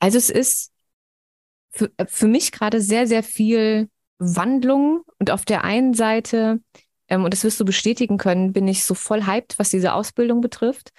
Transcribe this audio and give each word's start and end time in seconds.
Also 0.00 0.18
es 0.18 0.30
ist 0.30 0.72
für, 1.70 1.90
für 2.06 2.26
mich 2.26 2.50
gerade 2.52 2.80
sehr, 2.80 3.06
sehr 3.06 3.22
viel 3.22 3.88
Wandlung 4.18 5.02
und 5.18 5.30
auf 5.30 5.44
der 5.44 5.64
einen 5.64 5.94
Seite, 5.94 6.60
ähm, 7.08 7.24
und 7.24 7.32
das 7.32 7.44
wirst 7.44 7.60
du 7.60 7.64
bestätigen 7.64 8.18
können, 8.18 8.52
bin 8.52 8.66
ich 8.66 8.84
so 8.84 8.94
voll 8.94 9.26
hyped, 9.26 9.58
was 9.58 9.70
diese 9.70 9.94
Ausbildung 9.94 10.40
betrifft, 10.40 10.90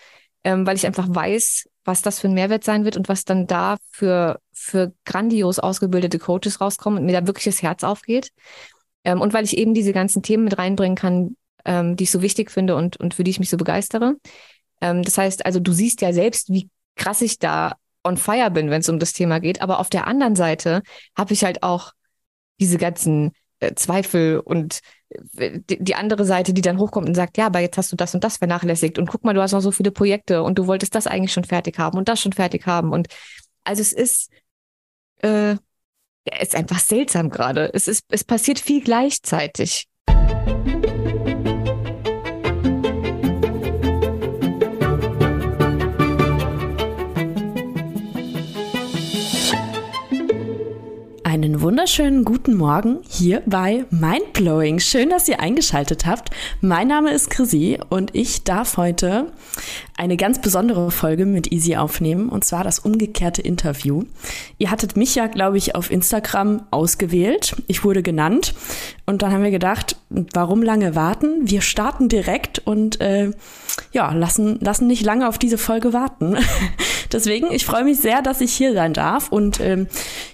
ähm, 0.43 0.65
weil 0.65 0.75
ich 0.75 0.85
einfach 0.85 1.07
weiß, 1.09 1.67
was 1.83 2.01
das 2.01 2.19
für 2.19 2.27
ein 2.27 2.33
Mehrwert 2.33 2.63
sein 2.63 2.85
wird 2.85 2.95
und 2.95 3.09
was 3.09 3.25
dann 3.25 3.47
da 3.47 3.77
für, 3.91 4.39
für 4.53 4.93
grandios 5.05 5.59
ausgebildete 5.59 6.19
Coaches 6.19 6.61
rauskommen 6.61 6.99
und 6.99 7.05
mir 7.05 7.19
da 7.19 7.27
wirklich 7.27 7.45
das 7.45 7.61
Herz 7.61 7.83
aufgeht. 7.83 8.31
Ähm, 9.03 9.19
und 9.19 9.33
weil 9.33 9.45
ich 9.45 9.57
eben 9.57 9.73
diese 9.73 9.93
ganzen 9.93 10.21
Themen 10.21 10.43
mit 10.43 10.57
reinbringen 10.57 10.95
kann, 10.95 11.37
ähm, 11.65 11.95
die 11.95 12.03
ich 12.03 12.11
so 12.11 12.21
wichtig 12.21 12.51
finde 12.51 12.75
und, 12.75 12.97
und 12.97 13.13
für 13.13 13.23
die 13.23 13.31
ich 13.31 13.39
mich 13.39 13.49
so 13.49 13.57
begeistere. 13.57 14.15
Ähm, 14.79 15.03
das 15.03 15.17
heißt, 15.17 15.45
also 15.45 15.59
du 15.59 15.71
siehst 15.71 16.01
ja 16.01 16.13
selbst, 16.13 16.49
wie 16.49 16.69
krass 16.95 17.21
ich 17.21 17.39
da 17.39 17.75
on 18.03 18.17
fire 18.17 18.51
bin, 18.51 18.69
wenn 18.69 18.81
es 18.81 18.89
um 18.89 18.99
das 18.99 19.13
Thema 19.13 19.39
geht. 19.39 19.61
Aber 19.61 19.79
auf 19.79 19.89
der 19.89 20.07
anderen 20.07 20.35
Seite 20.35 20.81
habe 21.17 21.33
ich 21.33 21.43
halt 21.43 21.63
auch 21.63 21.93
diese 22.59 22.77
ganzen 22.77 23.31
äh, 23.59 23.73
Zweifel 23.75 24.39
und 24.39 24.81
äh, 25.37 25.59
die, 25.69 25.83
die, 25.83 25.95
andere 25.95 26.25
Seite, 26.25 26.53
die 26.53 26.61
dann 26.61 26.79
hochkommt 26.79 27.07
und 27.07 27.15
sagt, 27.15 27.37
ja, 27.37 27.47
aber 27.47 27.59
jetzt 27.59 27.77
hast 27.77 27.91
du 27.91 27.95
das 27.95 28.13
und 28.13 28.23
das 28.23 28.37
vernachlässigt 28.37 28.97
und 28.97 29.09
guck 29.09 29.23
mal, 29.23 29.33
du 29.33 29.41
hast 29.41 29.51
noch 29.51 29.61
so 29.61 29.71
viele 29.71 29.91
Projekte 29.91 30.43
und 30.43 30.57
du 30.57 30.67
wolltest 30.67 30.95
das 30.95 31.07
eigentlich 31.07 31.33
schon 31.33 31.43
fertig 31.43 31.77
haben 31.79 31.97
und 31.97 32.09
das 32.09 32.21
schon 32.21 32.33
fertig 32.33 32.65
haben. 32.65 32.91
Und 32.91 33.07
also 33.63 33.81
es 33.81 33.93
ist, 33.93 34.31
äh, 35.21 35.55
es 36.25 36.49
ist 36.49 36.55
einfach 36.55 36.79
seltsam 36.79 37.29
gerade. 37.29 37.71
Es 37.73 37.87
es 37.87 38.23
passiert 38.23 38.59
viel 38.59 38.83
gleichzeitig. 38.83 39.87
Einen 51.51 51.59
wunderschönen 51.59 52.23
guten 52.23 52.55
Morgen 52.55 52.99
hier 53.09 53.43
bei 53.45 53.83
Mindblowing. 53.89 54.79
Schön, 54.79 55.09
dass 55.09 55.27
ihr 55.27 55.41
eingeschaltet 55.41 56.05
habt. 56.05 56.29
Mein 56.61 56.87
Name 56.87 57.11
ist 57.11 57.29
Chrissy 57.29 57.77
und 57.89 58.15
ich 58.15 58.45
darf 58.45 58.77
heute 58.77 59.33
eine 60.01 60.17
ganz 60.17 60.41
besondere 60.41 60.89
Folge 60.89 61.27
mit 61.27 61.51
Easy 61.51 61.75
aufnehmen 61.75 62.29
und 62.29 62.43
zwar 62.43 62.63
das 62.63 62.79
umgekehrte 62.79 63.43
Interview. 63.43 64.05
Ihr 64.57 64.71
hattet 64.71 64.97
mich 64.97 65.13
ja, 65.13 65.27
glaube 65.27 65.59
ich, 65.59 65.75
auf 65.75 65.91
Instagram 65.91 66.63
ausgewählt. 66.71 67.61
Ich 67.67 67.83
wurde 67.83 68.01
genannt 68.01 68.55
und 69.05 69.21
dann 69.21 69.31
haben 69.31 69.43
wir 69.43 69.51
gedacht, 69.51 69.97
warum 70.09 70.63
lange 70.63 70.95
warten? 70.95 71.47
Wir 71.47 71.61
starten 71.61 72.09
direkt 72.09 72.57
und 72.57 72.99
äh, 72.99 73.29
ja, 73.91 74.11
lassen, 74.11 74.57
lassen 74.59 74.87
nicht 74.87 75.05
lange 75.05 75.29
auf 75.29 75.37
diese 75.37 75.59
Folge 75.59 75.93
warten. 75.93 76.35
Deswegen, 77.11 77.51
ich 77.51 77.63
freue 77.63 77.83
mich 77.83 77.99
sehr, 77.99 78.23
dass 78.23 78.41
ich 78.41 78.53
hier 78.53 78.73
sein 78.73 78.93
darf 78.93 79.31
und 79.31 79.59
ähm, 79.59 79.85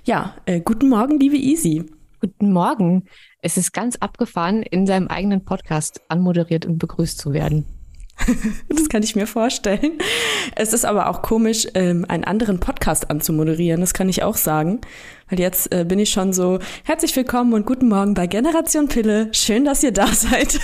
ja, 0.05 0.33
äh, 0.45 0.61
guten 0.61 0.87
Morgen, 0.87 1.19
liebe 1.19 1.35
Easy. 1.35 1.83
Guten 2.21 2.53
Morgen. 2.53 3.03
Es 3.41 3.57
ist 3.57 3.73
ganz 3.73 3.97
abgefahren, 3.97 4.63
in 4.63 4.87
seinem 4.87 5.09
eigenen 5.09 5.43
Podcast 5.43 5.99
anmoderiert 6.07 6.65
und 6.65 6.77
begrüßt 6.77 7.17
zu 7.17 7.33
werden. 7.33 7.76
das 8.69 8.89
kann 8.89 9.03
ich 9.03 9.15
mir 9.15 9.27
vorstellen. 9.27 9.99
Es 10.55 10.73
ist 10.73 10.85
aber 10.85 11.09
auch 11.09 11.21
komisch, 11.21 11.67
ähm, 11.73 12.05
einen 12.07 12.23
anderen 12.23 12.59
Podcast 12.59 13.09
anzumoderieren. 13.09 13.81
Das 13.81 13.93
kann 13.93 14.09
ich 14.09 14.23
auch 14.23 14.35
sagen. 14.37 14.81
Weil 15.29 15.39
jetzt 15.39 15.73
äh, 15.73 15.85
bin 15.85 15.99
ich 15.99 16.09
schon 16.09 16.33
so, 16.33 16.59
herzlich 16.83 17.15
willkommen 17.15 17.53
und 17.53 17.65
guten 17.65 17.87
Morgen 17.87 18.13
bei 18.13 18.27
Generation 18.27 18.87
Pille. 18.87 19.29
Schön, 19.33 19.65
dass 19.65 19.83
ihr 19.83 19.91
da 19.91 20.07
seid. 20.13 20.59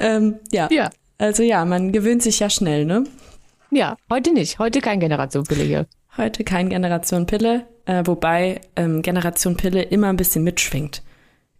ähm, 0.00 0.36
ja. 0.50 0.68
ja. 0.70 0.90
Also 1.18 1.42
ja, 1.42 1.64
man 1.64 1.92
gewöhnt 1.92 2.22
sich 2.22 2.40
ja 2.40 2.48
schnell, 2.48 2.84
ne? 2.84 3.04
Ja, 3.70 3.96
heute 4.10 4.32
nicht. 4.32 4.58
Heute 4.58 4.80
kein 4.80 5.00
Generation 5.00 5.44
Pille 5.44 5.62
hier. 5.62 5.86
Heute 6.16 6.42
kein 6.42 6.70
Generation 6.70 7.26
Pille, 7.26 7.66
äh, 7.84 8.02
wobei 8.04 8.60
ähm, 8.74 9.02
Generation 9.02 9.56
Pille 9.56 9.82
immer 9.82 10.08
ein 10.08 10.16
bisschen 10.16 10.42
mitschwingt. 10.42 11.02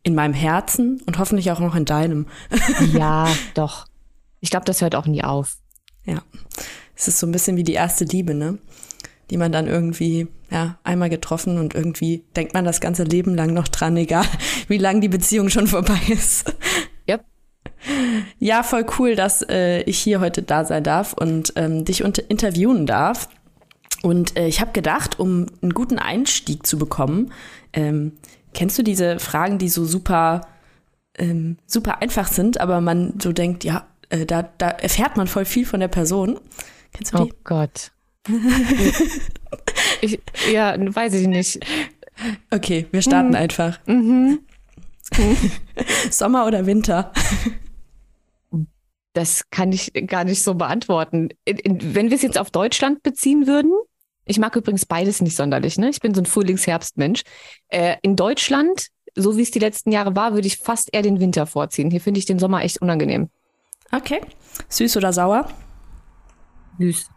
In 0.03 0.15
meinem 0.15 0.35
Herzen 0.35 1.03
und 1.07 1.19
hoffentlich 1.19 1.53
auch 1.53 1.61
noch 1.61 1.77
in 1.77 1.85
deinem. 1.85 2.27
ja, 2.95 3.29
doch. 3.55 3.87
Ich 4.41 4.51
glaube, 4.51 4.65
das 4.65 4.81
hört 4.81 4.95
auch 4.95 5.07
nie 5.07 5.23
auf. 5.23 5.57
Ja. 6.05 6.23
Es 6.97 7.09
ist 7.09 7.19
so 7.19 7.27
ein 7.27 7.33
bisschen 7.33 7.57
wie 7.57 7.65
die 7.65 7.75
erste 7.75 8.05
Liebe, 8.05 8.35
ne? 8.35 8.59
Die 9.31 9.37
man 9.37 9.53
dann 9.53 9.69
irgendwie, 9.69 10.27
ja, 10.51 10.79
einmal 10.83 11.09
getroffen 11.09 11.59
und 11.59 11.75
irgendwie 11.75 12.25
denkt 12.37 12.53
man 12.53 12.65
das 12.65 12.81
ganze 12.81 13.05
Leben 13.05 13.35
lang 13.35 13.55
noch 13.55 13.69
dran, 13.69 13.97
egal 13.97 14.27
wie 14.69 14.79
lang 14.79 15.01
die 15.01 15.09
Beziehung 15.09 15.51
schon 15.51 15.67
vorbei 15.67 16.01
ist. 16.09 16.53
Yep. 17.09 17.25
Ja, 18.39 18.63
voll 18.63 18.87
cool, 18.99 19.15
dass 19.15 19.43
äh, 19.49 19.83
ich 19.83 19.99
hier 19.99 20.21
heute 20.21 20.43
da 20.43 20.65
sein 20.65 20.85
darf 20.85 21.13
und 21.13 21.53
ähm, 21.57 21.85
dich 21.85 22.01
interviewen 22.01 22.87
darf. 22.87 23.29
Und 24.03 24.37
äh, 24.37 24.47
ich 24.47 24.61
habe 24.61 24.73
gedacht, 24.73 25.19
um 25.19 25.47
einen 25.63 25.75
guten 25.75 25.99
Einstieg 25.99 26.67
zu 26.67 26.79
bekommen, 26.79 27.33
ähm, 27.73 28.13
kennst 28.55 28.79
du 28.79 28.83
diese 28.83 29.19
Fragen, 29.19 29.59
die 29.59 29.69
so 29.69 29.85
super, 29.85 30.43
ähm, 31.17 31.59
super 31.67 32.03
einfach 32.03 32.29
sind, 32.29 32.61
aber 32.61 32.81
man 32.81 33.15
so 33.21 33.33
denkt, 33.33 33.65
ja, 33.65 33.87
äh, 34.11 34.27
da, 34.27 34.43
da 34.43 34.69
erfährt 34.69 35.17
man 35.17 35.27
voll 35.27 35.45
viel 35.45 35.65
von 35.65 35.81
der 35.81 35.89
Person. 35.89 36.39
Kennst 36.93 37.15
du 37.15 37.25
die? 37.25 37.33
Oh 37.33 37.37
Gott. 37.45 37.93
ich, 40.01 40.21
ja, 40.53 40.77
weiß 40.79 41.15
ich 41.15 41.27
nicht. 41.27 41.61
Okay, 42.51 42.87
wir 42.91 43.03
starten 43.03 43.31
mhm. 43.31 43.37
einfach. 43.37 43.79
Mhm. 43.87 44.41
Sommer 46.11 46.47
oder 46.47 46.67
Winter? 46.67 47.13
Das 49.13 49.49
kann 49.51 49.73
ich 49.73 49.93
gar 50.07 50.25
nicht 50.25 50.43
so 50.43 50.55
beantworten. 50.55 51.31
Wenn 51.45 52.11
wir 52.11 52.17
es 52.17 52.23
jetzt 52.23 52.39
auf 52.39 52.51
Deutschland 52.51 53.03
beziehen 53.03 53.47
würden, 53.47 53.73
ich 54.25 54.39
mag 54.39 54.55
übrigens 54.55 54.87
beides 54.87 55.21
nicht 55.21 55.35
sonderlich, 55.37 55.79
ne? 55.79 55.89
Ich 55.89 56.01
bin 56.01 56.15
so 56.15 56.21
ein 56.21 56.27
Frühlings-Herbst-Mensch. 56.27 57.23
Äh, 57.69 57.97
in 58.03 58.15
Deutschland, 58.15 58.89
so 59.17 59.37
wie 59.37 59.43
es 59.43 59.51
die 59.51 59.59
letzten 59.59 59.91
Jahre 59.91 60.15
war, 60.15 60.35
würde 60.35 60.47
ich 60.47 60.59
fast 60.59 60.91
eher 60.93 61.03
den 61.03 61.19
Winter 61.19 61.47
vorziehen. 61.47 61.91
Hier 61.91 62.01
finde 62.01 62.19
ich 62.19 62.27
den 62.27 62.39
Sommer 62.39 62.63
echt 62.63 62.81
unangenehm. 62.81 63.31
Okay. 63.93 64.21
Süß 64.69 64.97
oder 64.97 65.13
sauer? 65.13 65.49
Süß. 66.79 67.11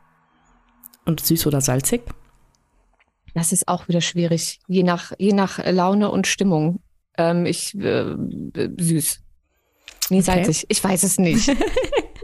Und 1.06 1.20
süß 1.20 1.48
oder 1.48 1.62
salzig? 1.62 2.02
Das 3.34 3.52
ist 3.52 3.68
auch 3.68 3.88
wieder 3.88 4.02
schwierig, 4.02 4.60
je 4.68 4.84
nach, 4.84 5.12
je 5.18 5.34
nach 5.34 5.60
Laune 5.66 6.12
und 6.12 6.28
Stimmung. 6.28 6.82
Ähm, 7.18 7.46
ich 7.46 7.74
äh, 7.76 8.16
süß. 8.78 9.22
Nee, 10.10 10.18
okay. 10.18 10.22
salzig. 10.22 10.66
Ich 10.70 10.84
weiß 10.84 11.04
es 11.04 11.18
nicht. 11.18 11.52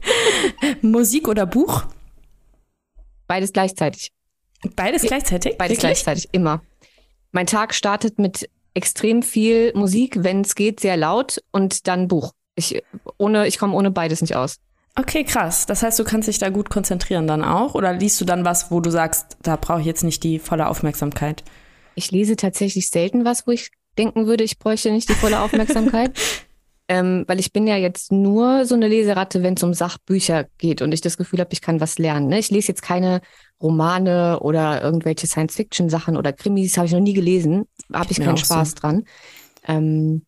Musik 0.81 1.27
oder 1.27 1.45
Buch? 1.45 1.85
Beides 3.27 3.53
gleichzeitig. 3.53 4.11
Beides 4.75 5.03
gleichzeitig? 5.03 5.57
Beides 5.57 5.77
Wirklich? 5.77 5.79
gleichzeitig, 5.79 6.29
immer. 6.31 6.61
Mein 7.31 7.45
Tag 7.47 7.73
startet 7.73 8.19
mit 8.19 8.49
extrem 8.73 9.23
viel 9.23 9.71
Musik, 9.75 10.23
wenn 10.23 10.41
es 10.41 10.55
geht, 10.55 10.79
sehr 10.79 10.97
laut 10.97 11.41
und 11.51 11.87
dann 11.87 12.07
Buch. 12.07 12.33
Ich, 12.59 12.83
ohne, 13.17 13.47
ich 13.47 13.57
komme 13.57 13.73
ohne 13.73 13.91
beides 13.91 14.21
nicht 14.21 14.35
aus. 14.35 14.59
Okay, 14.95 15.23
krass. 15.23 15.65
Das 15.65 15.81
heißt, 15.81 15.97
du 15.97 16.03
kannst 16.03 16.27
dich 16.27 16.39
da 16.39 16.49
gut 16.49 16.69
konzentrieren 16.69 17.25
dann 17.25 17.43
auch? 17.43 17.73
Oder 17.75 17.93
liest 17.93 18.19
du 18.19 18.25
dann 18.25 18.45
was, 18.45 18.69
wo 18.69 18.81
du 18.81 18.89
sagst, 18.89 19.37
da 19.41 19.55
brauche 19.55 19.79
ich 19.79 19.85
jetzt 19.85 20.03
nicht 20.03 20.23
die 20.23 20.39
volle 20.39 20.67
Aufmerksamkeit? 20.67 21.43
Ich 21.95 22.11
lese 22.11 22.35
tatsächlich 22.35 22.89
selten 22.89 23.25
was, 23.25 23.47
wo 23.47 23.51
ich 23.51 23.71
denken 23.97 24.27
würde, 24.27 24.43
ich 24.43 24.59
bräuchte 24.59 24.91
nicht 24.91 25.09
die 25.09 25.13
volle 25.13 25.39
Aufmerksamkeit. 25.41 26.19
ähm, 26.89 27.23
weil 27.27 27.39
ich 27.39 27.53
bin 27.53 27.67
ja 27.67 27.77
jetzt 27.77 28.11
nur 28.11 28.65
so 28.65 28.75
eine 28.75 28.87
Leseratte, 28.87 29.43
wenn 29.43 29.53
es 29.53 29.63
um 29.63 29.73
Sachbücher 29.73 30.47
geht 30.57 30.81
und 30.81 30.91
ich 30.91 31.01
das 31.01 31.17
Gefühl 31.17 31.39
habe, 31.39 31.53
ich 31.53 31.61
kann 31.61 31.79
was 31.79 31.99
lernen. 31.99 32.27
Ne? 32.27 32.39
Ich 32.39 32.49
lese 32.49 32.69
jetzt 32.69 32.81
keine 32.81 33.21
Romane 33.61 34.39
oder 34.39 34.81
irgendwelche 34.81 35.27
Science-Fiction-Sachen 35.27 36.17
oder 36.17 36.33
Krimis, 36.33 36.77
habe 36.77 36.87
ich 36.87 36.93
noch 36.93 36.99
nie 36.99 37.13
gelesen. 37.13 37.65
Habe 37.93 38.11
ich 38.11 38.19
keinen 38.19 38.37
Spaß 38.37 38.71
so. 38.71 38.75
dran. 38.77 39.03
Ähm, 39.67 40.25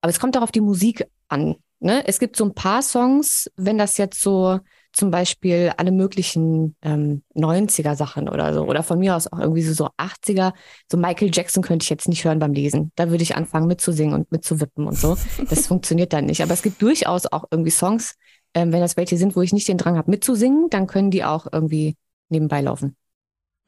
aber 0.00 0.10
es 0.10 0.20
kommt 0.20 0.36
auch 0.36 0.42
auf 0.42 0.52
die 0.52 0.60
Musik 0.60 1.06
an. 1.28 1.56
Ne? 1.78 2.06
Es 2.06 2.18
gibt 2.18 2.36
so 2.36 2.44
ein 2.44 2.54
paar 2.54 2.82
Songs, 2.82 3.50
wenn 3.56 3.78
das 3.78 3.98
jetzt 3.98 4.20
so 4.20 4.60
zum 4.92 5.10
Beispiel 5.10 5.72
alle 5.76 5.92
möglichen 5.92 6.74
ähm, 6.80 7.22
90er 7.34 7.94
Sachen 7.96 8.30
oder 8.30 8.54
so, 8.54 8.64
oder 8.64 8.82
von 8.82 8.98
mir 8.98 9.14
aus 9.14 9.30
auch 9.30 9.38
irgendwie 9.38 9.62
so, 9.62 9.74
so 9.74 9.90
80er, 9.98 10.54
so 10.90 10.96
Michael 10.96 11.30
Jackson 11.32 11.62
könnte 11.62 11.84
ich 11.84 11.90
jetzt 11.90 12.08
nicht 12.08 12.24
hören 12.24 12.38
beim 12.38 12.54
Lesen. 12.54 12.92
Da 12.96 13.10
würde 13.10 13.22
ich 13.22 13.36
anfangen 13.36 13.66
mitzusingen 13.66 14.14
und 14.14 14.32
mitzuwippen 14.32 14.86
und 14.86 14.96
so. 14.96 15.18
Das 15.50 15.66
funktioniert 15.66 16.14
dann 16.14 16.24
nicht. 16.24 16.42
Aber 16.42 16.54
es 16.54 16.62
gibt 16.62 16.80
durchaus 16.80 17.26
auch 17.26 17.44
irgendwie 17.50 17.70
Songs, 17.70 18.14
ähm, 18.54 18.72
wenn 18.72 18.80
das 18.80 18.96
welche 18.96 19.18
sind, 19.18 19.36
wo 19.36 19.42
ich 19.42 19.52
nicht 19.52 19.68
den 19.68 19.76
Drang 19.76 19.98
habe 19.98 20.10
mitzusingen, 20.10 20.70
dann 20.70 20.86
können 20.86 21.10
die 21.10 21.24
auch 21.24 21.46
irgendwie 21.52 21.96
nebenbei 22.30 22.62
laufen. 22.62 22.96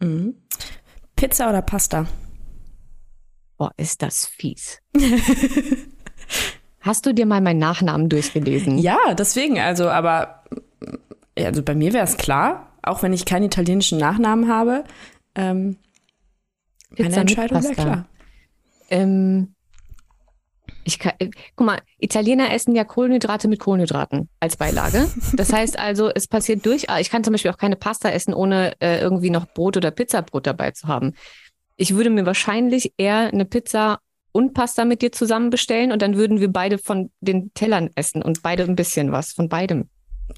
Mhm. 0.00 0.34
Pizza 1.14 1.50
oder 1.50 1.60
Pasta? 1.60 2.06
Boah, 3.58 3.72
ist 3.76 4.00
das 4.00 4.24
fies. 4.26 4.78
Hast 6.80 7.06
du 7.06 7.12
dir 7.12 7.26
mal 7.26 7.40
meinen 7.40 7.58
Nachnamen 7.58 8.08
durchgelesen? 8.08 8.78
Ja, 8.78 9.14
deswegen, 9.14 9.58
also, 9.58 9.88
aber 9.88 10.44
also 11.36 11.62
bei 11.62 11.74
mir 11.74 11.92
wäre 11.92 12.04
es 12.04 12.16
klar, 12.16 12.72
auch 12.82 13.02
wenn 13.02 13.12
ich 13.12 13.24
keinen 13.24 13.44
italienischen 13.44 13.98
Nachnamen 13.98 14.48
habe. 14.48 14.84
Ähm, 15.34 15.76
meine 16.96 17.16
Entscheidung 17.16 17.62
wäre 17.62 17.74
klar. 17.74 18.08
Ähm, 18.90 19.54
Ich 20.84 20.98
kann, 20.98 21.12
äh, 21.18 21.30
guck 21.54 21.66
mal, 21.66 21.78
Italiener 21.98 22.52
essen 22.52 22.74
ja 22.74 22.84
Kohlenhydrate 22.84 23.46
mit 23.48 23.60
Kohlenhydraten 23.60 24.28
als 24.40 24.56
Beilage. 24.56 25.06
Das 25.34 25.52
heißt 25.52 25.78
also, 25.78 26.10
es 26.14 26.26
passiert 26.28 26.64
durchaus, 26.64 27.00
ich 27.00 27.10
kann 27.10 27.24
zum 27.24 27.32
Beispiel 27.32 27.50
auch 27.50 27.58
keine 27.58 27.76
Pasta 27.76 28.08
essen, 28.08 28.32
ohne 28.32 28.72
äh, 28.80 29.00
irgendwie 29.00 29.30
noch 29.30 29.46
Brot 29.52 29.76
oder 29.76 29.90
Pizzabrot 29.90 30.46
dabei 30.46 30.70
zu 30.70 30.88
haben. 30.88 31.14
Ich 31.76 31.94
würde 31.94 32.08
mir 32.10 32.24
wahrscheinlich 32.24 32.94
eher 32.96 33.28
eine 33.32 33.44
Pizza 33.44 34.00
und 34.32 34.54
Pasta 34.54 34.84
mit 34.84 35.02
dir 35.02 35.12
zusammen 35.12 35.50
bestellen 35.50 35.92
und 35.92 36.02
dann 36.02 36.16
würden 36.16 36.40
wir 36.40 36.52
beide 36.52 36.78
von 36.78 37.10
den 37.20 37.52
Tellern 37.54 37.90
essen 37.94 38.22
und 38.22 38.42
beide 38.42 38.64
ein 38.64 38.76
bisschen 38.76 39.12
was 39.12 39.32
von 39.32 39.48
beidem. 39.48 39.88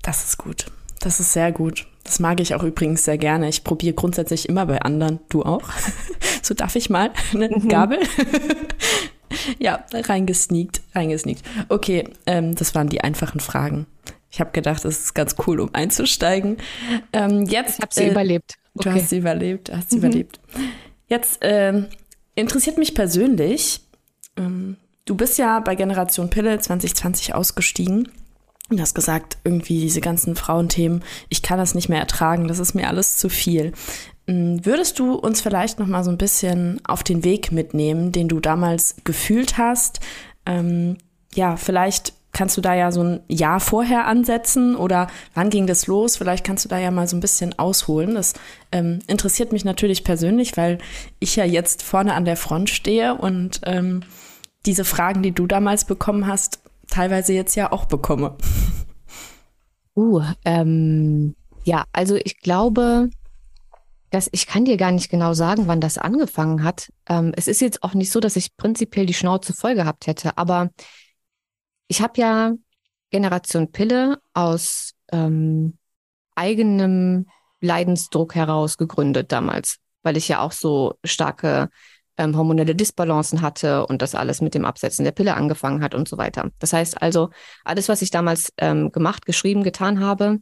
Das 0.03 0.25
ist 0.25 0.39
gut. 0.39 0.67
Das 1.01 1.19
ist 1.19 1.33
sehr 1.33 1.51
gut. 1.51 1.87
Das 2.05 2.21
mag 2.21 2.41
ich 2.41 2.55
auch 2.55 2.63
übrigens 2.63 3.05
sehr 3.05 3.19
gerne. 3.19 3.49
Ich 3.49 3.65
probiere 3.65 3.95
grundsätzlich 3.95 4.49
immer 4.49 4.67
bei 4.67 4.81
anderen. 4.83 5.21
Du 5.29 5.43
auch? 5.43 5.63
so 6.43 6.55
darf 6.55 6.77
ich 6.77 6.91
mal 6.91 7.11
eine 7.35 7.49
mhm. 7.49 7.69
Gabel. 7.69 7.99
ja, 9.59 9.85
reingesneakt, 9.93 10.83
reingesneakt. 10.95 11.43
Okay, 11.69 12.05
ähm, 12.27 12.55
das 12.55 12.75
waren 12.75 12.89
die 12.89 13.01
einfachen 13.01 13.41
Fragen. 13.41 13.87
Ich 14.31 14.41
habe 14.41 14.53
gedacht, 14.53 14.85
es 14.85 15.01
ist 15.01 15.15
ganz 15.15 15.37
cool, 15.47 15.61
um 15.61 15.75
einzusteigen. 15.75 16.59
Ähm, 17.13 17.45
jetzt, 17.47 17.79
ich 17.79 17.83
habe 17.83 17.95
sie 17.95 18.05
äh, 18.05 18.11
überlebt. 18.11 18.55
Okay. 18.75 18.89
Du 18.89 18.95
hast 18.95 19.09
sie 19.09 19.19
überlebt, 19.19 19.73
hast 19.75 19.91
sie 19.91 19.97
mhm. 19.97 20.05
überlebt. 20.05 20.41
Jetzt 21.09 21.39
ähm, 21.41 21.87
interessiert 22.41 22.79
mich 22.79 22.95
persönlich, 22.95 23.81
ähm, 24.37 24.77
du 25.05 25.15
bist 25.15 25.39
ja 25.39 25.61
bei 25.61 25.75
Generation 25.75 26.31
Pille 26.31 26.59
2020 26.59 27.35
ausgestiegen 27.35 28.09
und 28.71 28.81
hast 28.81 28.95
gesagt, 28.95 29.39
irgendwie 29.45 29.81
diese 29.81 30.01
ganzen 30.01 30.37
Frauenthemen, 30.37 31.03
ich 31.29 31.43
kann 31.43 31.59
das 31.59 31.75
nicht 31.75 31.89
mehr 31.89 32.01
ertragen, 32.01 32.49
das 32.49 32.59
ist 32.59 32.75
mir 32.75 32.89
alles 32.89 33.17
zu 33.17 33.29
viel. 33.29 33.73
Hm, 34.27 34.65
würdest 34.65 34.99
du 34.99 35.15
uns 35.15 35.41
vielleicht 35.41 35.79
noch 35.79 35.87
mal 35.87 36.05
so 36.05 36.11
ein 36.11 36.19
bisschen 36.19 36.81
auf 36.85 37.03
den 37.03 37.25
Weg 37.25 37.53
mitnehmen, 37.53 38.13
den 38.13 38.29
du 38.29 38.41
damals 38.41 38.97
gefühlt 39.05 39.59
hast? 39.59 40.01
Ähm, 40.47 40.99
ja, 41.35 41.57
vielleicht 41.57 42.13
kannst 42.32 42.56
du 42.56 42.61
da 42.61 42.75
ja 42.75 42.93
so 42.93 43.03
ein 43.03 43.21
Jahr 43.29 43.61
vorher 43.61 44.06
ansetzen 44.06 44.77
oder 44.77 45.09
wann 45.35 45.50
ging 45.50 45.67
das 45.67 45.87
los? 45.87 46.17
Vielleicht 46.17 46.44
kannst 46.44 46.65
du 46.65 46.69
da 46.69 46.79
ja 46.79 46.91
mal 46.91 47.09
so 47.09 47.17
ein 47.17 47.21
bisschen 47.21 47.59
ausholen. 47.59 48.15
Das 48.15 48.35
ähm, 48.73 49.00
interessiert 49.06 49.53
mich 49.53 49.65
natürlich 49.65 50.05
persönlich, 50.05 50.56
weil 50.56 50.79
ich 51.19 51.37
ja 51.37 51.44
jetzt 51.44 51.82
vorne 51.82 52.15
an 52.15 52.25
der 52.25 52.37
Front 52.37 52.71
stehe 52.71 53.15
und 53.15 53.61
ähm, 53.65 54.03
diese 54.67 54.85
Fragen, 54.85 55.23
die 55.23 55.32
du 55.32 55.47
damals 55.47 55.85
bekommen 55.85 56.27
hast, 56.27 56.61
teilweise 56.88 57.32
jetzt 57.32 57.55
ja 57.56 57.73
auch 57.73 57.87
bekomme. 57.87 58.37
Uh, 59.97 60.23
ähm, 60.44 61.35
ja, 61.65 61.85
also 61.93 62.15
ich 62.15 62.38
glaube, 62.38 63.11
dass 64.11 64.29
ich 64.32 64.47
kann 64.47 64.65
dir 64.65 64.77
gar 64.77 64.93
nicht 64.93 65.11
genau 65.11 65.35
sagen, 65.35 65.67
wann 65.67 65.81
das 65.81 65.99
angefangen 65.99 66.62
hat. 66.62 66.93
Ähm, 67.09 67.32
es 67.37 67.49
ist 67.49 67.61
jetzt 67.61 67.82
auch 67.82 67.94
nicht 67.94 68.11
so, 68.11 68.21
dass 68.21 68.37
ich 68.37 68.56
prinzipiell 68.56 69.05
die 69.05 69.15
Schnauze 69.15 69.53
voll 69.53 69.75
gehabt 69.75 70.06
hätte, 70.06 70.38
aber 70.38 70.71
ich 71.91 72.01
habe 72.01 72.21
ja 72.21 72.53
Generation 73.11 73.73
Pille 73.73 74.21
aus 74.33 74.93
ähm, 75.11 75.77
eigenem 76.37 77.27
Leidensdruck 77.61 78.37
heraus 78.37 78.77
gegründet 78.77 79.33
damals, 79.33 79.79
weil 80.05 80.17
ich 80.17 80.29
ja 80.29 80.41
auch 80.41 80.53
so 80.53 80.95
starke 81.05 81.69
ähm, 82.17 82.37
hormonelle 82.37 82.77
Disbalancen 82.77 83.43
hatte 83.43 83.87
und 83.87 84.03
das 84.03 84.15
alles 84.15 84.41
mit 84.41 84.55
dem 84.55 84.65
Absetzen 84.65 85.05
der 85.05 85.11
Pille 85.11 85.35
angefangen 85.35 85.83
hat 85.83 85.97
und 85.97 86.09
so 86.09 86.17
weiter. 86.17 86.51
Das 86.61 86.73
heißt 86.73 87.03
also, 87.03 87.31
alles, 87.65 87.89
was 87.89 88.03
ich 88.03 88.13
damals 88.13 88.53
ähm, 88.59 88.93
gemacht, 88.93 89.27
geschrieben, 89.27 89.65
getan 89.65 89.99
habe, 89.99 90.39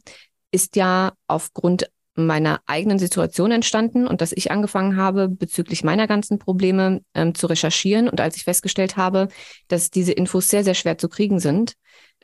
ist 0.51 0.75
ja 0.75 1.13
aufgrund 1.25 1.89
meiner 2.25 2.61
eigenen 2.65 2.99
Situation 2.99 3.51
entstanden 3.51 4.07
und 4.07 4.21
dass 4.21 4.31
ich 4.31 4.51
angefangen 4.51 4.95
habe, 4.97 5.29
bezüglich 5.29 5.83
meiner 5.83 6.07
ganzen 6.07 6.39
Probleme 6.39 7.01
ähm, 7.13 7.35
zu 7.35 7.47
recherchieren. 7.47 8.09
Und 8.09 8.21
als 8.21 8.35
ich 8.35 8.43
festgestellt 8.43 8.97
habe, 8.97 9.27
dass 9.67 9.89
diese 9.89 10.11
Infos 10.11 10.49
sehr, 10.49 10.63
sehr 10.63 10.75
schwer 10.75 10.97
zu 10.97 11.09
kriegen 11.09 11.39
sind, 11.39 11.73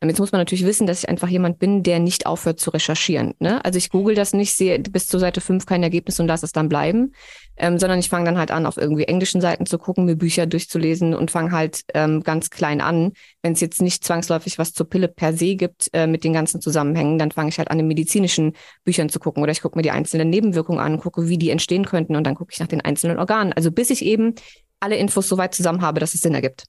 Jetzt 0.04 0.20
muss 0.20 0.34
man 0.34 0.42
natürlich 0.42 0.66
wissen, 0.66 0.88
dass 0.88 1.00
ich 1.00 1.10
einfach 1.10 1.30
jemand 1.30 1.58
bin, 1.58 1.82
der 1.82 2.00
nicht 2.00 2.26
aufhört 2.26 2.60
zu 2.60 2.70
recherchieren. 2.70 3.34
Ne? 3.40 3.64
Also 3.64 3.78
ich 3.78 3.90
google 3.90 4.14
das 4.14 4.34
nicht, 4.34 4.54
sehe 4.54 4.78
bis 4.78 5.08
zur 5.08 5.22
Seite 5.22 5.40
5 5.40 5.66
kein 5.66 5.84
Ergebnis 5.84 6.20
und 6.20 6.28
lasse 6.28 6.46
es 6.46 6.52
dann 6.52 6.68
bleiben, 6.68 7.14
ähm, 7.56 7.80
sondern 7.80 8.00
ich 8.00 8.10
fange 8.10 8.26
dann 8.26 8.38
halt 8.38 8.52
an, 8.52 8.66
auf 8.66 8.78
irgendwie 8.78 9.06
englischen 9.06 9.40
Seiten 9.40 9.66
zu 9.66 9.78
gucken, 9.78 10.06
mir 10.06 10.18
Bücher 10.18 10.48
durchzulesen 10.48 11.14
und 11.14 11.32
fange 11.32 11.52
halt 11.52 11.82
ähm, 11.94 12.24
ganz 12.24 12.50
klein 12.50 12.82
an. 12.82 13.14
Wenn 13.42 13.54
es 13.54 13.62
jetzt 13.62 13.82
nicht 13.82 14.04
zwangsläufig 14.04 14.60
was 14.60 14.74
zur 14.74 14.90
Pille 14.90 15.08
per 15.08 15.34
se 15.34 15.56
gibt 15.56 15.90
äh, 15.94 16.08
mit 16.08 16.26
den 16.26 16.34
ganzen 16.34 16.60
Zusammenhängen, 16.60 17.18
dann 17.18 17.32
fange 17.32 17.50
ich 17.50 17.58
halt 17.58 17.72
an, 17.72 17.80
in 17.80 17.88
medizinischen 17.88 18.54
Büchern 18.84 19.08
zu 19.08 19.20
gucken 19.20 19.42
oder 19.42 19.54
ich 19.54 19.62
gucke 19.62 19.78
mir 19.78 19.84
die 19.84 19.92
einzelnen 19.92 20.30
Nebenwirkungen 20.30 20.80
an, 20.80 21.00
gucke, 21.00 21.30
wie 21.30 21.38
die 21.38 21.52
entstehen 21.52 21.86
könnten 21.86 22.18
und 22.18 22.26
dann 22.26 22.36
gucke 22.36 22.52
ich 22.52 22.60
nach 22.60 22.68
den 22.68 22.82
einzelnen 22.82 23.18
Organen. 23.18 23.54
Also 23.54 23.72
bis 23.72 23.90
ich 23.90 24.04
eben 24.04 24.36
alle 24.82 24.98
Infos 24.98 25.28
so 25.28 25.38
weit 25.38 25.56
zusammen 25.56 25.82
habe, 25.82 26.00
dass 26.00 26.14
es 26.14 26.22
Sinn 26.22 26.36
ergibt. 26.36 26.66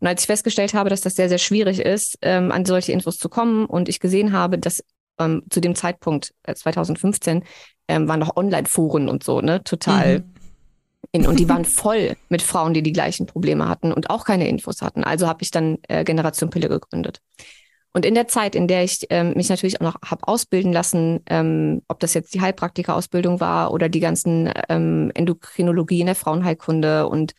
Und 0.00 0.06
als 0.06 0.22
ich 0.22 0.26
festgestellt 0.26 0.74
habe, 0.74 0.90
dass 0.90 1.00
das 1.00 1.16
sehr, 1.16 1.28
sehr 1.28 1.38
schwierig 1.38 1.80
ist, 1.80 2.18
ähm, 2.22 2.52
an 2.52 2.64
solche 2.64 2.92
Infos 2.92 3.18
zu 3.18 3.28
kommen 3.28 3.66
und 3.66 3.88
ich 3.88 4.00
gesehen 4.00 4.32
habe, 4.32 4.58
dass 4.58 4.82
ähm, 5.18 5.42
zu 5.50 5.60
dem 5.60 5.74
Zeitpunkt, 5.74 6.32
äh, 6.44 6.54
2015, 6.54 7.42
ähm, 7.88 8.08
waren 8.08 8.20
noch 8.20 8.36
Online-Foren 8.36 9.08
und 9.08 9.24
so, 9.24 9.40
ne, 9.40 9.62
total. 9.64 10.20
Mhm. 10.20 10.34
In, 11.12 11.26
und 11.26 11.40
die 11.40 11.48
waren 11.48 11.64
voll 11.64 12.16
mit 12.28 12.42
Frauen, 12.42 12.74
die 12.74 12.82
die 12.82 12.92
gleichen 12.92 13.26
Probleme 13.26 13.68
hatten 13.68 13.92
und 13.92 14.10
auch 14.10 14.24
keine 14.24 14.48
Infos 14.48 14.82
hatten. 14.82 15.04
Also 15.04 15.26
habe 15.26 15.42
ich 15.42 15.50
dann 15.50 15.78
äh, 15.88 16.04
Generation 16.04 16.50
Pille 16.50 16.68
gegründet. 16.68 17.20
Und 17.94 18.04
in 18.04 18.14
der 18.14 18.28
Zeit, 18.28 18.54
in 18.54 18.68
der 18.68 18.84
ich 18.84 19.06
ähm, 19.10 19.32
mich 19.34 19.48
natürlich 19.48 19.80
auch 19.80 19.94
noch 19.94 19.96
habe 20.04 20.28
ausbilden 20.28 20.72
lassen, 20.72 21.20
ähm, 21.26 21.82
ob 21.88 21.98
das 22.00 22.14
jetzt 22.14 22.34
die 22.34 22.40
Heilpraktika-Ausbildung 22.40 23.40
war 23.40 23.72
oder 23.72 23.88
die 23.88 24.00
ganzen 24.00 24.52
ähm, 24.68 25.10
Endokrinologie 25.14 26.00
in 26.00 26.06
der 26.06 26.14
Frauenheilkunde 26.14 27.08
und 27.08 27.32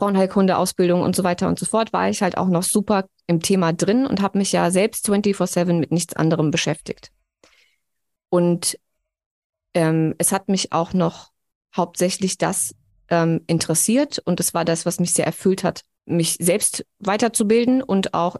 Frauenheilkunde-Ausbildung 0.00 1.02
und 1.02 1.14
so 1.14 1.24
weiter 1.24 1.46
und 1.46 1.58
so 1.58 1.66
fort, 1.66 1.92
war 1.92 2.08
ich 2.08 2.22
halt 2.22 2.38
auch 2.38 2.48
noch 2.48 2.62
super 2.62 3.06
im 3.26 3.40
Thema 3.40 3.72
drin 3.72 4.06
und 4.06 4.22
habe 4.22 4.38
mich 4.38 4.50
ja 4.50 4.70
selbst 4.70 5.06
24-7 5.08 5.74
mit 5.74 5.92
nichts 5.92 6.16
anderem 6.16 6.50
beschäftigt. 6.50 7.12
Und 8.30 8.78
ähm, 9.74 10.14
es 10.18 10.32
hat 10.32 10.48
mich 10.48 10.72
auch 10.72 10.94
noch 10.94 11.30
hauptsächlich 11.76 12.38
das 12.38 12.74
ähm, 13.10 13.42
interessiert 13.46 14.18
und 14.18 14.40
es 14.40 14.54
war 14.54 14.64
das, 14.64 14.86
was 14.86 15.00
mich 15.00 15.12
sehr 15.12 15.26
erfüllt 15.26 15.64
hat, 15.64 15.82
mich 16.06 16.36
selbst 16.40 16.86
weiterzubilden 16.98 17.82
und 17.82 18.14
auch 18.14 18.36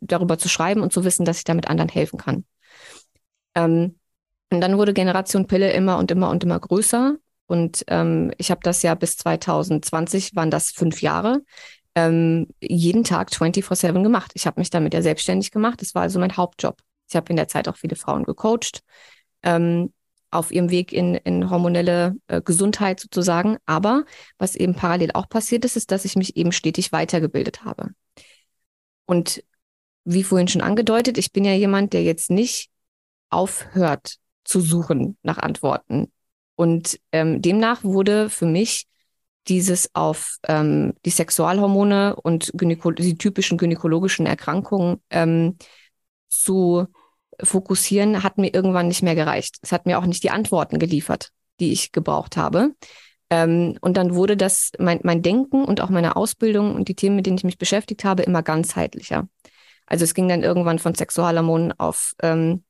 darüber 0.00 0.38
zu 0.38 0.48
schreiben 0.48 0.80
und 0.82 0.92
zu 0.92 1.04
wissen, 1.04 1.24
dass 1.24 1.38
ich 1.38 1.44
damit 1.44 1.68
anderen 1.68 1.88
helfen 1.88 2.18
kann. 2.18 2.44
Ähm, 3.54 3.98
und 4.50 4.60
dann 4.60 4.76
wurde 4.76 4.92
Generation 4.92 5.46
Pille 5.46 5.72
immer 5.72 5.98
und 5.98 6.10
immer 6.10 6.30
und 6.30 6.42
immer 6.44 6.58
größer. 6.58 7.16
Und 7.46 7.84
ähm, 7.88 8.32
ich 8.38 8.50
habe 8.50 8.60
das 8.62 8.82
ja 8.82 8.94
bis 8.94 9.16
2020, 9.16 10.34
waren 10.34 10.50
das 10.50 10.70
fünf 10.70 11.00
Jahre, 11.02 11.42
ähm, 11.94 12.48
jeden 12.60 13.04
Tag 13.04 13.30
24-7 13.30 14.02
gemacht. 14.02 14.32
Ich 14.34 14.46
habe 14.46 14.60
mich 14.60 14.70
damit 14.70 14.94
ja 14.94 15.02
selbstständig 15.02 15.50
gemacht. 15.50 15.80
Das 15.80 15.94
war 15.94 16.02
also 16.02 16.18
mein 16.18 16.36
Hauptjob. 16.36 16.78
Ich 17.08 17.16
habe 17.16 17.30
in 17.30 17.36
der 17.36 17.48
Zeit 17.48 17.68
auch 17.68 17.76
viele 17.76 17.96
Frauen 17.96 18.24
gecoacht. 18.24 18.80
Ähm, 19.42 19.92
auf 20.30 20.50
ihrem 20.50 20.70
Weg 20.70 20.92
in, 20.92 21.14
in 21.14 21.50
hormonelle 21.50 22.16
äh, 22.26 22.42
Gesundheit 22.42 23.00
sozusagen. 23.00 23.56
Aber 23.64 24.04
was 24.38 24.56
eben 24.56 24.74
parallel 24.74 25.12
auch 25.14 25.28
passiert 25.28 25.64
ist, 25.64 25.76
ist, 25.76 25.90
dass 25.90 26.04
ich 26.04 26.16
mich 26.16 26.36
eben 26.36 26.52
stetig 26.52 26.92
weitergebildet 26.92 27.64
habe. 27.64 27.90
Und 29.06 29.42
wie 30.04 30.24
vorhin 30.24 30.48
schon 30.48 30.60
angedeutet, 30.60 31.16
ich 31.18 31.32
bin 31.32 31.44
ja 31.44 31.52
jemand, 31.52 31.92
der 31.92 32.02
jetzt 32.02 32.30
nicht 32.30 32.70
aufhört 33.30 34.16
zu 34.44 34.60
suchen 34.60 35.16
nach 35.22 35.38
Antworten. 35.38 36.12
Und 36.56 36.98
ähm, 37.12 37.42
demnach 37.42 37.84
wurde 37.84 38.30
für 38.30 38.46
mich 38.46 38.86
dieses 39.48 39.94
auf 39.94 40.38
ähm, 40.48 40.94
die 41.04 41.10
Sexualhormone 41.10 42.16
und 42.16 42.50
Gynäko 42.54 42.90
die 42.90 43.16
typischen 43.16 43.58
gynäkologischen 43.58 44.26
Erkrankungen 44.26 45.00
ähm, 45.10 45.56
zu 46.28 46.86
fokussieren, 47.42 48.22
hat 48.22 48.38
mir 48.38 48.52
irgendwann 48.52 48.88
nicht 48.88 49.02
mehr 49.02 49.14
gereicht. 49.14 49.58
Es 49.62 49.72
hat 49.72 49.86
mir 49.86 49.98
auch 49.98 50.06
nicht 50.06 50.22
die 50.22 50.30
Antworten 50.30 50.78
geliefert, 50.78 51.30
die 51.60 51.72
ich 51.72 51.92
gebraucht 51.92 52.36
habe. 52.36 52.74
Ähm, 53.30 53.76
und 53.80 53.96
dann 53.96 54.14
wurde 54.14 54.36
das, 54.36 54.72
mein, 54.78 55.00
mein 55.02 55.22
Denken 55.22 55.64
und 55.64 55.80
auch 55.80 55.90
meine 55.90 56.16
Ausbildung 56.16 56.74
und 56.74 56.88
die 56.88 56.94
Themen, 56.94 57.16
mit 57.16 57.26
denen 57.26 57.38
ich 57.38 57.44
mich 57.44 57.58
beschäftigt 57.58 58.04
habe, 58.04 58.22
immer 58.22 58.42
ganzheitlicher. 58.42 59.28
Also 59.86 60.04
es 60.04 60.14
ging 60.14 60.28
dann 60.28 60.42
irgendwann 60.42 60.78
von 60.78 60.94
Sexualhormonen 60.94 61.72
auf 61.78 62.14
ähm, 62.22 62.64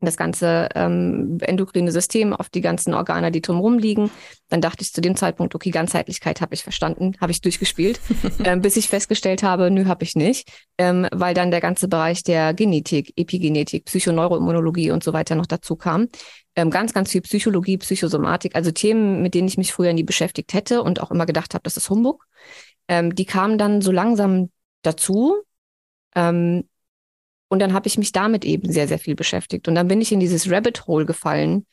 das 0.00 0.16
ganze 0.16 0.68
ähm, 0.74 1.38
endokrine 1.40 1.90
System, 1.90 2.34
auf 2.34 2.50
die 2.50 2.60
ganzen 2.60 2.92
Organe, 2.92 3.30
die 3.30 3.40
drumherum 3.40 3.78
liegen. 3.78 4.10
Dann 4.48 4.60
dachte 4.60 4.82
ich 4.82 4.92
zu 4.92 5.00
dem 5.00 5.16
Zeitpunkt, 5.16 5.54
okay, 5.54 5.70
Ganzheitlichkeit 5.70 6.40
habe 6.40 6.54
ich 6.54 6.62
verstanden, 6.62 7.12
habe 7.20 7.32
ich 7.32 7.40
durchgespielt, 7.40 8.00
ähm, 8.44 8.60
bis 8.60 8.76
ich 8.76 8.88
festgestellt 8.88 9.42
habe, 9.42 9.70
nö, 9.70 9.86
habe 9.86 10.04
ich 10.04 10.14
nicht, 10.14 10.50
ähm, 10.76 11.06
weil 11.12 11.32
dann 11.32 11.50
der 11.50 11.60
ganze 11.60 11.88
Bereich 11.88 12.22
der 12.22 12.52
Genetik, 12.52 13.14
Epigenetik, 13.16 13.86
Psychoneuroimmunologie 13.86 14.90
und 14.90 15.02
so 15.02 15.12
weiter 15.14 15.34
noch 15.34 15.46
dazu 15.46 15.76
kam. 15.76 16.08
Ähm, 16.54 16.70
ganz, 16.70 16.92
ganz 16.92 17.10
viel 17.10 17.22
Psychologie, 17.22 17.78
Psychosomatik, 17.78 18.54
also 18.54 18.70
Themen, 18.70 19.22
mit 19.22 19.34
denen 19.34 19.48
ich 19.48 19.56
mich 19.56 19.72
früher 19.72 19.94
nie 19.94 20.04
beschäftigt 20.04 20.52
hätte 20.52 20.82
und 20.82 21.00
auch 21.00 21.10
immer 21.10 21.26
gedacht 21.26 21.54
habe, 21.54 21.62
das 21.62 21.76
ist 21.76 21.88
Humbug. 21.88 22.26
Ähm, 22.88 23.14
die 23.14 23.24
kamen 23.24 23.56
dann 23.56 23.80
so 23.80 23.92
langsam 23.92 24.50
dazu. 24.82 25.36
Ähm, 26.14 26.64
und 27.48 27.60
dann 27.60 27.72
habe 27.72 27.86
ich 27.86 27.98
mich 27.98 28.12
damit 28.12 28.44
eben 28.44 28.72
sehr, 28.72 28.88
sehr 28.88 28.98
viel 28.98 29.14
beschäftigt. 29.14 29.68
Und 29.68 29.74
dann 29.74 29.88
bin 29.88 30.00
ich 30.00 30.12
in 30.12 30.20
dieses 30.20 30.50
Rabbit 30.50 30.86
Hole 30.86 31.06
gefallen 31.06 31.66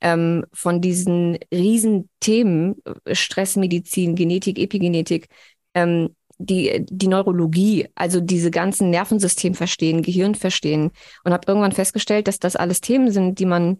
ähm, 0.00 0.44
von 0.52 0.80
diesen 0.80 1.38
riesen 1.52 2.08
Themen, 2.20 2.76
äh, 3.04 3.14
Stressmedizin, 3.14 4.14
Genetik, 4.16 4.58
Epigenetik, 4.58 5.28
ähm, 5.74 6.14
die, 6.38 6.84
die 6.88 7.08
Neurologie, 7.08 7.88
also 7.94 8.20
diese 8.20 8.50
ganzen 8.50 8.90
Nervensystem 8.90 9.54
verstehen, 9.54 10.02
Gehirn 10.02 10.34
verstehen 10.34 10.90
und 11.24 11.32
habe 11.32 11.46
irgendwann 11.46 11.72
festgestellt, 11.72 12.28
dass 12.28 12.38
das 12.38 12.56
alles 12.56 12.80
Themen 12.80 13.10
sind, 13.10 13.38
die 13.38 13.46
man 13.46 13.78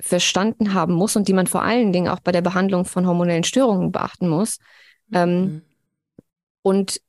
verstanden 0.00 0.74
haben 0.74 0.94
muss 0.94 1.16
und 1.16 1.28
die 1.28 1.32
man 1.32 1.46
vor 1.46 1.62
allen 1.62 1.92
Dingen 1.92 2.08
auch 2.08 2.20
bei 2.20 2.32
der 2.32 2.42
Behandlung 2.42 2.84
von 2.84 3.06
hormonellen 3.06 3.44
Störungen 3.44 3.92
beachten 3.92 4.28
muss. 4.28 4.58
Mhm. 5.08 5.16
Ähm, 5.16 5.62
und 6.62 7.00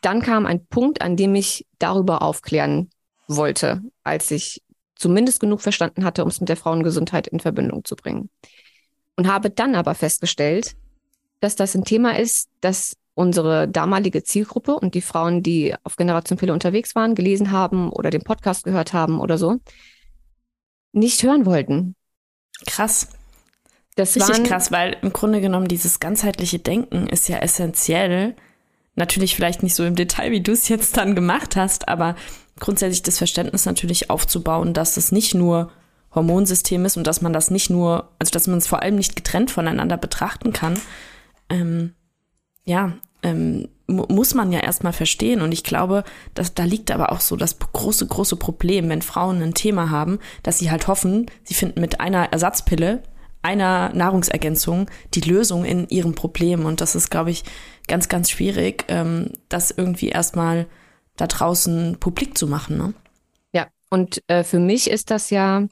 dann 0.00 0.22
kam 0.22 0.46
ein 0.46 0.66
Punkt, 0.66 1.02
an 1.02 1.16
dem 1.16 1.34
ich 1.34 1.66
darüber 1.78 2.22
aufklären 2.22 2.90
wollte, 3.26 3.82
als 4.04 4.30
ich 4.30 4.62
zumindest 4.94 5.40
genug 5.40 5.60
verstanden 5.60 6.04
hatte, 6.04 6.22
um 6.22 6.28
es 6.28 6.40
mit 6.40 6.48
der 6.48 6.56
Frauengesundheit 6.56 7.26
in 7.26 7.40
Verbindung 7.40 7.84
zu 7.84 7.96
bringen. 7.96 8.30
Und 9.16 9.26
habe 9.26 9.50
dann 9.50 9.74
aber 9.74 9.94
festgestellt, 9.94 10.74
dass 11.40 11.56
das 11.56 11.74
ein 11.74 11.84
Thema 11.84 12.18
ist, 12.18 12.48
das 12.60 12.96
unsere 13.14 13.68
damalige 13.68 14.22
Zielgruppe 14.22 14.74
und 14.74 14.94
die 14.94 15.02
Frauen, 15.02 15.42
die 15.42 15.74
auf 15.84 15.96
Generation 15.96 16.38
Pille 16.38 16.52
unterwegs 16.52 16.94
waren, 16.94 17.14
gelesen 17.14 17.50
haben 17.50 17.90
oder 17.90 18.10
den 18.10 18.22
Podcast 18.22 18.64
gehört 18.64 18.92
haben 18.92 19.20
oder 19.20 19.36
so, 19.38 19.58
nicht 20.92 21.22
hören 21.22 21.44
wollten. 21.44 21.94
Krass. 22.66 23.08
Das 23.96 24.16
Richtig 24.16 24.36
waren, 24.36 24.44
krass, 24.44 24.72
weil 24.72 24.96
im 25.02 25.12
Grunde 25.12 25.42
genommen 25.42 25.68
dieses 25.68 26.00
ganzheitliche 26.00 26.58
Denken 26.58 27.06
ist 27.08 27.28
ja 27.28 27.38
essentiell. 27.38 28.34
Natürlich 28.94 29.34
vielleicht 29.34 29.62
nicht 29.62 29.74
so 29.74 29.84
im 29.84 29.94
Detail, 29.94 30.30
wie 30.32 30.42
du 30.42 30.52
es 30.52 30.68
jetzt 30.68 30.96
dann 30.96 31.14
gemacht 31.14 31.56
hast, 31.56 31.88
aber 31.88 32.14
grundsätzlich 32.60 33.02
das 33.02 33.18
Verständnis 33.18 33.64
natürlich 33.64 34.10
aufzubauen, 34.10 34.74
dass 34.74 34.96
es 34.96 35.12
nicht 35.12 35.34
nur 35.34 35.70
Hormonsystem 36.14 36.84
ist 36.84 36.96
und 36.96 37.06
dass 37.06 37.22
man 37.22 37.32
das 37.32 37.50
nicht 37.50 37.70
nur, 37.70 38.10
also 38.18 38.30
dass 38.32 38.46
man 38.46 38.58
es 38.58 38.66
vor 38.66 38.82
allem 38.82 38.96
nicht 38.96 39.16
getrennt 39.16 39.50
voneinander 39.50 39.96
betrachten 39.96 40.52
kann. 40.52 40.78
Ähm, 41.48 41.94
ja, 42.64 42.92
ähm, 43.22 43.68
muss 43.86 44.34
man 44.34 44.52
ja 44.52 44.60
erstmal 44.60 44.92
verstehen. 44.92 45.40
Und 45.40 45.52
ich 45.52 45.64
glaube, 45.64 46.04
dass 46.34 46.54
da 46.54 46.64
liegt 46.64 46.90
aber 46.90 47.12
auch 47.12 47.20
so 47.20 47.36
das 47.36 47.58
große, 47.58 48.06
große 48.06 48.36
Problem, 48.36 48.88
wenn 48.88 49.02
Frauen 49.02 49.42
ein 49.42 49.54
Thema 49.54 49.90
haben, 49.90 50.18
dass 50.42 50.58
sie 50.58 50.70
halt 50.70 50.86
hoffen, 50.86 51.26
sie 51.44 51.54
finden 51.54 51.80
mit 51.80 52.00
einer 52.00 52.32
Ersatzpille, 52.32 53.02
einer 53.42 53.92
Nahrungsergänzung 53.94 54.90
die 55.14 55.20
Lösung 55.20 55.64
in 55.64 55.88
ihrem 55.88 56.14
Problem. 56.14 56.64
Und 56.64 56.80
das 56.80 56.94
ist, 56.94 57.10
glaube 57.10 57.30
ich, 57.30 57.44
ganz, 57.88 58.08
ganz 58.08 58.30
schwierig, 58.30 58.84
ähm, 58.88 59.30
das 59.48 59.70
irgendwie 59.70 60.08
erstmal 60.08 60.66
da 61.16 61.26
draußen 61.26 61.98
publik 61.98 62.38
zu 62.38 62.46
machen. 62.46 62.78
Ne? 62.78 62.94
Ja, 63.52 63.66
und 63.90 64.22
äh, 64.28 64.44
für 64.44 64.60
mich 64.60 64.90
ist 64.90 65.10
das 65.10 65.30
ja 65.30 65.66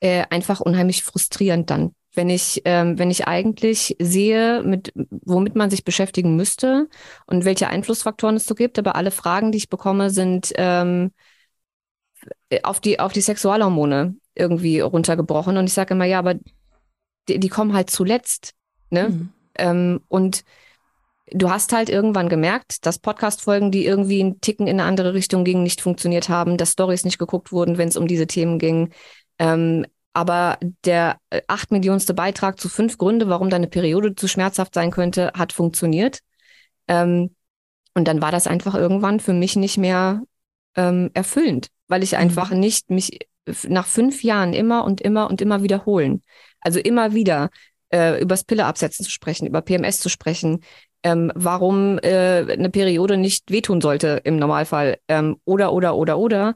äh, 0.00 0.24
einfach 0.30 0.60
unheimlich 0.60 1.02
frustrierend 1.02 1.70
dann, 1.70 1.92
wenn 2.14 2.30
ich, 2.30 2.62
ähm, 2.64 2.98
wenn 2.98 3.10
ich 3.10 3.26
eigentlich 3.26 3.96
sehe, 4.00 4.62
mit, 4.62 4.92
womit 4.94 5.54
man 5.54 5.70
sich 5.70 5.84
beschäftigen 5.84 6.36
müsste 6.36 6.88
und 7.26 7.44
welche 7.44 7.68
Einflussfaktoren 7.68 8.36
es 8.36 8.46
so 8.46 8.54
gibt, 8.54 8.78
aber 8.78 8.96
alle 8.96 9.10
Fragen, 9.10 9.52
die 9.52 9.58
ich 9.58 9.68
bekomme, 9.68 10.10
sind 10.10 10.52
ähm, 10.56 11.12
auf, 12.62 12.80
die, 12.80 13.00
auf 13.00 13.12
die 13.12 13.20
Sexualhormone 13.20 14.16
irgendwie 14.34 14.80
runtergebrochen. 14.80 15.56
Und 15.56 15.66
ich 15.66 15.74
sage 15.74 15.94
immer, 15.94 16.04
ja, 16.04 16.18
aber 16.18 16.34
die, 17.28 17.38
die 17.38 17.48
kommen 17.48 17.74
halt 17.74 17.90
zuletzt. 17.90 18.54
Ne? 18.90 19.08
Mhm. 19.08 19.28
Ähm, 19.56 20.00
und 20.08 20.44
du 21.30 21.50
hast 21.50 21.72
halt 21.72 21.88
irgendwann 21.88 22.28
gemerkt, 22.28 22.86
dass 22.86 22.98
Podcast-Folgen, 22.98 23.70
die 23.70 23.84
irgendwie 23.84 24.20
einen 24.20 24.40
Ticken 24.40 24.66
in 24.66 24.80
eine 24.80 24.88
andere 24.88 25.14
Richtung 25.14 25.44
gingen, 25.44 25.62
nicht 25.62 25.80
funktioniert 25.80 26.28
haben, 26.28 26.56
dass 26.56 26.72
Stories 26.72 27.04
nicht 27.04 27.18
geguckt 27.18 27.52
wurden, 27.52 27.78
wenn 27.78 27.88
es 27.88 27.96
um 27.96 28.06
diese 28.06 28.26
Themen 28.26 28.58
ging. 28.58 28.90
Ähm, 29.38 29.86
aber 30.12 30.58
der 30.84 31.18
äh, 31.30 31.42
acht 31.46 31.70
Millionste 31.70 32.14
Beitrag 32.14 32.58
zu 32.58 32.68
fünf 32.68 32.98
Gründe, 32.98 33.28
warum 33.28 33.50
deine 33.50 33.68
Periode 33.68 34.14
zu 34.14 34.26
schmerzhaft 34.26 34.74
sein 34.74 34.90
könnte, 34.90 35.32
hat 35.34 35.52
funktioniert. 35.52 36.20
Ähm, 36.88 37.34
und 37.94 38.08
dann 38.08 38.22
war 38.22 38.32
das 38.32 38.46
einfach 38.46 38.74
irgendwann 38.74 39.20
für 39.20 39.32
mich 39.32 39.56
nicht 39.56 39.78
mehr 39.78 40.22
ähm, 40.76 41.10
erfüllend, 41.14 41.68
weil 41.88 42.02
ich 42.02 42.12
mhm. 42.12 42.18
einfach 42.18 42.50
nicht 42.50 42.90
mich 42.90 43.18
nach 43.68 43.86
fünf 43.86 44.22
Jahren 44.22 44.52
immer 44.52 44.84
und 44.84 45.00
immer 45.00 45.28
und 45.28 45.40
immer 45.40 45.62
wiederholen. 45.62 46.22
Also 46.60 46.80
immer 46.80 47.14
wieder 47.14 47.50
äh, 47.90 48.20
übers 48.20 48.44
Pille 48.44 48.66
absetzen 48.66 49.04
zu 49.04 49.10
sprechen, 49.10 49.46
über 49.46 49.62
PMS 49.62 50.00
zu 50.00 50.08
sprechen, 50.08 50.60
ähm, 51.02 51.32
warum 51.34 51.98
äh, 51.98 52.44
eine 52.50 52.70
Periode 52.70 53.16
nicht 53.16 53.50
wehtun 53.50 53.80
sollte 53.80 54.20
im 54.24 54.36
Normalfall 54.36 54.98
ähm, 55.08 55.36
oder 55.44 55.72
oder 55.72 55.94
oder 55.96 56.18
oder 56.18 56.54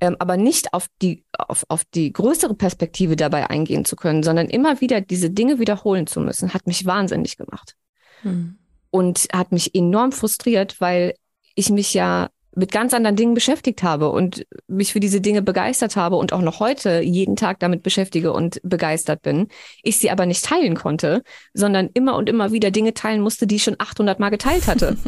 ähm, 0.00 0.16
aber 0.18 0.36
nicht 0.36 0.74
auf 0.74 0.86
die, 1.00 1.24
auf, 1.38 1.64
auf 1.68 1.84
die 1.84 2.12
größere 2.12 2.54
Perspektive 2.54 3.16
dabei 3.16 3.48
eingehen 3.48 3.84
zu 3.84 3.96
können, 3.96 4.22
sondern 4.22 4.48
immer 4.48 4.80
wieder 4.80 5.00
diese 5.00 5.30
Dinge 5.30 5.58
wiederholen 5.58 6.06
zu 6.06 6.20
müssen, 6.20 6.52
hat 6.52 6.66
mich 6.66 6.84
wahnsinnig 6.84 7.36
gemacht. 7.36 7.74
Hm. 8.22 8.58
Und 8.90 9.28
hat 9.32 9.50
mich 9.50 9.74
enorm 9.74 10.12
frustriert, 10.12 10.80
weil 10.80 11.14
ich 11.54 11.70
mich 11.70 11.94
ja 11.94 12.28
mit 12.56 12.72
ganz 12.72 12.94
anderen 12.94 13.16
Dingen 13.16 13.34
beschäftigt 13.34 13.82
habe 13.82 14.10
und 14.10 14.46
mich 14.68 14.92
für 14.92 15.00
diese 15.00 15.20
Dinge 15.20 15.42
begeistert 15.42 15.96
habe 15.96 16.16
und 16.16 16.32
auch 16.32 16.40
noch 16.40 16.60
heute 16.60 17.00
jeden 17.00 17.36
Tag 17.36 17.60
damit 17.60 17.82
beschäftige 17.82 18.32
und 18.32 18.60
begeistert 18.62 19.22
bin. 19.22 19.48
Ich 19.82 19.98
sie 19.98 20.10
aber 20.10 20.26
nicht 20.26 20.44
teilen 20.44 20.74
konnte, 20.74 21.22
sondern 21.52 21.90
immer 21.94 22.16
und 22.16 22.28
immer 22.28 22.52
wieder 22.52 22.70
Dinge 22.70 22.94
teilen 22.94 23.20
musste, 23.20 23.46
die 23.46 23.56
ich 23.56 23.64
schon 23.64 23.76
800 23.78 24.20
Mal 24.20 24.30
geteilt 24.30 24.66
hatte. 24.66 24.96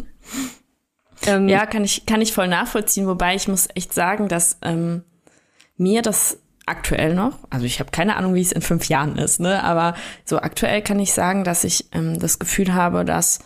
Ähm, 1.25 1.49
ja, 1.49 1.65
kann 1.65 1.83
ich, 1.83 2.05
kann 2.05 2.21
ich 2.21 2.31
voll 2.31 2.47
nachvollziehen, 2.47 3.07
wobei 3.07 3.33
ich 3.33 3.47
muss 3.47 3.67
echt 3.73 3.91
sagen, 3.91 4.27
dass 4.27 4.59
ähm, 4.61 5.03
mir 5.75 6.03
das 6.03 6.37
aktuell 6.67 7.15
noch, 7.15 7.39
also 7.49 7.65
ich 7.65 7.79
habe 7.79 7.91
keine 7.91 8.17
Ahnung, 8.17 8.35
wie 8.35 8.41
es 8.41 8.51
in 8.51 8.61
fünf 8.61 8.87
Jahren 8.87 9.17
ist, 9.17 9.39
ne? 9.39 9.63
aber 9.63 9.95
so 10.25 10.37
aktuell 10.37 10.81
kann 10.81 10.99
ich 10.99 11.13
sagen, 11.13 11.43
dass 11.43 11.63
ich 11.63 11.87
ähm, 11.93 12.19
das 12.19 12.39
Gefühl 12.39 12.73
habe, 12.73 13.05
dass 13.05 13.39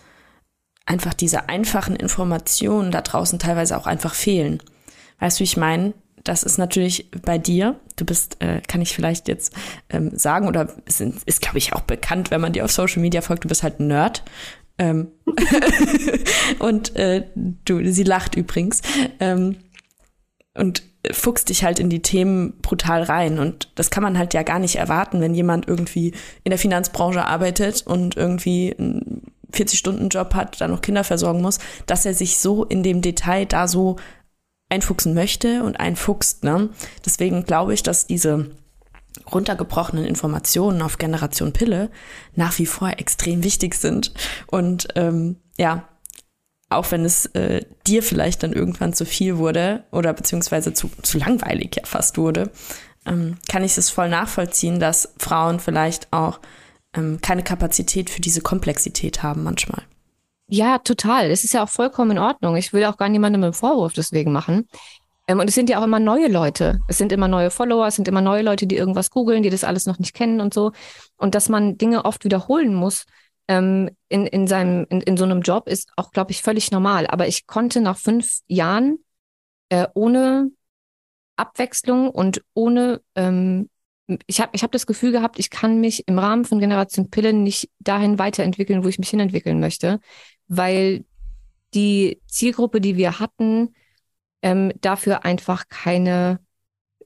einfach 0.85 1.13
diese 1.13 1.49
einfachen 1.49 1.95
Informationen 1.95 2.91
da 2.91 3.01
draußen 3.01 3.39
teilweise 3.39 3.77
auch 3.77 3.87
einfach 3.87 4.13
fehlen. 4.13 4.61
Weißt 5.19 5.39
du, 5.39 5.43
ich 5.43 5.57
meine? 5.57 5.93
Das 6.23 6.43
ist 6.43 6.59
natürlich 6.59 7.09
bei 7.23 7.39
dir. 7.39 7.79
Du 7.95 8.05
bist, 8.05 8.37
äh, 8.41 8.61
kann 8.67 8.81
ich 8.81 8.93
vielleicht 8.93 9.27
jetzt 9.27 9.53
ähm, 9.89 10.15
sagen, 10.17 10.47
oder 10.47 10.69
ist, 10.85 11.01
ist 11.01 11.41
glaube 11.41 11.57
ich, 11.57 11.73
auch 11.73 11.81
bekannt, 11.81 12.29
wenn 12.29 12.41
man 12.41 12.53
dir 12.53 12.63
auf 12.63 12.71
Social 12.71 13.01
Media 13.01 13.21
folgt, 13.21 13.43
du 13.43 13.47
bist 13.47 13.63
halt 13.63 13.79
ein 13.79 13.87
Nerd. 13.87 14.23
Ähm 14.77 15.07
und 16.59 16.95
äh, 16.95 17.25
du, 17.35 17.91
sie 17.91 18.03
lacht 18.03 18.35
übrigens. 18.35 18.81
Ähm, 19.19 19.57
und 20.53 20.83
fuchst 21.11 21.49
dich 21.49 21.63
halt 21.63 21.79
in 21.79 21.89
die 21.89 22.01
Themen 22.01 22.59
brutal 22.61 23.03
rein. 23.03 23.39
Und 23.39 23.69
das 23.75 23.89
kann 23.89 24.03
man 24.03 24.17
halt 24.17 24.33
ja 24.33 24.43
gar 24.43 24.59
nicht 24.59 24.75
erwarten, 24.75 25.21
wenn 25.21 25.33
jemand 25.33 25.67
irgendwie 25.67 26.13
in 26.43 26.51
der 26.51 26.59
Finanzbranche 26.59 27.25
arbeitet 27.25 27.87
und 27.87 28.17
irgendwie 28.17 28.75
40-Stunden-Job 29.51 30.33
hat, 30.33 30.61
dann 30.61 30.71
noch 30.71 30.81
Kinder 30.81 31.03
versorgen 31.03 31.41
muss, 31.41 31.59
dass 31.85 32.05
er 32.05 32.13
sich 32.13 32.39
so 32.39 32.63
in 32.65 32.83
dem 32.83 33.01
Detail 33.01 33.45
da 33.45 33.67
so 33.67 33.97
einfuchsen 34.69 35.13
möchte 35.13 35.63
und 35.63 35.79
einfuchst. 35.79 36.43
Ne? 36.43 36.69
Deswegen 37.05 37.43
glaube 37.43 37.73
ich, 37.73 37.83
dass 37.83 38.07
diese 38.07 38.51
runtergebrochenen 39.31 40.05
Informationen 40.05 40.81
auf 40.81 40.97
Generation 40.97 41.53
Pille 41.53 41.89
nach 42.35 42.57
wie 42.59 42.65
vor 42.65 42.89
extrem 42.97 43.43
wichtig 43.43 43.75
sind. 43.75 44.13
Und 44.47 44.87
ähm, 44.95 45.37
ja, 45.57 45.87
auch 46.69 46.91
wenn 46.91 47.03
es 47.03 47.25
äh, 47.27 47.65
dir 47.85 48.01
vielleicht 48.01 48.43
dann 48.43 48.53
irgendwann 48.53 48.93
zu 48.93 49.05
viel 49.05 49.37
wurde 49.37 49.83
oder 49.91 50.13
beziehungsweise 50.13 50.73
zu, 50.73 50.89
zu 51.01 51.17
langweilig 51.17 51.75
ja 51.75 51.83
fast 51.85 52.17
wurde, 52.17 52.49
ähm, 53.05 53.37
kann 53.49 53.63
ich 53.63 53.77
es 53.77 53.89
voll 53.89 54.09
nachvollziehen, 54.09 54.79
dass 54.79 55.13
Frauen 55.17 55.59
vielleicht 55.59 56.11
auch 56.11 56.39
ähm, 56.95 57.19
keine 57.21 57.43
Kapazität 57.43 58.09
für 58.09 58.21
diese 58.21 58.41
Komplexität 58.41 59.23
haben 59.23 59.43
manchmal. 59.43 59.83
Ja, 60.47 60.79
total. 60.79 61.31
Es 61.31 61.43
ist 61.43 61.53
ja 61.53 61.63
auch 61.63 61.69
vollkommen 61.69 62.11
in 62.11 62.19
Ordnung. 62.19 62.57
Ich 62.57 62.73
will 62.73 62.83
auch 62.85 62.97
gar 62.97 63.07
niemandem 63.07 63.43
einen 63.43 63.53
Vorwurf 63.53 63.93
deswegen 63.93 64.31
machen. 64.31 64.67
Ähm, 65.27 65.39
und 65.39 65.47
es 65.47 65.55
sind 65.55 65.69
ja 65.69 65.79
auch 65.79 65.83
immer 65.83 65.99
neue 65.99 66.27
Leute. 66.27 66.81
Es 66.87 66.97
sind 66.97 67.11
immer 67.11 67.27
neue 67.27 67.51
Follower, 67.51 67.87
es 67.87 67.95
sind 67.95 68.07
immer 68.07 68.21
neue 68.21 68.41
Leute, 68.41 68.67
die 68.67 68.75
irgendwas 68.75 69.11
googeln, 69.11 69.43
die 69.43 69.49
das 69.49 69.63
alles 69.63 69.85
noch 69.85 69.99
nicht 69.99 70.13
kennen 70.13 70.41
und 70.41 70.53
so. 70.53 70.73
Und 71.15 71.35
dass 71.35 71.47
man 71.47 71.77
Dinge 71.77 72.03
oft 72.03 72.25
wiederholen 72.25 72.73
muss 72.73 73.05
ähm, 73.47 73.89
in, 74.09 74.25
in, 74.27 74.47
seinem, 74.47 74.85
in, 74.89 75.01
in 75.01 75.17
so 75.17 75.23
einem 75.23 75.41
Job 75.41 75.67
ist 75.67 75.89
auch, 75.95 76.11
glaube 76.11 76.31
ich, 76.31 76.41
völlig 76.41 76.71
normal. 76.71 77.07
Aber 77.07 77.27
ich 77.27 77.47
konnte 77.47 77.81
nach 77.81 77.97
fünf 77.97 78.39
Jahren 78.47 78.99
äh, 79.69 79.87
ohne 79.93 80.51
Abwechslung 81.37 82.09
und 82.09 82.43
ohne 82.53 83.01
ähm, 83.15 83.69
ich 84.27 84.41
habe 84.41 84.51
ich 84.53 84.63
hab 84.63 84.71
das 84.71 84.85
Gefühl 84.85 85.11
gehabt, 85.11 85.39
ich 85.39 85.49
kann 85.49 85.79
mich 85.79 86.07
im 86.07 86.19
Rahmen 86.19 86.45
von 86.45 86.59
Generation 86.59 87.09
Pille 87.09 87.33
nicht 87.33 87.69
dahin 87.79 88.19
weiterentwickeln, 88.19 88.83
wo 88.83 88.87
ich 88.87 88.99
mich 88.99 89.09
hinentwickeln 89.09 89.59
möchte, 89.59 89.99
weil 90.47 91.05
die 91.73 92.21
Zielgruppe, 92.27 92.81
die 92.81 92.97
wir 92.97 93.19
hatten, 93.19 93.75
ähm, 94.41 94.71
dafür 94.81 95.25
einfach 95.25 95.67
keine 95.69 96.39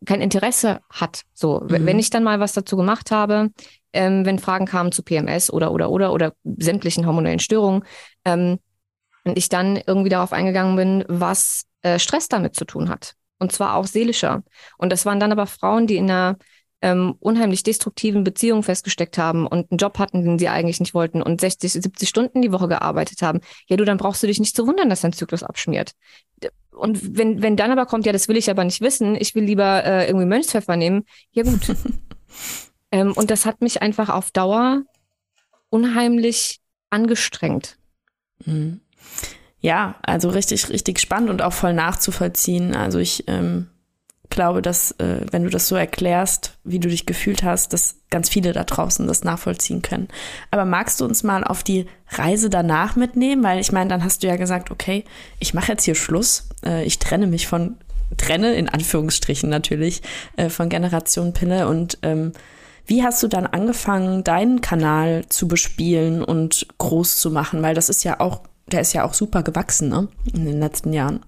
kein 0.05 0.21
Interesse 0.21 0.81
hat. 0.89 1.23
So, 1.33 1.61
mhm. 1.61 1.85
wenn 1.85 1.99
ich 1.99 2.09
dann 2.09 2.23
mal 2.23 2.39
was 2.39 2.53
dazu 2.53 2.77
gemacht 2.77 3.11
habe, 3.11 3.51
ähm, 3.93 4.25
wenn 4.25 4.39
Fragen 4.39 4.65
kamen 4.65 4.91
zu 4.91 5.03
PMS 5.03 5.51
oder 5.51 5.71
oder 5.71 5.89
oder 5.89 6.13
oder 6.13 6.33
sämtlichen 6.43 7.05
hormonellen 7.05 7.39
Störungen, 7.39 7.83
ähm, 8.25 8.59
und 9.25 9.37
ich 9.37 9.49
dann 9.49 9.77
irgendwie 9.85 10.09
darauf 10.09 10.31
eingegangen 10.31 10.75
bin, 10.75 11.03
was 11.07 11.63
äh, 11.81 11.99
Stress 11.99 12.29
damit 12.29 12.55
zu 12.55 12.63
tun 12.63 12.89
hat. 12.89 13.15
Und 13.39 13.51
zwar 13.51 13.75
auch 13.75 13.87
seelischer. 13.87 14.43
Und 14.77 14.91
das 14.91 15.05
waren 15.05 15.19
dann 15.19 15.31
aber 15.31 15.47
Frauen, 15.47 15.87
die 15.87 15.97
in 15.97 16.09
einer 16.09 16.37
ähm, 16.85 17.15
unheimlich 17.19 17.63
destruktiven 17.63 18.23
Beziehungen 18.23 18.61
festgesteckt 18.61 19.17
haben 19.17 19.47
und 19.47 19.71
einen 19.71 19.79
Job 19.79 19.97
hatten, 19.97 20.23
den 20.23 20.37
sie 20.37 20.49
eigentlich 20.49 20.79
nicht 20.79 20.93
wollten 20.93 21.23
und 21.23 21.41
60, 21.41 21.73
70 21.73 22.07
Stunden 22.07 22.43
die 22.43 22.51
Woche 22.51 22.67
gearbeitet 22.67 23.23
haben, 23.23 23.39
ja 23.65 23.75
du, 23.75 23.85
dann 23.85 23.97
brauchst 23.97 24.21
du 24.21 24.27
dich 24.27 24.39
nicht 24.39 24.55
zu 24.55 24.67
wundern, 24.67 24.87
dass 24.87 25.01
dein 25.01 25.11
Zyklus 25.11 25.41
abschmiert. 25.41 25.93
Und 26.69 27.17
wenn, 27.17 27.41
wenn 27.41 27.57
dann 27.57 27.71
aber 27.71 27.87
kommt, 27.87 28.05
ja, 28.05 28.11
das 28.11 28.27
will 28.27 28.37
ich 28.37 28.51
aber 28.51 28.63
nicht 28.63 28.81
wissen, 28.81 29.15
ich 29.15 29.33
will 29.33 29.45
lieber 29.45 29.83
äh, 29.83 30.05
irgendwie 30.05 30.27
Mönchspfeffer 30.27 30.75
nehmen, 30.75 31.05
ja 31.31 31.41
gut. 31.41 31.75
ähm, 32.91 33.13
und 33.13 33.31
das 33.31 33.47
hat 33.47 33.61
mich 33.61 33.81
einfach 33.81 34.09
auf 34.09 34.29
Dauer 34.29 34.83
unheimlich 35.69 36.59
angestrengt. 36.91 37.79
Mhm. 38.45 38.81
Ja, 39.59 39.95
also 40.03 40.29
richtig, 40.29 40.69
richtig 40.69 40.99
spannend 40.99 41.31
und 41.31 41.41
auch 41.41 41.53
voll 41.53 41.73
nachzuvollziehen. 41.73 42.75
Also 42.75 42.99
ich 42.99 43.23
ähm, 43.25 43.71
glaube, 44.35 44.61
dass 44.61 44.91
äh, 44.99 45.21
wenn 45.31 45.43
du 45.43 45.49
das 45.49 45.67
so 45.67 45.75
erklärst, 45.75 46.57
wie 46.63 46.79
du 46.79 46.89
dich 46.89 47.07
gefühlt 47.07 47.41
hast, 47.41 47.73
dass 47.73 47.95
ganz 48.11 48.29
viele 48.29 48.51
da 48.53 48.63
draußen 48.63 49.07
das 49.07 49.23
nachvollziehen 49.23 49.81
können. 49.81 50.09
Aber 50.51 50.65
magst 50.65 51.01
du 51.01 51.05
uns 51.05 51.23
mal 51.23 51.43
auf 51.43 51.63
die 51.63 51.87
Reise 52.09 52.49
danach 52.51 52.95
mitnehmen? 52.95 53.43
Weil 53.43 53.59
ich 53.59 53.71
meine, 53.71 53.89
dann 53.89 54.03
hast 54.03 54.21
du 54.21 54.27
ja 54.27 54.35
gesagt, 54.35 54.69
okay, 54.69 55.05
ich 55.39 55.53
mache 55.53 55.71
jetzt 55.71 55.85
hier 55.85 55.95
Schluss. 55.95 56.49
Äh, 56.63 56.83
ich 56.83 56.99
trenne 56.99 57.25
mich 57.25 57.47
von, 57.47 57.77
trenne 58.17 58.53
in 58.53 58.69
Anführungsstrichen 58.69 59.49
natürlich, 59.49 60.03
äh, 60.37 60.49
von 60.49 60.69
Generation 60.69 61.33
Pille. 61.33 61.67
Und 61.67 61.97
ähm, 62.03 62.33
wie 62.85 63.03
hast 63.03 63.23
du 63.23 63.27
dann 63.27 63.47
angefangen, 63.47 64.23
deinen 64.23 64.61
Kanal 64.61 65.25
zu 65.29 65.47
bespielen 65.47 66.23
und 66.23 66.67
groß 66.77 67.17
zu 67.17 67.31
machen? 67.31 67.63
Weil 67.63 67.73
das 67.73 67.89
ist 67.89 68.03
ja 68.03 68.19
auch, 68.19 68.41
der 68.67 68.81
ist 68.81 68.93
ja 68.93 69.03
auch 69.03 69.13
super 69.13 69.41
gewachsen, 69.41 69.89
ne? 69.89 70.09
In 70.33 70.45
den 70.45 70.59
letzten 70.59 70.93
Jahren. 70.93 71.25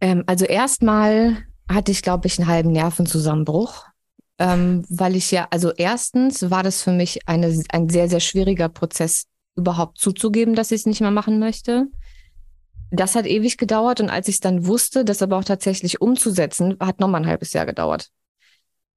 Ähm, 0.00 0.22
also 0.26 0.44
erstmal 0.44 1.47
hatte 1.68 1.92
ich, 1.92 2.02
glaube 2.02 2.26
ich, 2.26 2.38
einen 2.38 2.48
halben 2.48 2.72
Nervenzusammenbruch. 2.72 3.86
Ähm, 4.40 4.84
weil 4.88 5.16
ich 5.16 5.32
ja, 5.32 5.48
also 5.50 5.72
erstens 5.72 6.48
war 6.50 6.62
das 6.62 6.82
für 6.82 6.92
mich 6.92 7.26
eine, 7.26 7.60
ein 7.70 7.88
sehr, 7.88 8.08
sehr 8.08 8.20
schwieriger 8.20 8.68
Prozess, 8.68 9.26
überhaupt 9.56 9.98
zuzugeben, 9.98 10.54
dass 10.54 10.70
ich 10.70 10.80
es 10.80 10.86
nicht 10.86 11.00
mehr 11.00 11.10
machen 11.10 11.40
möchte. 11.40 11.88
Das 12.90 13.16
hat 13.16 13.26
ewig 13.26 13.58
gedauert 13.58 14.00
und 14.00 14.08
als 14.08 14.28
ich 14.28 14.36
es 14.36 14.40
dann 14.40 14.66
wusste, 14.66 15.04
das 15.04 15.20
aber 15.20 15.36
auch 15.36 15.44
tatsächlich 15.44 16.00
umzusetzen, 16.00 16.76
hat 16.80 17.00
nochmal 17.00 17.22
ein 17.22 17.26
halbes 17.26 17.52
Jahr 17.52 17.66
gedauert. 17.66 18.08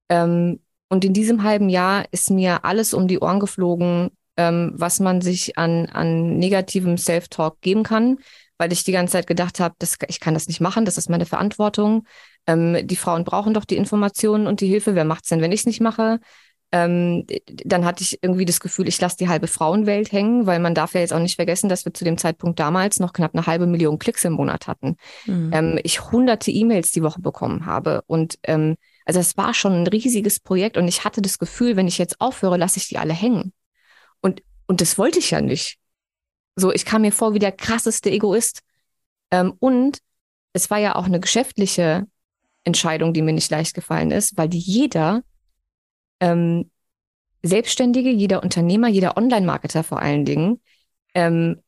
Ähm, 0.08 0.60
und 0.88 1.04
in 1.04 1.12
diesem 1.12 1.42
halben 1.42 1.68
Jahr 1.68 2.04
ist 2.12 2.30
mir 2.30 2.64
alles 2.64 2.94
um 2.94 3.08
die 3.08 3.18
Ohren 3.18 3.40
geflogen, 3.40 4.10
ähm, 4.36 4.72
was 4.74 5.00
man 5.00 5.20
sich 5.20 5.58
an, 5.58 5.86
an 5.86 6.38
negativem 6.38 6.96
Self-Talk 6.96 7.60
geben 7.60 7.82
kann, 7.82 8.18
weil 8.56 8.72
ich 8.72 8.84
die 8.84 8.92
ganze 8.92 9.12
Zeit 9.12 9.26
gedacht 9.26 9.58
habe, 9.60 9.74
ich 10.08 10.20
kann 10.20 10.34
das 10.34 10.48
nicht 10.48 10.60
machen, 10.60 10.84
das 10.84 10.96
ist 10.96 11.10
meine 11.10 11.26
Verantwortung. 11.26 12.04
Ähm, 12.46 12.86
die 12.86 12.96
Frauen 12.96 13.24
brauchen 13.24 13.54
doch 13.54 13.64
die 13.64 13.76
Informationen 13.76 14.46
und 14.46 14.60
die 14.60 14.66
Hilfe. 14.66 14.94
Wer 14.94 15.04
macht's 15.04 15.28
denn, 15.28 15.40
wenn 15.40 15.52
ich 15.52 15.60
es 15.60 15.66
nicht 15.66 15.80
mache? 15.80 16.20
Ähm, 16.74 17.26
dann 17.46 17.84
hatte 17.84 18.02
ich 18.02 18.18
irgendwie 18.22 18.46
das 18.46 18.58
Gefühl, 18.58 18.88
ich 18.88 18.98
lasse 18.98 19.18
die 19.18 19.28
halbe 19.28 19.46
Frauenwelt 19.46 20.10
hängen, 20.10 20.46
weil 20.46 20.58
man 20.58 20.74
darf 20.74 20.94
ja 20.94 21.00
jetzt 21.00 21.12
auch 21.12 21.18
nicht 21.18 21.36
vergessen, 21.36 21.68
dass 21.68 21.84
wir 21.84 21.92
zu 21.92 22.04
dem 22.04 22.16
Zeitpunkt 22.16 22.58
damals 22.58 22.98
noch 22.98 23.12
knapp 23.12 23.34
eine 23.34 23.46
halbe 23.46 23.66
Million 23.66 23.98
Klicks 23.98 24.24
im 24.24 24.32
Monat 24.32 24.66
hatten. 24.66 24.96
Mhm. 25.26 25.50
Ähm, 25.52 25.78
ich 25.82 26.10
hunderte 26.10 26.50
E-Mails 26.50 26.90
die 26.92 27.02
Woche 27.02 27.20
bekommen 27.20 27.66
habe 27.66 28.02
und 28.06 28.38
ähm, 28.44 28.76
also 29.04 29.20
es 29.20 29.36
war 29.36 29.52
schon 29.52 29.82
ein 29.82 29.86
riesiges 29.86 30.40
Projekt 30.40 30.78
und 30.78 30.88
ich 30.88 31.04
hatte 31.04 31.20
das 31.20 31.38
Gefühl, 31.38 31.76
wenn 31.76 31.88
ich 31.88 31.98
jetzt 31.98 32.20
aufhöre, 32.20 32.56
lasse 32.56 32.78
ich 32.78 32.88
die 32.88 32.98
alle 32.98 33.12
hängen. 33.12 33.52
Und 34.22 34.42
und 34.66 34.80
das 34.80 34.96
wollte 34.96 35.18
ich 35.18 35.30
ja 35.32 35.42
nicht. 35.42 35.76
So, 36.56 36.72
ich 36.72 36.86
kam 36.86 37.02
mir 37.02 37.12
vor 37.12 37.34
wie 37.34 37.38
der 37.38 37.52
krasseste 37.52 38.10
Egoist. 38.10 38.60
Ähm, 39.30 39.52
und 39.58 39.98
es 40.54 40.70
war 40.70 40.78
ja 40.78 40.94
auch 40.94 41.04
eine 41.04 41.20
geschäftliche 41.20 42.06
Entscheidung, 42.64 43.12
die 43.12 43.22
mir 43.22 43.32
nicht 43.32 43.50
leicht 43.50 43.74
gefallen 43.74 44.10
ist, 44.10 44.36
weil 44.36 44.48
die 44.48 44.58
jeder 44.58 45.22
ähm, 46.20 46.70
Selbstständige, 47.42 48.10
jeder 48.10 48.42
Unternehmer, 48.42 48.88
jeder 48.88 49.16
Online-Marketer 49.16 49.82
vor 49.82 50.00
allen 50.00 50.24
Dingen, 50.24 50.60
ähm, 51.14 51.60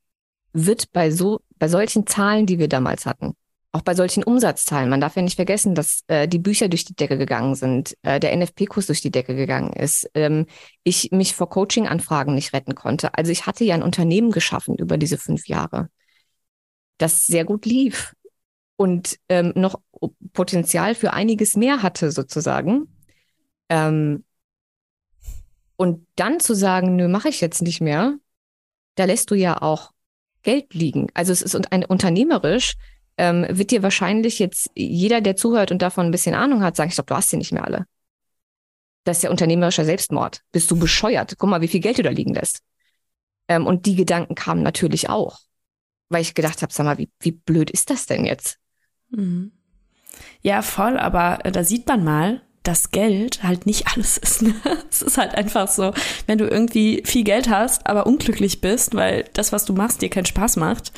wird 0.53 0.93
bei 0.93 1.11
so, 1.11 1.41
bei 1.59 1.69
solchen 1.69 2.07
Zahlen, 2.07 2.47
die 2.47 2.61
wir 2.61 2.69
damals 2.69 3.07
hatten, 3.07 3.35
auch 3.73 3.83
bei 3.83 3.97
solchen 3.97 4.23
Umsatzzahlen, 4.23 4.89
man 4.89 5.01
darf 5.01 5.17
ja 5.17 5.23
nicht 5.23 5.35
vergessen, 5.35 5.75
dass 5.75 6.05
äh, 6.07 6.29
die 6.29 6.39
Bücher 6.39 6.69
durch 6.69 6.85
die 6.85 6.95
Decke 6.95 7.19
gegangen 7.19 7.57
sind, 7.57 7.97
äh, 8.03 8.21
der 8.21 8.37
NFP-Kurs 8.37 8.87
durch 8.87 9.01
die 9.01 9.11
Decke 9.11 9.35
gegangen 9.35 9.73
ist, 9.73 10.09
ähm, 10.15 10.47
ich 10.85 11.11
mich 11.11 11.35
vor 11.35 11.51
Coaching-Anfragen 11.51 12.37
nicht 12.37 12.53
retten 12.53 12.77
konnte. 12.77 13.15
Also 13.15 13.33
ich 13.33 13.47
hatte 13.47 13.65
ja 13.65 13.75
ein 13.75 13.83
Unternehmen 13.83 14.31
geschaffen 14.31 14.77
über 14.77 14.97
diese 14.97 15.19
fünf 15.19 15.49
Jahre, 15.49 15.89
das 16.99 17.27
sehr 17.27 17.45
gut 17.45 17.67
lief 17.67 18.15
und 18.77 19.19
ähm, 19.29 19.53
noch 19.55 19.81
Potenzial 20.33 20.95
für 20.95 21.13
einiges 21.13 21.57
mehr 21.57 21.83
hatte 21.83 22.11
sozusagen. 22.11 22.89
Ähm, 23.69 24.25
und 25.77 26.07
dann 26.17 26.41
zu 26.41 26.55
sagen, 26.55 26.97
nö, 26.97 27.09
mache 27.09 27.29
ich 27.29 27.41
jetzt 27.41 27.63
nicht 27.63 27.81
mehr, 27.81 28.17
da 28.95 29.05
lässt 29.05 29.31
du 29.31 29.35
ja 29.35 29.61
auch 29.61 29.91
Geld 30.43 30.75
liegen. 30.75 31.09
Also 31.15 31.33
es 31.33 31.43
ist 31.43 31.73
ein 31.73 31.85
unternehmerisch, 31.85 32.75
ähm, 33.17 33.47
wird 33.49 33.71
dir 33.71 33.83
wahrscheinlich 33.83 34.39
jetzt 34.39 34.71
jeder, 34.75 35.21
der 35.21 35.37
zuhört 35.37 35.73
und 35.73 35.83
davon 35.83 36.07
ein 36.07 36.11
bisschen 36.11 36.35
Ahnung 36.35 36.63
hat, 36.63 36.77
sagen, 36.77 36.91
ich 36.91 36.95
glaube, 36.95 37.09
du 37.09 37.17
hast 37.17 37.31
sie 37.31 37.37
nicht 37.37 37.53
mehr 37.53 37.65
alle. 37.65 37.87
Das 39.05 39.19
ist 39.19 39.23
ja 39.25 39.31
unternehmerischer 39.31 39.85
Selbstmord. 39.85 40.43
Bist 40.53 40.71
du 40.71 40.79
bescheuert? 40.79 41.35
Guck 41.39 41.51
mal, 41.51 41.61
wie 41.61 41.69
viel 41.69 41.81
Geld 41.81 41.99
du 41.99 42.03
da 42.03 42.11
liegen 42.11 42.35
lässt. 42.35 42.61
Ähm, 43.49 43.67
und 43.67 43.87
die 43.87 43.97
Gedanken 43.97 44.35
kamen 44.35 44.63
natürlich 44.63 45.09
auch, 45.09 45.39
weil 46.09 46.23
ich 46.23 46.35
gedacht 46.35 46.63
habe, 46.63 46.73
sag 46.73 46.85
mal, 46.85 46.99
wie, 46.99 47.11
wie 47.21 47.33
blöd 47.33 47.71
ist 47.71 47.91
das 47.91 48.07
denn 48.07 48.25
jetzt? 48.25 48.59
Mhm. 49.15 49.53
Ja, 50.43 50.63
voll, 50.63 50.99
aber 50.99 51.45
äh, 51.45 51.53
da 51.53 51.65
sieht 51.65 51.87
man 51.87 52.05
mal, 52.05 52.41
dass 52.63 52.91
Geld 52.91 53.43
halt 53.43 53.67
nicht 53.67 53.87
alles 53.95 54.19
ist. 54.19 54.43
Ne? 54.43 54.55
Es 54.91 55.03
ist 55.03 55.19
halt 55.19 55.35
einfach 55.35 55.69
so, 55.69 55.93
wenn 56.27 56.39
du 56.39 56.47
irgendwie 56.47 57.03
viel 57.05 57.25
Geld 57.25 57.49
hast, 57.49 57.87
aber 57.87 58.07
unglücklich 58.07 58.61
bist, 58.61 58.95
weil 58.95 59.25
das, 59.35 59.53
was 59.53 59.65
du 59.65 59.73
machst, 59.73 60.03
dir 60.03 60.11
keinen 60.11 60.27
Spaß 60.27 60.57
macht, 60.57 60.93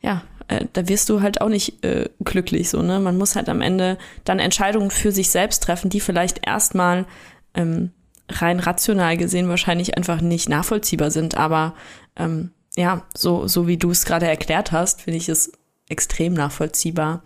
ja, 0.00 0.22
äh, 0.48 0.66
da 0.72 0.88
wirst 0.88 1.08
du 1.08 1.22
halt 1.22 1.40
auch 1.40 1.48
nicht 1.48 1.82
äh, 1.84 2.10
glücklich 2.22 2.68
so, 2.68 2.82
ne? 2.82 3.00
Man 3.00 3.16
muss 3.16 3.36
halt 3.36 3.48
am 3.48 3.62
Ende 3.62 3.96
dann 4.24 4.38
Entscheidungen 4.38 4.90
für 4.90 5.12
sich 5.12 5.30
selbst 5.30 5.62
treffen, 5.62 5.88
die 5.88 6.00
vielleicht 6.00 6.46
erstmal 6.46 7.06
ähm, 7.54 7.92
rein 8.28 8.60
rational 8.60 9.16
gesehen 9.16 9.48
wahrscheinlich 9.48 9.96
einfach 9.96 10.20
nicht 10.20 10.48
nachvollziehbar 10.48 11.10
sind, 11.10 11.36
aber 11.36 11.74
ähm, 12.16 12.50
ja, 12.76 13.06
so, 13.16 13.46
so 13.46 13.66
wie 13.66 13.76
du 13.76 13.90
es 13.90 14.04
gerade 14.04 14.26
erklärt 14.26 14.72
hast, 14.72 15.02
finde 15.02 15.18
ich 15.18 15.28
es 15.28 15.52
extrem 15.88 16.34
nachvollziehbar. 16.34 17.22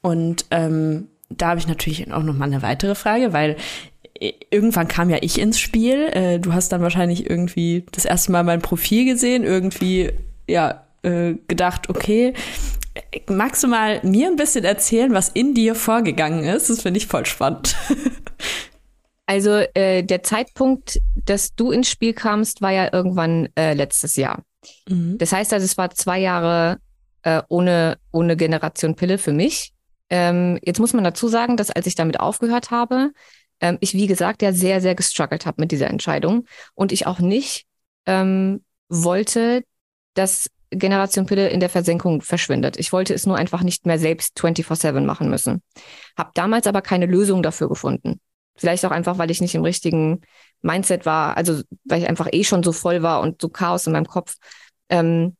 Und 0.00 0.46
ähm, 0.50 1.08
da 1.28 1.50
habe 1.50 1.60
ich 1.60 1.68
natürlich 1.68 2.12
auch 2.12 2.22
noch 2.22 2.34
mal 2.34 2.46
eine 2.46 2.62
weitere 2.62 2.94
Frage, 2.94 3.32
weil 3.32 3.56
äh, 4.20 4.32
irgendwann 4.50 4.88
kam 4.88 5.10
ja 5.10 5.18
ich 5.20 5.38
ins 5.38 5.58
Spiel. 5.58 6.08
Äh, 6.12 6.38
du 6.38 6.52
hast 6.52 6.70
dann 6.70 6.82
wahrscheinlich 6.82 7.28
irgendwie 7.28 7.84
das 7.92 8.04
erste 8.04 8.32
Mal 8.32 8.44
mein 8.44 8.62
Profil 8.62 9.04
gesehen, 9.04 9.44
irgendwie 9.44 10.12
ja 10.48 10.84
äh, 11.02 11.34
gedacht, 11.48 11.88
okay, 11.88 12.34
magst 13.28 13.62
du 13.62 13.68
mal 13.68 14.00
mir 14.02 14.28
ein 14.28 14.36
bisschen 14.36 14.64
erzählen, 14.64 15.12
was 15.14 15.28
in 15.28 15.54
dir 15.54 15.74
vorgegangen 15.74 16.44
ist? 16.44 16.70
Das 16.70 16.82
finde 16.82 16.98
ich 16.98 17.06
voll 17.06 17.26
spannend. 17.26 17.76
Also 19.24 19.50
äh, 19.74 20.02
der 20.02 20.22
Zeitpunkt, 20.24 21.00
dass 21.24 21.54
du 21.54 21.70
ins 21.70 21.88
Spiel 21.88 22.12
kamst, 22.12 22.60
war 22.60 22.72
ja 22.72 22.92
irgendwann 22.92 23.48
äh, 23.56 23.72
letztes 23.72 24.16
Jahr. 24.16 24.42
Mhm. 24.88 25.16
Das 25.16 25.32
heißt 25.32 25.52
also, 25.52 25.64
es 25.64 25.78
war 25.78 25.90
zwei 25.90 26.18
Jahre 26.18 26.78
äh, 27.22 27.42
ohne, 27.48 27.98
ohne 28.10 28.36
Generation 28.36 28.94
Pille 28.96 29.18
für 29.18 29.32
mich. 29.32 29.72
Ähm, 30.10 30.58
jetzt 30.62 30.78
muss 30.80 30.92
man 30.92 31.04
dazu 31.04 31.28
sagen, 31.28 31.56
dass 31.56 31.70
als 31.70 31.86
ich 31.86 31.94
damit 31.94 32.20
aufgehört 32.20 32.70
habe, 32.70 33.12
ähm, 33.60 33.78
ich, 33.80 33.94
wie 33.94 34.06
gesagt, 34.06 34.42
ja 34.42 34.52
sehr, 34.52 34.80
sehr 34.80 34.94
gestruggelt 34.94 35.46
habe 35.46 35.60
mit 35.60 35.72
dieser 35.72 35.88
Entscheidung 35.88 36.46
und 36.74 36.92
ich 36.92 37.06
auch 37.06 37.20
nicht 37.20 37.64
ähm, 38.06 38.64
wollte, 38.88 39.64
dass 40.14 40.50
Generation 40.70 41.26
Pille 41.26 41.48
in 41.48 41.60
der 41.60 41.68
Versenkung 41.68 42.22
verschwindet. 42.22 42.78
Ich 42.78 42.92
wollte 42.92 43.14
es 43.14 43.26
nur 43.26 43.36
einfach 43.36 43.62
nicht 43.62 43.86
mehr 43.86 43.98
selbst 43.98 44.38
24-7 44.38 45.00
machen 45.00 45.28
müssen. 45.28 45.62
Hab 46.16 46.34
damals 46.34 46.66
aber 46.66 46.82
keine 46.82 47.06
Lösung 47.06 47.42
dafür 47.42 47.68
gefunden. 47.68 48.20
Vielleicht 48.56 48.84
auch 48.84 48.90
einfach, 48.90 49.18
weil 49.18 49.30
ich 49.30 49.40
nicht 49.40 49.54
im 49.54 49.62
richtigen 49.62 50.20
Mindset 50.60 51.06
war, 51.06 51.36
also 51.36 51.62
weil 51.84 52.02
ich 52.02 52.08
einfach 52.08 52.28
eh 52.32 52.44
schon 52.44 52.62
so 52.62 52.72
voll 52.72 53.02
war 53.02 53.20
und 53.20 53.40
so 53.40 53.48
Chaos 53.48 53.86
in 53.86 53.92
meinem 53.92 54.06
Kopf. 54.06 54.36
Ähm, 54.88 55.36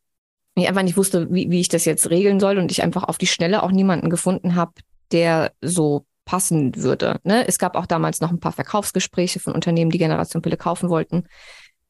ich 0.55 0.69
einfach 0.69 0.83
nicht 0.83 0.97
wusste, 0.97 1.29
wie, 1.31 1.51
wie 1.51 1.61
ich 1.61 1.69
das 1.69 1.85
jetzt 1.85 2.11
regeln 2.11 2.41
soll 2.41 2.59
und 2.59 2.71
ich 2.71 2.83
einfach 2.83 3.05
auf 3.05 3.19
die 3.19 3.27
Schnelle 3.27 3.63
auch 3.63 3.71
niemanden 3.71 4.11
gefunden 4.11 4.55
habe, 4.55 4.73
der 5.11 5.53
so 5.61 6.05
passen 6.25 6.77
würde. 6.77 7.21
Ne? 7.25 7.47
Es 7.47 7.59
gab 7.59 7.77
auch 7.77 7.87
damals 7.87 8.21
noch 8.21 8.31
ein 8.31 8.41
paar 8.41 8.53
Verkaufsgespräche 8.53 9.41
von 9.41 9.55
Unternehmen, 9.55 9.91
die 9.91 9.99
Generation 9.99 10.43
Pille 10.43 10.57
kaufen 10.57 10.89
wollten, 10.89 11.25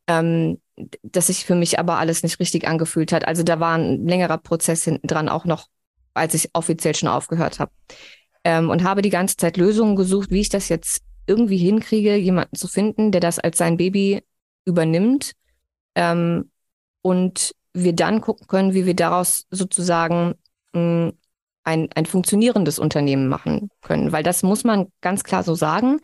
ähm, 0.06 0.60
das 1.02 1.26
sich 1.26 1.44
für 1.44 1.54
mich 1.54 1.78
aber 1.78 1.98
alles 1.98 2.22
nicht 2.22 2.40
richtig 2.40 2.66
angefühlt 2.66 3.12
hat. 3.12 3.26
Also 3.26 3.42
da 3.42 3.60
war 3.60 3.76
ein 3.76 4.06
längerer 4.06 4.38
Prozess 4.38 4.84
hinten 4.84 5.06
dran 5.06 5.28
auch 5.28 5.44
noch, 5.44 5.66
als 6.14 6.34
ich 6.34 6.50
offiziell 6.54 6.94
schon 6.94 7.08
aufgehört 7.08 7.58
habe. 7.58 7.72
Ähm, 8.44 8.70
und 8.70 8.82
habe 8.82 9.02
die 9.02 9.10
ganze 9.10 9.36
Zeit 9.36 9.56
Lösungen 9.56 9.96
gesucht, 9.96 10.30
wie 10.30 10.40
ich 10.40 10.48
das 10.48 10.68
jetzt 10.68 11.02
irgendwie 11.26 11.58
hinkriege, 11.58 12.16
jemanden 12.16 12.56
zu 12.56 12.66
finden, 12.66 13.12
der 13.12 13.20
das 13.20 13.38
als 13.38 13.58
sein 13.58 13.76
Baby 13.76 14.22
übernimmt 14.64 15.32
ähm, 15.94 16.50
und 17.02 17.54
wir 17.74 17.94
dann 17.94 18.20
gucken 18.20 18.46
können, 18.46 18.74
wie 18.74 18.86
wir 18.86 18.94
daraus 18.94 19.46
sozusagen 19.50 20.34
mh, 20.72 20.80
hm, 21.08 21.12
ein, 21.64 21.88
ein 21.94 22.06
funktionierendes 22.06 22.78
Unternehmen 22.78 23.28
machen 23.28 23.70
können. 23.82 24.12
Weil 24.12 24.22
das 24.24 24.42
muss 24.42 24.64
man 24.64 24.88
ganz 25.00 25.24
klar 25.24 25.42
so 25.44 25.54
sagen. 25.54 26.00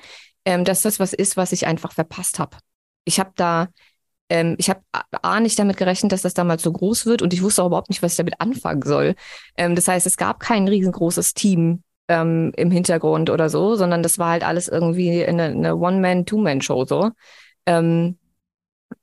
ähm, 0.49 0.65
dass 0.65 0.83
das 0.83 0.99
was 0.99 1.13
ist, 1.13 1.37
was 1.37 1.53
ich 1.53 1.67
einfach 1.67 1.93
verpasst 1.93 2.39
habe. 2.39 2.57
Ich 3.05 3.21
habe 3.21 3.33
da, 3.37 3.69
ähm, 4.31 4.57
ich 4.59 4.71
habe 4.71 4.81
A 5.23 5.41
nicht 5.41 5.59
damit 5.59 5.77
gerechnet, 5.77 6.13
dass 6.13 6.23
das 6.23 6.35
damals 6.35 6.63
so 6.63 6.73
groß 6.73 7.05
wird 7.07 7.21
und 7.23 7.35
ich 7.35 7.43
wusste 7.43 7.63
auch 7.63 7.67
überhaupt 7.67 7.91
nicht, 7.91 8.03
was 8.03 8.13
ich 8.13 8.17
damit 8.17 8.41
anfangen 8.41 8.83
soll. 8.83 9.15
Ähm, 9.59 9.75
das 9.75 9.89
heißt, 9.89 10.07
es 10.07 10.17
gab 10.17 10.41
kein 10.41 10.67
riesengroßes 10.69 11.35
Team 11.35 11.83
ähm, 12.09 12.53
im 12.57 12.71
Hintergrund 12.71 13.29
oder 13.31 13.51
so, 13.51 13.77
sondern 13.77 14.03
das 14.03 14.19
war 14.19 14.31
halt 14.31 14.45
alles 14.45 14.69
irgendwie 14.69 15.25
eine, 15.25 15.45
eine 15.45 15.77
One-Man, 15.77 16.25
Two-Man-Show 16.25 16.87
so. 16.87 17.11
Ähm, 17.67 18.19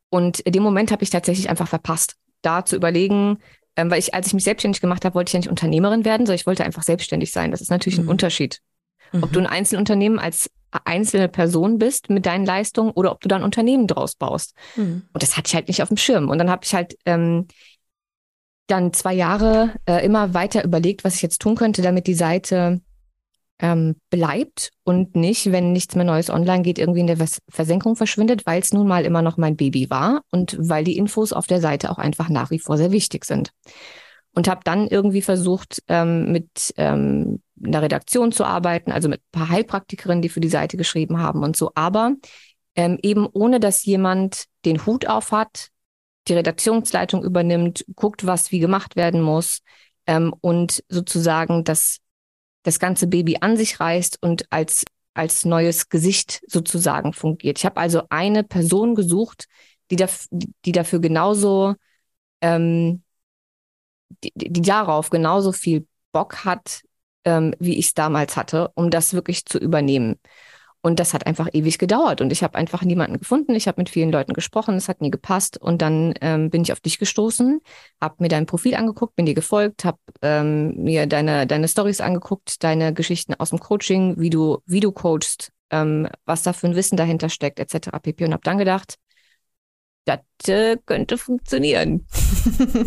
und 0.10 0.40
in 0.40 0.54
dem 0.54 0.64
Moment 0.64 0.92
habe 0.92 1.04
ich 1.04 1.12
tatsächlich 1.12 1.50
einfach 1.50 1.68
verpasst, 1.68 2.16
da 2.46 2.66
zu 2.66 2.76
überlegen, 2.76 3.40
ähm, 3.76 3.92
weil 3.92 4.00
ich, 4.00 4.14
als 4.14 4.28
ich 4.28 4.34
mich 4.34 4.44
selbstständig 4.44 4.82
gemacht 4.82 5.06
habe, 5.06 5.16
wollte 5.16 5.30
ich 5.30 5.34
ja 5.34 5.40
nicht 5.40 5.50
Unternehmerin 5.50 6.06
werden, 6.06 6.26
sondern 6.26 6.40
ich 6.40 6.48
wollte 6.48 6.64
einfach 6.64 6.84
selbstständig 6.84 7.32
sein. 7.32 7.52
Das 7.52 7.62
ist 7.62 7.72
natürlich 7.72 8.00
mhm. 8.00 8.06
ein 8.06 8.10
Unterschied. 8.10 8.62
Ob 9.14 9.32
du 9.32 9.40
mhm. 9.40 9.46
ein 9.46 9.52
Einzelunternehmen 9.52 10.20
als 10.20 10.50
einzelne 10.84 11.30
Person 11.30 11.78
bist 11.78 12.10
mit 12.10 12.26
deinen 12.26 12.46
Leistungen 12.46 12.92
oder 12.92 13.12
ob 13.12 13.22
du 13.22 13.28
da 13.28 13.38
ein 13.38 13.44
Unternehmen 13.44 13.88
draus 13.88 14.16
baust. 14.16 14.56
Mhm. 14.76 15.04
Und 15.14 15.24
das 15.24 15.38
hatte 15.38 15.48
ich 15.48 15.56
halt 15.56 15.68
nicht 15.68 15.82
auf 15.82 15.88
dem 15.88 15.98
Schirm. 15.98 16.30
Und 16.30 16.38
dann 16.38 16.50
habe 16.50 16.66
ich 16.66 16.74
halt 16.74 16.98
ähm, 17.06 17.48
dann 18.68 18.94
zwei 18.94 19.14
Jahre 19.14 19.74
äh, 19.86 20.04
immer 20.06 20.34
weiter 20.34 20.64
überlegt, 20.64 21.04
was 21.04 21.16
ich 21.16 21.22
jetzt 21.22 21.42
tun 21.42 21.56
könnte, 21.56 21.82
damit 21.82 22.08
die 22.08 22.16
Seite 22.16 22.82
ähm, 23.60 23.96
bleibt 24.10 24.72
und 24.84 25.16
nicht, 25.16 25.52
wenn 25.52 25.72
nichts 25.72 25.96
mehr 25.96 26.06
Neues 26.06 26.30
online 26.30 26.62
geht, 26.62 26.78
irgendwie 26.78 27.00
in 27.00 27.08
der 27.08 27.18
Versenkung 27.50 27.96
verschwindet, 27.96 28.46
weil 28.46 28.62
es 28.62 28.74
nun 28.74 28.88
mal 28.88 29.06
immer 29.06 29.22
noch 29.22 29.38
mein 29.38 29.56
Baby 29.56 29.90
war 29.90 30.22
und 30.32 30.58
weil 30.60 30.84
die 30.84 30.98
Infos 30.98 31.32
auf 31.32 31.48
der 31.48 31.62
Seite 31.62 31.90
auch 31.90 31.98
einfach 31.98 32.30
nach 32.30 32.52
wie 32.52 32.60
vor 32.60 32.78
sehr 32.78 32.92
wichtig 32.92 33.26
sind. 33.26 33.52
Und 34.34 34.50
habe 34.50 34.62
dann 34.66 34.88
irgendwie 34.88 35.22
versucht, 35.22 35.82
ähm, 35.88 36.34
mit 36.34 36.74
ähm, 36.76 37.42
einer 37.64 37.82
Redaktion 37.82 38.34
zu 38.34 38.44
arbeiten, 38.44 38.92
also 38.92 39.08
mit 39.08 39.22
ein 39.22 39.40
paar 39.40 39.50
Heilpraktikerinnen, 39.50 40.22
die 40.22 40.30
für 40.30 40.42
die 40.42 40.50
Seite 40.50 40.76
geschrieben 40.76 41.20
haben 41.20 41.42
und 41.42 41.56
so, 41.56 41.72
aber 41.74 42.16
ähm, 42.76 43.00
eben 43.02 43.26
ohne, 43.32 43.62
dass 43.62 43.86
jemand 43.86 44.46
den 44.66 44.86
Hut 44.86 45.08
auf 45.08 45.32
hat, 45.32 45.70
die 46.28 46.34
Redaktionsleitung 46.34 47.24
übernimmt, 47.24 47.86
guckt, 47.96 48.26
was 48.26 48.52
wie 48.52 48.60
gemacht 48.60 48.96
werden 48.96 49.22
muss 49.22 49.62
ähm, 50.08 50.34
und 50.42 50.84
sozusagen 50.90 51.64
das, 51.64 52.00
das 52.66 52.80
ganze 52.80 53.08
Baby 53.08 53.38
an 53.42 53.58
sich 53.58 53.80
reißt 53.80 54.18
und 54.22 54.52
als, 54.52 54.86
als 55.14 55.46
neues 55.46 55.90
Gesicht 55.90 56.42
sozusagen 56.48 57.14
fungiert. 57.14 57.60
Ich 57.60 57.66
habe 57.66 57.80
also 57.80 58.04
eine 58.10 58.44
Person 58.44 58.96
gesucht, 58.96 59.46
die, 59.92 59.96
da, 59.96 60.08
die 60.32 60.72
dafür 60.72 61.00
genauso, 61.00 61.76
ähm, 62.42 63.04
die, 64.24 64.32
die 64.36 64.62
darauf 64.62 65.12
genauso 65.12 65.52
viel 65.52 65.88
Bock 66.12 66.44
hat, 66.44 66.82
ähm, 67.24 67.54
wie 67.60 67.78
ich 67.78 67.88
es 67.88 67.94
damals 67.94 68.36
hatte, 68.36 68.72
um 68.74 68.90
das 68.90 69.14
wirklich 69.14 69.46
zu 69.46 69.60
übernehmen. 69.60 70.20
Und 70.86 71.00
das 71.00 71.16
hat 71.16 71.26
einfach 71.26 71.50
ewig 71.52 71.80
gedauert. 71.80 72.22
Und 72.22 72.32
ich 72.32 72.44
habe 72.44 72.54
einfach 72.60 72.84
niemanden 72.84 73.18
gefunden. 73.18 73.56
Ich 73.56 73.68
habe 73.68 73.82
mit 73.82 73.90
vielen 73.90 74.12
Leuten 74.12 74.34
gesprochen, 74.34 74.76
es 74.76 74.88
hat 74.88 75.02
nie 75.02 75.10
gepasst. 75.10 75.58
Und 75.58 75.82
dann 75.82 76.14
ähm, 76.22 76.52
bin 76.52 76.62
ich 76.62 76.72
auf 76.72 76.80
dich 76.80 77.00
gestoßen, 77.00 77.60
habe 78.00 78.16
mir 78.20 78.28
dein 78.28 78.46
Profil 78.46 78.76
angeguckt, 78.76 79.16
bin 79.16 79.26
dir 79.26 79.34
gefolgt, 79.34 79.84
habe 79.84 79.98
ähm, 80.22 80.76
mir 80.76 81.08
deine, 81.08 81.48
deine 81.48 81.68
Stories 81.68 82.02
angeguckt, 82.02 82.64
deine 82.64 82.94
Geschichten 82.94 83.34
aus 83.34 83.50
dem 83.50 83.58
Coaching, 83.58 84.20
wie 84.20 84.30
du, 84.30 84.60
wie 84.68 84.80
du 84.80 84.92
coachst, 84.92 85.52
ähm, 85.72 86.08
was 86.26 86.44
da 86.44 86.54
für 86.54 86.68
ein 86.68 86.76
Wissen 86.76 86.98
dahinter 86.98 87.30
steckt, 87.30 87.60
etc. 87.60 87.90
pp. 88.00 88.24
Und 88.24 88.34
habe 88.34 88.44
dann 88.44 88.60
gedacht, 88.60 89.00
das 90.06 90.20
äh, 90.48 90.78
könnte 90.86 91.18
funktionieren. 91.18 92.06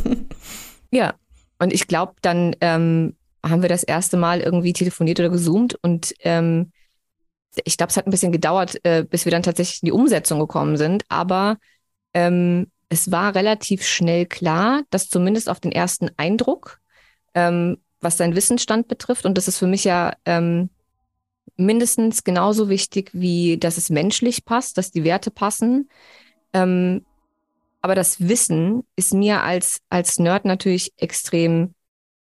ja. 0.92 1.14
Und 1.58 1.72
ich 1.72 1.88
glaube, 1.88 2.14
dann 2.22 2.54
ähm, 2.60 3.16
haben 3.44 3.62
wir 3.62 3.68
das 3.68 3.82
erste 3.82 4.16
Mal 4.16 4.38
irgendwie 4.38 4.72
telefoniert 4.72 5.18
oder 5.18 5.30
gezoomt 5.30 5.76
und 5.82 6.14
ähm, 6.20 6.70
ich 7.64 7.76
glaube, 7.76 7.90
es 7.90 7.96
hat 7.96 8.06
ein 8.06 8.10
bisschen 8.10 8.32
gedauert, 8.32 8.78
äh, 8.84 9.04
bis 9.04 9.24
wir 9.24 9.32
dann 9.32 9.42
tatsächlich 9.42 9.82
in 9.82 9.86
die 9.86 9.92
Umsetzung 9.92 10.38
gekommen 10.38 10.76
sind, 10.76 11.04
aber 11.08 11.58
ähm, 12.14 12.70
es 12.88 13.10
war 13.10 13.34
relativ 13.34 13.86
schnell 13.86 14.26
klar, 14.26 14.82
dass 14.90 15.08
zumindest 15.08 15.48
auf 15.48 15.60
den 15.60 15.72
ersten 15.72 16.10
Eindruck, 16.16 16.80
ähm, 17.34 17.78
was 18.00 18.16
dein 18.16 18.34
Wissensstand 18.34 18.88
betrifft, 18.88 19.26
und 19.26 19.36
das 19.36 19.48
ist 19.48 19.58
für 19.58 19.66
mich 19.66 19.84
ja 19.84 20.12
ähm, 20.24 20.70
mindestens 21.56 22.24
genauso 22.24 22.68
wichtig, 22.68 23.10
wie 23.12 23.58
dass 23.58 23.76
es 23.76 23.90
menschlich 23.90 24.44
passt, 24.44 24.78
dass 24.78 24.90
die 24.90 25.04
Werte 25.04 25.30
passen. 25.30 25.90
Ähm, 26.52 27.04
aber 27.80 27.94
das 27.94 28.28
Wissen 28.28 28.84
ist 28.96 29.14
mir 29.14 29.42
als, 29.42 29.80
als 29.88 30.18
Nerd 30.18 30.44
natürlich 30.44 30.92
extrem 30.96 31.74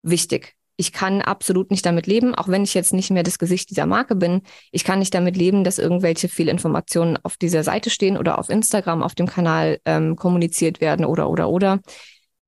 wichtig 0.02 0.56
ich 0.78 0.92
kann 0.92 1.22
absolut 1.22 1.70
nicht 1.70 1.86
damit 1.86 2.08
leben, 2.08 2.34
auch 2.34 2.48
wenn 2.48 2.64
ich 2.64 2.74
jetzt 2.74 2.94
nicht 2.94 3.12
mehr 3.12 3.24
das 3.24 3.38
Gesicht 3.38 3.70
dieser 3.70 3.86
Marke 3.86 4.16
bin. 4.16 4.42
Ich 4.72 4.84
kann 4.84 5.00
nicht 5.00 5.14
damit 5.14 5.38
leben, 5.38 5.64
dass 5.64 5.78
irgendwelche 5.78 6.28
Fehlinformationen 6.28 7.20
auf 7.24 7.38
dieser 7.38 7.64
Seite 7.64 7.90
stehen 7.90 8.18
oder 8.18 8.40
auf 8.40 8.50
Instagram, 8.50 9.04
auf 9.04 9.14
dem 9.14 9.28
Kanal 9.28 9.80
ähm, 9.86 10.16
kommuniziert 10.16 10.82
werden 10.82 11.06
oder, 11.06 11.30
oder, 11.30 11.50
oder. 11.50 11.80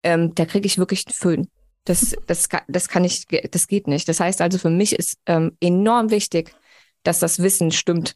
Ähm, 0.01 0.33
da 0.35 0.45
kriege 0.45 0.65
ich 0.65 0.77
wirklich 0.77 1.05
einen 1.07 1.13
Föhn. 1.13 1.47
Das, 1.85 2.15
das, 2.27 2.47
das 2.67 2.87
kann 2.87 3.03
ich, 3.03 3.25
das 3.27 3.67
geht 3.67 3.87
nicht. 3.87 4.07
Das 4.07 4.19
heißt 4.19 4.41
also, 4.41 4.57
für 4.57 4.69
mich 4.69 4.95
ist 4.95 5.17
ähm, 5.25 5.57
enorm 5.59 6.09
wichtig, 6.11 6.55
dass 7.03 7.19
das 7.19 7.41
Wissen 7.41 7.71
stimmt. 7.71 8.15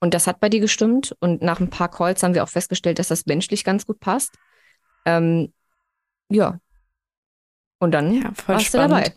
Und 0.00 0.14
das 0.14 0.26
hat 0.26 0.38
bei 0.40 0.48
dir 0.48 0.60
gestimmt. 0.60 1.16
Und 1.20 1.42
nach 1.42 1.60
ein 1.60 1.70
paar 1.70 1.90
Calls 1.90 2.22
haben 2.22 2.34
wir 2.34 2.44
auch 2.44 2.48
festgestellt, 2.48 2.98
dass 2.98 3.08
das 3.08 3.26
menschlich 3.26 3.64
ganz 3.64 3.86
gut 3.86 4.00
passt. 4.00 4.34
Ähm, 5.04 5.52
ja, 6.28 6.60
und 7.78 7.92
dann 7.92 8.12
ja, 8.14 8.32
voll 8.34 8.56
warst 8.56 8.66
spannend. 8.66 8.90
du 8.90 8.96
dabei. 8.96 9.12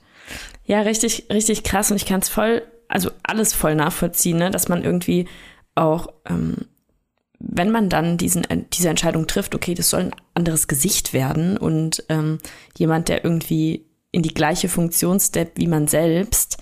Ja, 0.66 0.82
richtig, 0.82 1.26
richtig 1.32 1.64
krass. 1.64 1.92
Und 1.92 1.98
ich 1.98 2.06
kann 2.06 2.22
es 2.22 2.30
voll, 2.30 2.64
also 2.88 3.12
alles 3.24 3.54
voll 3.54 3.76
nachvollziehen, 3.76 4.38
ne? 4.38 4.52
dass 4.52 4.70
man 4.70 4.84
irgendwie 4.84 5.28
auch, 5.76 6.08
ähm, 6.30 6.58
wenn 7.40 7.72
man 7.72 7.90
dann 7.90 8.18
diesen, 8.18 8.50
äh, 8.50 8.64
diese 8.72 8.90
Entscheidung 8.90 9.28
trifft, 9.28 9.56
okay, 9.56 9.74
das 9.74 9.90
soll 9.90 10.02
ein 10.02 10.16
anderes 10.34 10.68
Gesicht 10.68 11.14
werden 11.14 11.58
und 11.58 12.04
ähm, 12.10 12.38
jemand, 12.78 13.10
der 13.10 13.24
irgendwie 13.24 13.86
in 14.12 14.22
die 14.22 14.34
gleiche 14.34 14.70
Funktion 14.70 15.20
steppt 15.20 15.58
wie 15.58 15.68
man 15.68 15.88
selbst, 15.88 16.58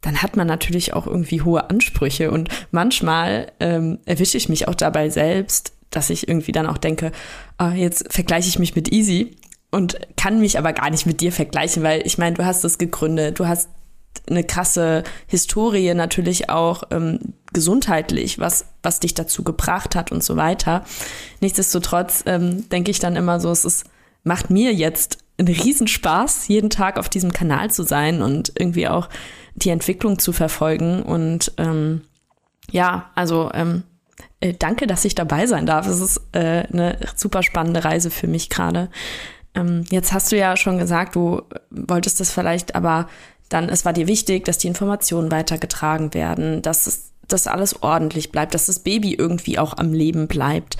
dann 0.00 0.22
hat 0.22 0.36
man 0.36 0.46
natürlich 0.46 0.92
auch 0.92 1.06
irgendwie 1.06 1.42
hohe 1.42 1.70
Ansprüche. 1.70 2.30
Und 2.30 2.48
manchmal 2.70 3.52
ähm, 3.58 3.98
erwische 4.04 4.36
ich 4.36 4.48
mich 4.48 4.68
auch 4.68 4.74
dabei 4.74 5.10
selbst, 5.10 5.72
dass 5.90 6.10
ich 6.10 6.28
irgendwie 6.28 6.52
dann 6.52 6.66
auch 6.66 6.78
denke, 6.78 7.12
ah, 7.56 7.72
jetzt 7.72 8.12
vergleiche 8.12 8.48
ich 8.48 8.58
mich 8.58 8.76
mit 8.76 8.92
Easy 8.92 9.36
und 9.74 9.98
kann 10.16 10.38
mich 10.38 10.56
aber 10.56 10.72
gar 10.72 10.88
nicht 10.90 11.04
mit 11.04 11.20
dir 11.20 11.32
vergleichen, 11.32 11.82
weil 11.82 12.06
ich 12.06 12.16
meine, 12.16 12.36
du 12.36 12.44
hast 12.44 12.62
das 12.62 12.78
gegründet, 12.78 13.40
du 13.40 13.48
hast 13.48 13.68
eine 14.28 14.44
krasse 14.44 15.02
Historie 15.26 15.92
natürlich 15.94 16.48
auch 16.48 16.84
ähm, 16.92 17.18
gesundheitlich, 17.52 18.38
was, 18.38 18.66
was 18.84 19.00
dich 19.00 19.14
dazu 19.14 19.42
gebracht 19.42 19.96
hat 19.96 20.12
und 20.12 20.22
so 20.22 20.36
weiter. 20.36 20.84
Nichtsdestotrotz 21.40 22.22
ähm, 22.26 22.68
denke 22.68 22.92
ich 22.92 23.00
dann 23.00 23.16
immer 23.16 23.40
so, 23.40 23.50
es 23.50 23.64
ist, 23.64 23.84
macht 24.22 24.48
mir 24.48 24.72
jetzt 24.72 25.18
einen 25.38 25.48
Riesenspaß, 25.48 26.46
jeden 26.46 26.70
Tag 26.70 26.96
auf 26.96 27.08
diesem 27.08 27.32
Kanal 27.32 27.70
zu 27.72 27.82
sein 27.82 28.22
und 28.22 28.52
irgendwie 28.56 28.86
auch 28.86 29.08
die 29.56 29.70
Entwicklung 29.70 30.20
zu 30.20 30.32
verfolgen. 30.32 31.02
Und 31.02 31.52
ähm, 31.58 32.02
ja, 32.70 33.10
also 33.16 33.50
ähm, 33.52 33.82
äh, 34.40 34.54
danke, 34.56 34.86
dass 34.86 35.04
ich 35.04 35.16
dabei 35.16 35.46
sein 35.46 35.66
darf. 35.66 35.88
Es 35.88 36.00
ist 36.00 36.20
äh, 36.32 36.64
eine 36.72 36.98
super 37.16 37.42
spannende 37.42 37.84
Reise 37.84 38.10
für 38.10 38.28
mich 38.28 38.50
gerade. 38.50 38.88
Ähm, 39.54 39.84
jetzt 39.90 40.12
hast 40.12 40.32
du 40.32 40.36
ja 40.36 40.56
schon 40.56 40.78
gesagt, 40.78 41.16
du 41.16 41.42
wolltest 41.70 42.20
das 42.20 42.30
vielleicht, 42.30 42.74
aber 42.74 43.08
dann, 43.48 43.68
es 43.68 43.84
war 43.84 43.92
dir 43.92 44.06
wichtig, 44.06 44.44
dass 44.44 44.58
die 44.58 44.68
Informationen 44.68 45.30
weitergetragen 45.30 46.14
werden, 46.14 46.62
dass 46.62 46.86
es, 46.86 47.12
dass 47.28 47.46
alles 47.46 47.82
ordentlich 47.82 48.32
bleibt, 48.32 48.54
dass 48.54 48.66
das 48.66 48.80
Baby 48.80 49.14
irgendwie 49.14 49.58
auch 49.58 49.76
am 49.76 49.92
Leben 49.92 50.28
bleibt. 50.28 50.76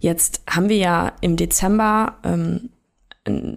Jetzt 0.00 0.42
haben 0.48 0.68
wir 0.68 0.76
ja 0.76 1.12
im 1.20 1.36
Dezember 1.36 2.18
ähm, 2.24 2.70
ein, 3.24 3.56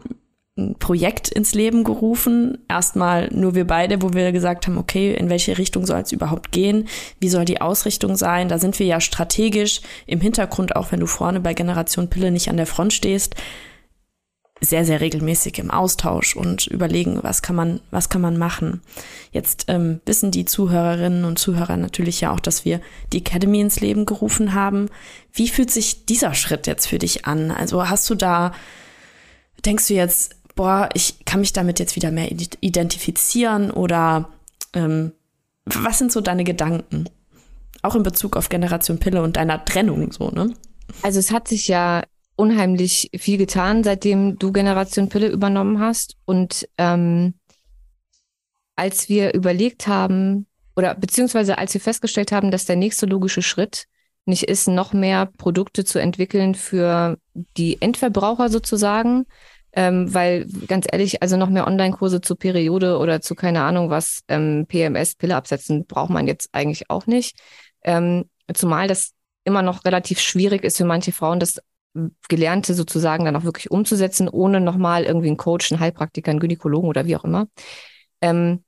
ein 0.58 0.76
Projekt 0.80 1.30
ins 1.30 1.54
Leben 1.54 1.84
gerufen. 1.84 2.60
Erstmal 2.68 3.30
nur 3.32 3.56
wir 3.56 3.66
beide, 3.66 4.02
wo 4.02 4.14
wir 4.14 4.32
gesagt 4.32 4.68
haben, 4.68 4.78
okay, 4.78 5.14
in 5.14 5.30
welche 5.30 5.58
Richtung 5.58 5.86
soll 5.86 6.02
es 6.02 6.12
überhaupt 6.12 6.52
gehen? 6.52 6.88
Wie 7.20 7.30
soll 7.30 7.46
die 7.46 7.62
Ausrichtung 7.62 8.16
sein? 8.16 8.48
Da 8.48 8.58
sind 8.58 8.80
wir 8.80 8.86
ja 8.86 9.02
strategisch 9.02 9.82
im 10.08 10.22
Hintergrund, 10.22 10.76
auch 10.76 10.92
wenn 10.92 11.00
du 11.00 11.08
vorne 11.08 11.40
bei 11.40 11.54
Generation 11.54 12.10
Pille 12.10 12.32
nicht 12.32 12.50
an 12.50 12.58
der 12.58 12.68
Front 12.68 12.94
stehst, 12.94 13.36
sehr, 14.64 14.86
sehr 14.86 15.02
regelmäßig 15.02 15.58
im 15.58 15.72
Austausch 15.72 16.36
und 16.36 16.68
überlegen, 16.68 17.20
was 17.24 17.42
kann 17.42 17.56
man, 17.56 17.82
was 17.90 18.10
kann 18.10 18.22
man 18.22 18.38
machen. 18.38 18.82
Jetzt 19.32 19.66
ähm, 19.68 20.02
wissen 20.06 20.30
die 20.30 20.46
Zuhörerinnen 20.46 21.26
und 21.26 21.40
Zuhörer 21.40 21.78
natürlich 21.78 22.22
ja 22.22 22.32
auch, 22.32 22.40
dass 22.40 22.64
wir 22.64 22.80
die 23.12 23.18
Academy 23.18 23.60
ins 23.60 23.82
Leben 23.82 24.06
gerufen 24.06 24.54
haben. 24.54 24.90
Wie 25.34 25.50
fühlt 25.50 25.72
sich 25.72 26.06
dieser 26.06 26.36
Schritt 26.36 26.68
jetzt 26.68 26.86
für 26.88 27.00
dich 27.00 27.26
an? 27.26 27.50
Also 27.50 27.90
hast 27.90 28.08
du 28.12 28.16
da, 28.16 28.54
denkst 29.66 29.88
du 29.88 29.96
jetzt, 29.96 30.36
boah, 30.56 30.90
ich 30.94 31.26
kann 31.26 31.40
mich 31.40 31.54
damit 31.54 31.80
jetzt 31.80 31.96
wieder 31.96 32.12
mehr 32.12 32.32
identifizieren 32.32 33.72
oder 33.72 34.30
ähm, 34.74 35.14
was 35.66 35.98
sind 35.98 36.12
so 36.12 36.22
deine 36.22 36.44
Gedanken? 36.44 37.06
Auch 37.82 37.96
in 37.96 38.04
Bezug 38.04 38.38
auf 38.38 38.50
Generation 38.50 39.00
Pille 39.00 39.24
und 39.24 39.38
deiner 39.38 39.66
Trennung 39.66 40.12
so, 40.12 40.30
ne? 40.30 40.54
Also 41.02 41.20
es 41.20 41.32
hat 41.32 41.48
sich 41.48 41.68
ja 41.68 42.04
unheimlich 42.42 43.12
viel 43.16 43.38
getan, 43.38 43.84
seitdem 43.84 44.40
du 44.40 44.52
Generation 44.52 45.10
Pille 45.10 45.28
übernommen 45.28 45.80
hast. 45.80 46.16
Und 46.26 46.68
ähm, 46.80 47.36
als 48.76 49.10
wir 49.10 49.36
überlegt 49.36 49.86
haben, 49.86 50.48
oder 50.76 50.96
beziehungsweise 50.96 51.60
als 51.60 51.76
wir 51.76 51.82
festgestellt 51.82 52.32
haben, 52.32 52.50
dass 52.50 52.66
der 52.66 52.78
nächste 52.78 53.06
logische 53.06 53.44
Schritt 53.44 53.86
nicht 54.26 54.44
ist, 54.44 54.68
noch 54.68 54.92
mehr 54.92 55.28
Produkte 55.38 55.86
zu 55.86 56.00
entwickeln 56.00 56.56
für 56.56 57.20
die 57.58 57.80
Endverbraucher 57.80 58.50
sozusagen, 58.50 59.28
ähm, 59.74 60.12
weil 60.12 60.48
ganz 60.68 60.88
ehrlich, 60.92 61.22
also 61.22 61.38
noch 61.38 61.50
mehr 61.50 61.68
Online-Kurse 61.68 62.22
zur 62.22 62.40
Periode 62.40 62.98
oder 62.98 63.22
zu 63.22 63.36
keine 63.36 63.62
Ahnung 63.62 63.92
was 63.92 64.22
ähm, 64.28 64.66
PMS, 64.68 65.14
Pille 65.14 65.36
absetzen, 65.36 65.86
braucht 65.86 66.10
man 66.10 66.26
jetzt 66.26 66.50
eigentlich 66.54 66.90
auch 66.90 67.06
nicht. 67.06 67.38
Ähm, 67.84 68.26
zumal 68.52 68.88
das 68.88 69.12
immer 69.44 69.62
noch 69.62 69.86
relativ 69.86 70.20
schwierig 70.20 70.64
ist 70.64 70.78
für 70.78 70.86
manche 70.86 71.12
Frauen, 71.12 71.40
das 71.40 71.62
Gelernte 72.30 72.74
sozusagen 72.74 73.26
dann 73.26 73.36
auch 73.36 73.44
wirklich 73.44 73.70
umzusetzen, 73.72 74.30
ohne 74.30 74.62
nochmal 74.62 75.04
irgendwie 75.04 75.28
einen 75.28 75.38
Coach, 75.38 75.72
einen 75.72 75.82
Heilpraktiker, 75.82 76.32
einen 76.32 76.40
Gynäkologen 76.40 76.90
oder 76.90 77.06
wie 77.06 77.16
auch 77.16 77.26
immer. 77.26 77.48
Ähm, 78.22 78.64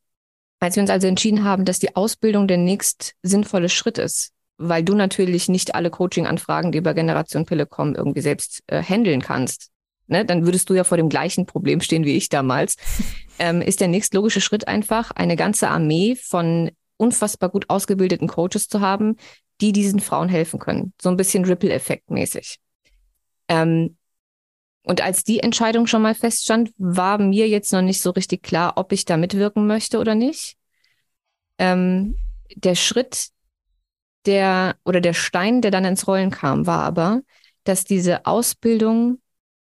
als 0.60 0.76
wir 0.76 0.82
uns 0.82 0.90
also 0.90 1.08
entschieden 1.08 1.44
haben, 1.44 1.66
dass 1.66 1.80
die 1.80 1.96
Ausbildung 1.96 2.48
der 2.48 2.58
nächst 2.58 3.16
sinnvolle 3.22 3.70
Schritt 3.70 3.98
ist, 3.98 4.32
weil 4.58 4.84
du 4.84 4.96
natürlich 4.96 5.50
nicht 5.50 5.76
alle 5.76 5.90
Coaching-Anfragen, 5.90 6.72
die 6.72 6.78
über 6.78 6.94
Generation 6.94 7.46
Pille 7.46 7.66
kommen, 7.66 7.96
irgendwie 7.96 8.22
selbst 8.22 8.62
äh, 8.68 8.82
handeln 8.82 9.22
kannst. 9.22 9.72
Ne? 10.08 10.26
Dann 10.26 10.46
würdest 10.46 10.70
du 10.70 10.74
ja 10.74 10.84
vor 10.84 10.98
dem 10.98 11.10
gleichen 11.10 11.46
Problem 11.46 11.82
stehen 11.82 12.06
wie 12.06 12.16
ich 12.16 12.30
damals. 12.30 12.76
ähm, 13.40 13.62
ist 13.62 13.82
der 13.82 13.88
nächstlogische 13.88 14.42
Schritt 14.42 14.68
einfach, 14.68 15.12
eine 15.12 15.36
ganze 15.36 15.70
Armee 15.70 16.16
von 16.16 16.72
unfassbar 16.98 17.50
gut 17.50 17.70
ausgebildeten 17.70 18.28
Coaches 18.28 18.68
zu 18.68 18.80
haben, 18.80 19.18
die 19.60 19.72
diesen 19.72 20.00
Frauen 20.00 20.30
helfen 20.30 20.60
können. 20.60 20.94
So 21.02 21.10
ein 21.10 21.18
bisschen 21.18 21.46
Ripple-Effekt 21.46 22.10
mäßig. 22.10 22.60
Ähm, 23.48 23.98
und 24.84 25.02
als 25.02 25.24
die 25.24 25.40
Entscheidung 25.40 25.88
schon 25.88 26.02
mal 26.02 26.16
feststand, 26.16 26.72
war 26.78 27.18
mir 27.18 27.48
jetzt 27.48 27.72
noch 27.72 27.82
nicht 27.82 28.02
so 28.02 28.12
richtig 28.12 28.44
klar, 28.44 28.74
ob 28.76 28.92
ich 28.92 29.06
da 29.06 29.16
mitwirken 29.18 29.66
möchte 29.66 30.00
oder 30.00 30.14
nicht. 30.14 30.58
Ähm, 31.58 32.18
der 32.56 32.76
Schritt, 32.76 33.30
der 34.26 34.76
oder 34.84 35.00
der 35.00 35.14
Stein, 35.14 35.62
der 35.62 35.72
dann 35.72 35.86
ins 35.86 36.08
Rollen 36.08 36.32
kam, 36.32 36.68
war 36.68 36.84
aber, 36.84 37.22
dass 37.64 37.86
diese 37.86 38.26
Ausbildung 38.26 39.22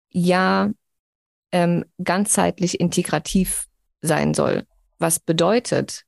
ja 0.10 0.72
ähm, 1.52 1.86
ganzheitlich 2.02 2.80
integrativ 2.80 3.68
sein 4.02 4.34
soll. 4.34 4.66
Was 4.98 5.20
bedeutet, 5.20 6.04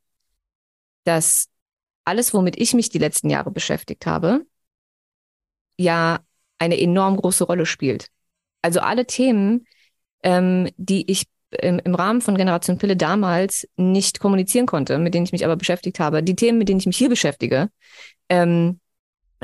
dass 1.03 1.49
alles, 2.05 2.33
womit 2.33 2.57
ich 2.57 2.73
mich 2.73 2.89
die 2.89 2.99
letzten 2.99 3.29
Jahre 3.29 3.51
beschäftigt 3.51 4.05
habe, 4.05 4.45
ja 5.77 6.19
eine 6.63 6.79
enorm 6.79 7.17
große 7.17 7.43
Rolle 7.43 7.65
spielt. 7.65 8.07
Also 8.61 8.79
alle 8.79 9.05
Themen, 9.05 9.65
ähm, 10.23 10.69
die 10.77 11.09
ich 11.11 11.25
im, 11.61 11.79
im 11.83 11.93
Rahmen 11.93 12.21
von 12.21 12.35
Generation 12.35 12.77
Pille 12.77 12.95
damals 12.95 13.67
nicht 13.75 14.19
kommunizieren 14.19 14.65
konnte, 14.65 14.97
mit 14.97 15.13
denen 15.13 15.25
ich 15.25 15.33
mich 15.33 15.45
aber 15.45 15.55
beschäftigt 15.55 15.99
habe, 15.99 16.23
die 16.23 16.35
Themen, 16.35 16.57
mit 16.57 16.69
denen 16.69 16.79
ich 16.79 16.85
mich 16.85 16.97
hier 16.97 17.09
beschäftige, 17.09 17.69
ähm, 18.29 18.79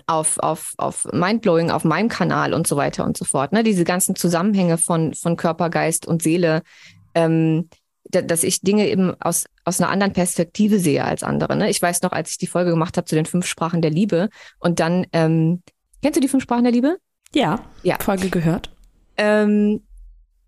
auf, 0.08 0.40
auf, 0.40 0.74
auf 0.78 1.06
Mindblowing, 1.12 1.72
auf 1.72 1.84
meinem 1.84 2.08
Kanal 2.08 2.54
und 2.54 2.66
so 2.66 2.78
weiter 2.78 3.04
und 3.04 3.18
so 3.18 3.26
fort. 3.26 3.52
Ne? 3.52 3.64
Diese 3.64 3.84
ganzen 3.84 4.16
Zusammenhänge 4.16 4.78
von, 4.78 5.14
von 5.14 5.36
Körper, 5.36 5.70
Geist 5.70 6.08
und 6.08 6.24
Seele, 6.24 6.64
ähm, 7.16 7.70
da, 8.06 8.22
dass 8.22 8.44
ich 8.44 8.62
Dinge 8.62 8.88
eben 8.88 9.14
aus, 9.20 9.46
aus 9.66 9.82
einer 9.82 9.90
anderen 9.90 10.14
Perspektive 10.14 10.80
sehe 10.80 11.04
als 11.04 11.22
andere. 11.22 11.58
Ne? 11.58 11.70
Ich 11.70 11.82
weiß 11.82 12.02
noch, 12.02 12.14
als 12.14 12.32
ich 12.32 12.38
die 12.38 12.48
Folge 12.48 12.72
gemacht 12.72 12.96
habe 12.96 13.06
zu 13.06 13.16
den 13.16 13.26
fünf 13.26 13.46
Sprachen 13.46 13.82
der 13.82 13.92
Liebe 13.92 14.30
und 14.60 14.80
dann, 14.80 15.06
ähm, 15.12 15.62
kennst 16.02 16.16
du 16.16 16.22
die 16.22 16.30
fünf 16.30 16.44
Sprachen 16.44 16.64
der 16.64 16.72
Liebe? 16.72 16.98
Ja, 17.34 17.60
ja. 17.84 17.98
Folge 18.00 18.30
gehört. 18.30 18.72
Ähm, 19.18 19.82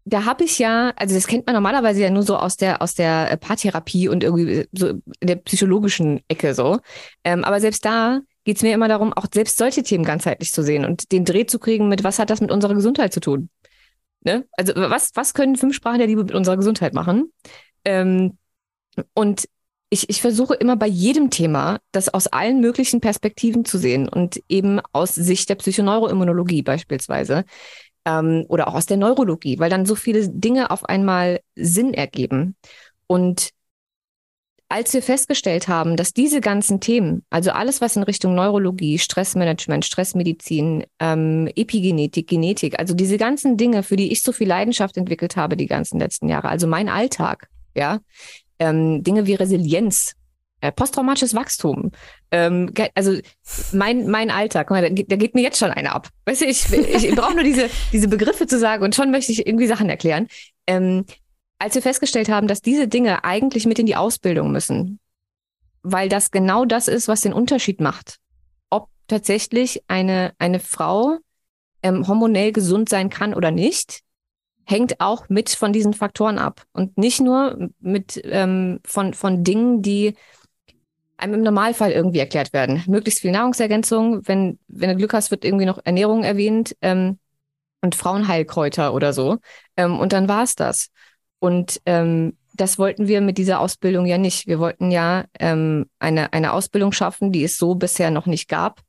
da 0.05 0.25
habe 0.25 0.43
ich 0.43 0.57
ja, 0.57 0.93
also 0.95 1.13
das 1.13 1.27
kennt 1.27 1.45
man 1.45 1.53
normalerweise 1.53 2.01
ja 2.01 2.09
nur 2.09 2.23
so 2.23 2.35
aus 2.35 2.57
der 2.57 2.81
aus 2.81 2.95
der 2.95 3.37
Paartherapie 3.37 4.07
und 4.07 4.23
irgendwie 4.23 4.67
so 4.71 4.89
in 4.89 5.27
der 5.27 5.35
psychologischen 5.35 6.21
Ecke 6.27 6.55
so. 6.55 6.79
Ähm, 7.23 7.43
aber 7.43 7.59
selbst 7.59 7.85
da 7.85 8.21
geht 8.43 8.57
es 8.57 8.63
mir 8.63 8.73
immer 8.73 8.87
darum, 8.87 9.13
auch 9.13 9.27
selbst 9.31 9.57
solche 9.57 9.83
Themen 9.83 10.03
ganzheitlich 10.03 10.51
zu 10.51 10.63
sehen 10.63 10.85
und 10.85 11.11
den 11.11 11.25
Dreh 11.25 11.45
zu 11.45 11.59
kriegen 11.59 11.87
mit, 11.87 12.03
was 12.03 12.17
hat 12.17 12.31
das 12.31 12.41
mit 12.41 12.51
unserer 12.51 12.73
Gesundheit 12.73 13.13
zu 13.13 13.19
tun? 13.19 13.49
Ne? 14.23 14.45
Also 14.53 14.73
was, 14.75 15.11
was 15.13 15.33
können 15.33 15.55
fünf 15.55 15.75
Sprachen 15.75 15.99
der 15.99 16.07
Liebe 16.07 16.23
mit 16.23 16.33
unserer 16.33 16.57
Gesundheit 16.57 16.93
machen? 16.93 17.31
Ähm, 17.85 18.37
und 19.13 19.47
ich, 19.93 20.09
ich 20.09 20.21
versuche 20.21 20.55
immer 20.55 20.77
bei 20.77 20.87
jedem 20.87 21.29
Thema, 21.29 21.79
das 21.91 22.11
aus 22.13 22.27
allen 22.27 22.61
möglichen 22.61 23.01
Perspektiven 23.01 23.65
zu 23.65 23.77
sehen 23.77 24.07
und 24.07 24.41
eben 24.47 24.79
aus 24.93 25.13
Sicht 25.13 25.49
der 25.49 25.55
Psychoneuroimmunologie 25.55 26.61
beispielsweise 26.61 27.43
ähm, 28.05 28.45
oder 28.47 28.69
auch 28.69 28.75
aus 28.75 28.85
der 28.85 28.95
Neurologie, 28.95 29.59
weil 29.59 29.69
dann 29.69 29.85
so 29.85 29.95
viele 29.95 30.29
Dinge 30.29 30.71
auf 30.71 30.85
einmal 30.85 31.41
Sinn 31.55 31.93
ergeben. 31.93 32.55
Und 33.05 33.49
als 34.69 34.93
wir 34.93 35.01
festgestellt 35.01 35.67
haben, 35.67 35.97
dass 35.97 36.13
diese 36.13 36.39
ganzen 36.39 36.79
Themen, 36.79 37.25
also 37.29 37.51
alles, 37.51 37.81
was 37.81 37.97
in 37.97 38.03
Richtung 38.03 38.33
Neurologie, 38.33 38.97
Stressmanagement, 38.97 39.83
Stressmedizin, 39.83 40.85
ähm, 40.99 41.49
Epigenetik, 41.53 42.29
Genetik, 42.29 42.79
also 42.79 42.93
diese 42.93 43.17
ganzen 43.17 43.57
Dinge, 43.57 43.83
für 43.83 43.97
die 43.97 44.13
ich 44.13 44.21
so 44.21 44.31
viel 44.31 44.47
Leidenschaft 44.47 44.95
entwickelt 44.95 45.35
habe 45.35 45.57
die 45.57 45.67
ganzen 45.67 45.99
letzten 45.99 46.29
Jahre, 46.29 46.47
also 46.47 46.65
mein 46.67 46.87
Alltag, 46.87 47.49
ja, 47.75 47.99
ähm, 48.61 49.03
Dinge 49.03 49.25
wie 49.25 49.33
Resilienz, 49.33 50.13
äh, 50.61 50.71
posttraumatisches 50.71 51.33
Wachstum, 51.33 51.91
ähm, 52.29 52.71
also 52.93 53.17
mein, 53.71 54.07
mein 54.07 54.29
Alltag, 54.29 54.67
da 54.69 54.87
geht, 54.87 55.11
da 55.11 55.15
geht 55.15 55.33
mir 55.33 55.41
jetzt 55.41 55.57
schon 55.57 55.71
einer 55.71 55.95
ab. 55.95 56.09
Weißt 56.25 56.41
du, 56.41 56.45
ich, 56.45 56.71
ich, 56.71 57.09
ich 57.09 57.15
brauche 57.15 57.33
nur 57.33 57.43
diese, 57.43 57.69
diese 57.91 58.07
Begriffe 58.07 58.45
zu 58.45 58.59
sagen 58.59 58.83
und 58.83 58.93
schon 58.93 59.09
möchte 59.09 59.31
ich 59.31 59.47
irgendwie 59.47 59.65
Sachen 59.65 59.89
erklären. 59.89 60.27
Ähm, 60.67 61.05
als 61.57 61.73
wir 61.73 61.81
festgestellt 61.81 62.29
haben, 62.29 62.47
dass 62.47 62.61
diese 62.61 62.87
Dinge 62.87 63.23
eigentlich 63.23 63.65
mit 63.65 63.79
in 63.79 63.87
die 63.87 63.95
Ausbildung 63.95 64.51
müssen, 64.51 64.99
weil 65.81 66.07
das 66.07 66.29
genau 66.29 66.63
das 66.65 66.87
ist, 66.87 67.07
was 67.07 67.21
den 67.21 67.33
Unterschied 67.33 67.81
macht, 67.81 68.17
ob 68.69 68.89
tatsächlich 69.07 69.81
eine, 69.87 70.33
eine 70.37 70.59
Frau 70.59 71.17
ähm, 71.81 72.07
hormonell 72.07 72.51
gesund 72.51 72.89
sein 72.89 73.09
kann 73.09 73.33
oder 73.33 73.49
nicht, 73.49 74.01
hängt 74.65 74.99
auch 74.99 75.29
mit 75.29 75.49
von 75.49 75.73
diesen 75.73 75.93
Faktoren 75.93 76.37
ab 76.37 76.63
und 76.73 76.97
nicht 76.97 77.19
nur 77.19 77.69
mit 77.79 78.21
ähm, 78.23 78.79
von, 78.85 79.13
von 79.13 79.43
Dingen, 79.43 79.81
die 79.81 80.15
einem 81.21 81.35
im 81.35 81.41
Normalfall 81.41 81.91
irgendwie 81.91 82.19
erklärt 82.19 82.51
werden. 82.53 82.83
Möglichst 82.87 83.21
viel 83.21 83.31
Nahrungsergänzung, 83.31 84.27
wenn, 84.27 84.59
wenn 84.67 84.89
du 84.89 84.95
Glück 84.95 85.13
hast, 85.13 85.31
wird 85.31 85.45
irgendwie 85.45 85.65
noch 85.65 85.79
Ernährung 85.83 86.23
erwähnt 86.23 86.75
ähm, 86.81 87.19
und 87.81 87.95
Frauenheilkräuter 87.95 88.93
oder 88.93 89.13
so. 89.13 89.37
Ähm, 89.77 89.99
und 89.99 90.13
dann 90.13 90.27
war 90.27 90.43
es 90.43 90.55
das. 90.55 90.89
Und 91.39 91.81
ähm, 91.85 92.37
das 92.53 92.77
wollten 92.77 93.07
wir 93.07 93.21
mit 93.21 93.37
dieser 93.37 93.59
Ausbildung 93.59 94.05
ja 94.05 94.17
nicht. 94.17 94.47
Wir 94.47 94.59
wollten 94.59 94.91
ja 94.91 95.25
ähm, 95.39 95.85
eine, 95.99 96.33
eine 96.33 96.53
Ausbildung 96.53 96.91
schaffen, 96.91 97.31
die 97.31 97.43
es 97.43 97.57
so 97.57 97.75
bisher 97.75 98.11
noch 98.11 98.25
nicht 98.25 98.47
gab 98.49 98.81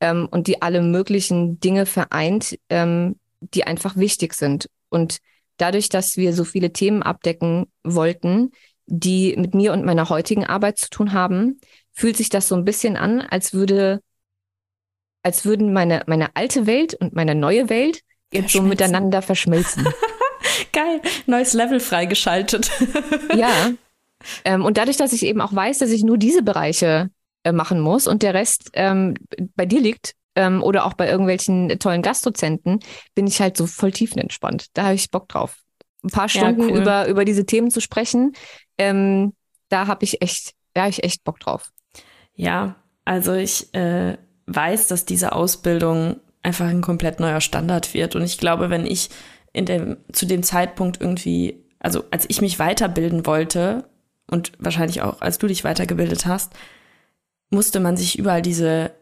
ähm, 0.00 0.28
und 0.30 0.48
die 0.48 0.62
alle 0.62 0.82
möglichen 0.82 1.58
Dinge 1.60 1.86
vereint, 1.86 2.58
die 2.70 3.64
einfach 3.64 3.96
wichtig 3.96 4.34
sind. 4.34 4.68
Und 4.88 5.18
dadurch, 5.56 5.88
dass 5.88 6.16
wir 6.16 6.32
so 6.32 6.44
viele 6.44 6.72
Themen 6.72 7.02
abdecken 7.02 7.66
wollten, 7.82 8.52
die 8.86 9.34
mit 9.36 9.54
mir 9.54 9.72
und 9.72 9.84
meiner 9.84 10.08
heutigen 10.08 10.44
Arbeit 10.44 10.78
zu 10.78 10.88
tun 10.90 11.12
haben, 11.12 11.60
fühlt 11.92 12.16
sich 12.16 12.28
das 12.28 12.48
so 12.48 12.54
ein 12.54 12.64
bisschen 12.64 12.96
an, 12.96 13.20
als 13.20 13.52
würde, 13.52 14.00
als 15.22 15.44
würden 15.44 15.72
meine, 15.72 16.02
meine 16.06 16.36
alte 16.36 16.66
Welt 16.66 16.94
und 16.94 17.14
meine 17.14 17.34
neue 17.34 17.68
Welt 17.68 18.02
jetzt 18.32 18.52
so 18.52 18.62
miteinander 18.62 19.22
verschmelzen. 19.22 19.86
Geil, 20.72 21.00
neues 21.26 21.52
Level 21.52 21.80
freigeschaltet. 21.80 22.70
ja. 23.34 23.72
Ähm, 24.44 24.64
und 24.64 24.78
dadurch, 24.78 24.96
dass 24.96 25.12
ich 25.12 25.24
eben 25.24 25.40
auch 25.40 25.54
weiß, 25.54 25.78
dass 25.78 25.90
ich 25.90 26.04
nur 26.04 26.18
diese 26.18 26.42
Bereiche 26.42 27.10
äh, 27.44 27.52
machen 27.52 27.80
muss 27.80 28.06
und 28.06 28.22
der 28.22 28.34
Rest 28.34 28.70
ähm, 28.74 29.14
bei 29.54 29.66
dir 29.66 29.80
liegt 29.80 30.14
ähm, 30.36 30.62
oder 30.62 30.86
auch 30.86 30.94
bei 30.94 31.08
irgendwelchen 31.08 31.78
tollen 31.78 32.02
Gastdozenten, 32.02 32.80
bin 33.14 33.26
ich 33.26 33.40
halt 33.40 33.56
so 33.56 33.66
voll 33.66 33.90
tiefenentspannt. 33.90 34.66
Da 34.74 34.84
habe 34.84 34.94
ich 34.94 35.10
Bock 35.10 35.28
drauf. 35.28 35.56
Ein 36.04 36.10
paar 36.10 36.28
Stunden 36.28 36.60
ja, 36.60 36.68
cool. 36.68 36.80
über, 36.80 37.08
über 37.08 37.24
diese 37.24 37.46
Themen 37.46 37.70
zu 37.70 37.80
sprechen, 37.80 38.34
ähm, 38.78 39.34
da 39.68 39.88
habe 39.88 40.04
ich 40.04 40.22
echt, 40.22 40.52
da 40.74 40.82
habe 40.82 40.90
ich 40.90 41.02
echt 41.02 41.24
Bock 41.24 41.40
drauf. 41.40 41.70
Ja, 42.34 42.76
also 43.04 43.32
ich 43.32 43.74
äh, 43.74 44.16
weiß, 44.46 44.88
dass 44.88 45.04
diese 45.04 45.32
Ausbildung 45.32 46.20
einfach 46.42 46.66
ein 46.66 46.82
komplett 46.82 47.18
neuer 47.18 47.40
Standard 47.40 47.92
wird. 47.94 48.14
Und 48.14 48.22
ich 48.22 48.38
glaube, 48.38 48.70
wenn 48.70 48.86
ich 48.86 49.10
in 49.52 49.64
dem, 49.64 49.96
zu 50.12 50.26
dem 50.26 50.42
Zeitpunkt 50.42 51.00
irgendwie, 51.00 51.64
also 51.80 52.04
als 52.10 52.26
ich 52.28 52.40
mich 52.40 52.58
weiterbilden 52.58 53.26
wollte 53.26 53.88
und 54.30 54.52
wahrscheinlich 54.58 55.02
auch 55.02 55.22
als 55.22 55.38
du 55.38 55.46
dich 55.46 55.64
weitergebildet 55.64 56.26
hast, 56.26 56.52
musste 57.50 57.80
man 57.80 57.96
sich 57.96 58.18
überall 58.18 58.42
diese, 58.42 58.92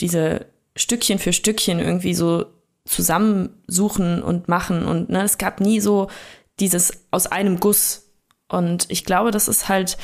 diese 0.00 0.46
Stückchen 0.76 1.18
für 1.18 1.32
Stückchen 1.32 1.78
irgendwie 1.78 2.14
so 2.14 2.46
zusammensuchen 2.84 4.22
und 4.22 4.48
machen. 4.48 4.84
Und 4.84 5.10
ne, 5.10 5.22
es 5.22 5.38
gab 5.38 5.60
nie 5.60 5.80
so 5.80 6.08
dieses 6.58 7.06
aus 7.10 7.26
einem 7.26 7.60
Guss. 7.60 8.10
Und 8.48 8.86
ich 8.88 9.04
glaube, 9.04 9.30
das 9.30 9.48
ist 9.48 9.68
halt 9.68 9.96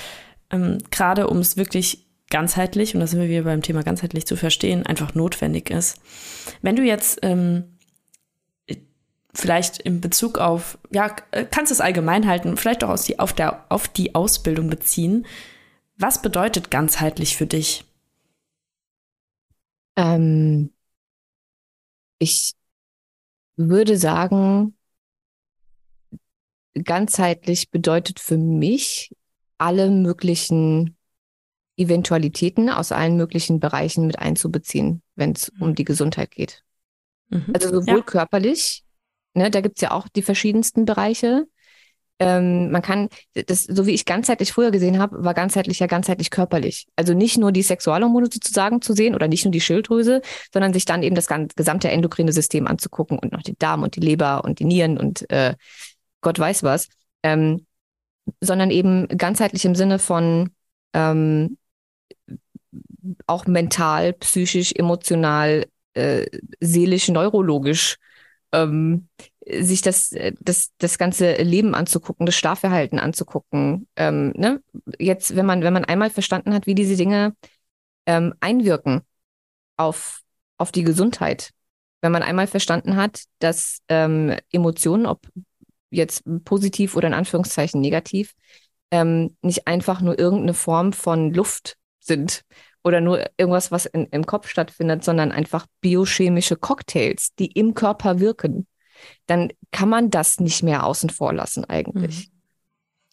ähm, 0.51 0.79
gerade, 0.91 1.29
um 1.29 1.39
es 1.39 1.57
wirklich 1.57 2.07
ganzheitlich, 2.31 2.95
und 2.95 3.01
da 3.01 3.07
sind 3.07 3.21
wir 3.21 3.29
wieder 3.29 3.43
beim 3.43 3.63
Thema 3.63 3.83
ganzheitlich 3.83 4.27
zu 4.27 4.37
verstehen, 4.37 4.85
einfach 4.87 5.15
notwendig 5.15 5.71
ist. 5.71 6.01
Wenn 6.63 6.77
du 6.77 6.83
jetzt 6.83 7.21
ähm, 7.23 7.77
vielleicht 9.35 9.79
in 9.79 10.01
Bezug 10.01 10.39
auf, 10.39 10.79
ja, 10.91 11.09
kannst 11.09 11.73
es 11.73 11.81
allgemein 11.81 12.27
halten, 12.27 12.57
vielleicht 12.57 12.85
auch 12.85 12.91
aus 12.91 13.05
die, 13.05 13.19
auf, 13.19 13.33
der, 13.33 13.65
auf 13.69 13.89
die 13.89 14.15
Ausbildung 14.15 14.69
beziehen. 14.69 15.27
Was 15.99 16.23
bedeutet 16.23 16.71
ganzheitlich 16.71 17.37
für 17.37 17.47
dich? 17.47 17.86
Ähm, 19.97 20.73
ich 22.19 22.53
würde 23.57 23.97
sagen, 23.97 24.77
ganzheitlich 26.85 27.71
bedeutet 27.71 28.21
für 28.21 28.37
mich 28.37 29.15
alle 29.59 29.91
möglichen 29.91 30.97
Eventualitäten 31.77 32.71
aus 32.71 32.93
allen 32.93 33.17
möglichen 33.17 33.61
Bereichen 33.61 34.07
mit 34.07 34.19
einzubeziehen, 34.19 35.03
wenn 35.15 35.33
es 35.33 35.51
um 35.61 35.75
die 35.75 35.85
Gesundheit 35.85 36.31
geht. 36.31 36.63
Mhm. 37.29 37.53
Also 37.55 37.69
sowohl 37.69 37.99
ja. 37.99 38.03
körperlich, 38.03 38.85
ne, 39.35 39.51
da 39.51 39.61
gibt's 39.61 39.81
ja 39.81 39.91
auch 39.91 40.09
die 40.09 40.23
verschiedensten 40.23 40.85
Bereiche, 40.85 41.47
ähm, 42.19 42.71
man 42.71 42.83
kann, 42.83 43.09
das, 43.35 43.65
so 43.65 43.87
wie 43.87 43.93
ich 43.93 44.05
ganzheitlich 44.07 44.53
früher 44.53 44.71
gesehen 44.71 44.99
habe, 44.99 45.23
war 45.23 45.35
ganzheitlich 45.35 45.79
ja 45.81 45.87
ganzheitlich 45.87 46.31
körperlich. 46.31 46.87
Also 46.97 47.13
nicht 47.13 47.37
nur 47.37 47.53
die 47.53 47.63
Sexualhormone 47.63 48.27
sozusagen 48.27 48.81
zu 48.81 48.95
sehen 48.95 49.15
oder 49.15 49.29
nicht 49.29 49.45
nur 49.45 49.53
die 49.53 49.61
Schilddrüse, 49.61 50.23
sondern 50.53 50.73
sich 50.73 50.87
dann 50.87 51.03
eben 51.03 51.15
das 51.15 51.27
gesamte 51.27 51.91
endokrine 51.91 52.33
System 52.33 52.67
anzugucken 52.67 53.19
und 53.19 53.33
noch 53.33 53.43
die 53.43 53.57
Darm 53.59 53.83
und 53.83 53.97
die 53.97 54.01
Leber 54.01 54.45
und 54.45 54.59
die 54.61 54.65
Nieren 54.65 54.99
und 54.99 55.29
äh, 55.31 55.55
Gott 56.23 56.39
weiß 56.39 56.63
was. 56.63 56.89
Ähm, 57.23 57.67
sondern 58.41 58.71
eben 58.71 59.07
ganzheitlich 59.09 59.65
im 59.65 59.75
Sinne 59.75 59.99
von 59.99 60.51
ähm, 60.95 61.59
auch 63.27 63.47
mental, 63.47 64.15
psychisch, 64.15 64.73
emotional, 64.75 65.67
äh, 65.95 66.27
seelisch, 66.61 67.09
neurologisch 67.09 67.97
ähm, 68.53 69.09
sich 69.49 69.83
das, 69.83 70.13
äh, 70.13 70.33
das, 70.41 70.73
das 70.79 70.99
ganze 70.99 71.35
Leben 71.43 71.75
anzugucken, 71.75 72.27
das 72.27 72.35
Schlafverhalten 72.35 72.99
anzugucken. 72.99 73.89
Ähm, 73.97 74.33
ne? 74.37 74.63
Jetzt, 74.99 75.37
wenn 75.37 75.47
man, 75.47 75.63
wenn 75.63 75.73
man 75.73 75.85
einmal 75.85 76.11
verstanden 76.11 76.53
hat, 76.53 76.67
wie 76.67 76.75
diese 76.75 76.97
Dinge 76.97 77.35
ähm, 78.07 78.35
einwirken 78.41 79.03
auf, 79.77 80.21
auf 80.59 80.73
die 80.73 80.83
Gesundheit, 80.83 81.51
wenn 82.03 82.13
man 82.13 82.23
einmal 82.23 82.47
verstanden 82.47 82.97
hat, 82.97 83.25
dass 83.39 83.79
ähm, 83.89 84.37
Emotionen, 84.53 85.07
ob 85.07 85.27
jetzt 85.91 86.25
positiv 86.45 86.97
oder 86.97 87.09
in 87.09 87.15
Anführungszeichen 87.15 87.81
negativ, 87.81 88.35
ähm, 88.91 89.37
nicht 89.43 89.67
einfach 89.67 90.01
nur 90.01 90.19
irgendeine 90.19 90.55
Form 90.55 90.93
von 90.93 91.33
Luft 91.33 91.77
sind 92.01 92.43
oder 92.85 93.01
nur 93.01 93.25
irgendwas, 93.37 93.73
was 93.73 93.87
in, 93.87 94.07
im 94.07 94.27
Kopf 94.27 94.49
stattfindet, 94.49 95.05
sondern 95.05 95.33
einfach 95.33 95.67
biochemische 95.81 96.57
Cocktails, 96.57 97.35
die 97.35 97.47
im 97.47 97.75
Körper 97.75 98.21
wirken 98.21 98.67
dann 99.27 99.53
kann 99.73 99.89
man 99.89 100.11
das 100.11 100.41
nicht 100.41 100.63
mehr 100.63 100.85
außen 100.85 101.11
vor 101.11 101.33
lassen 101.33 101.65
eigentlich. 101.65 102.29
Mhm. 102.29 102.33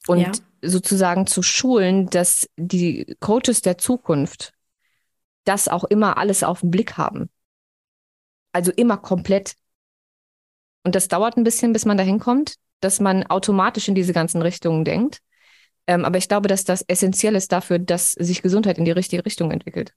Und 0.08 0.20
ja. 0.20 0.32
sozusagen 0.70 1.28
zu 1.28 1.42
schulen, 1.42 2.10
dass 2.10 2.50
die 2.58 3.16
Coaches 3.20 3.62
der 3.62 3.78
Zukunft 3.78 4.54
das 5.46 5.68
auch 5.68 5.84
immer 5.86 6.18
alles 6.18 6.44
auf 6.44 6.62
den 6.62 6.72
Blick 6.72 6.98
haben. 6.98 7.30
Also 8.52 8.72
immer 8.72 8.98
komplett. 8.98 9.56
Und 10.84 10.96
das 10.96 11.08
dauert 11.08 11.38
ein 11.38 11.44
bisschen, 11.44 11.74
bis 11.74 11.86
man 11.86 11.98
dahin 11.98 12.20
kommt, 12.20 12.56
dass 12.82 13.00
man 13.00 13.24
automatisch 13.24 13.88
in 13.88 13.96
diese 13.96 14.14
ganzen 14.14 14.42
Richtungen 14.42 14.84
denkt. 14.84 15.22
Ähm, 15.88 16.06
aber 16.06 16.18
ich 16.18 16.28
glaube, 16.28 16.48
dass 16.48 16.64
das 16.64 16.84
essentiell 16.88 17.36
ist 17.36 17.52
dafür, 17.52 17.80
dass 17.80 18.12
sich 18.12 18.42
Gesundheit 18.42 18.78
in 18.78 18.86
die 18.86 18.92
richtige 18.92 19.26
Richtung 19.26 19.52
entwickelt. 19.52 19.94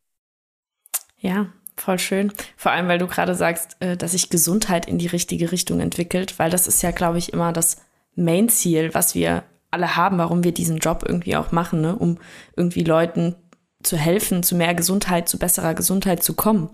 Ja, 1.19 1.53
Voll 1.77 1.99
schön. 1.99 2.33
Vor 2.57 2.73
allem, 2.73 2.89
weil 2.89 2.99
du 2.99 3.07
gerade 3.07 3.35
sagst, 3.35 3.77
äh, 3.81 3.97
dass 3.97 4.13
sich 4.13 4.31
Gesundheit 4.31 4.87
in 4.87 4.99
die 4.99 5.07
richtige 5.07 5.53
Richtung 5.53 5.81
entwickelt, 5.81 6.39
weil 6.39 6.51
das 6.51 6.67
ist 6.67 6.83
ja, 6.83 6.91
glaube 6.91 7.19
ich, 7.19 7.33
immer 7.33 7.53
das 7.53 7.77
Main-Ziel, 8.15 8.95
was 8.95 9.15
wir 9.15 9.45
alle 9.71 9.97
haben, 9.97 10.19
warum 10.19 10.43
wir 10.43 10.53
diesen 10.53 10.79
Job 10.79 11.05
irgendwie 11.07 11.37
auch 11.37 11.53
machen, 11.53 11.83
ne? 11.83 11.95
um 11.95 12.19
irgendwie 12.57 12.83
Leuten 12.83 13.35
zu 13.83 13.97
helfen, 13.97 14.43
zu 14.43 14.55
mehr 14.55 14.75
Gesundheit, 14.75 15.29
zu 15.29 15.39
besserer 15.39 15.75
Gesundheit 15.75 16.23
zu 16.23 16.35
kommen. 16.35 16.71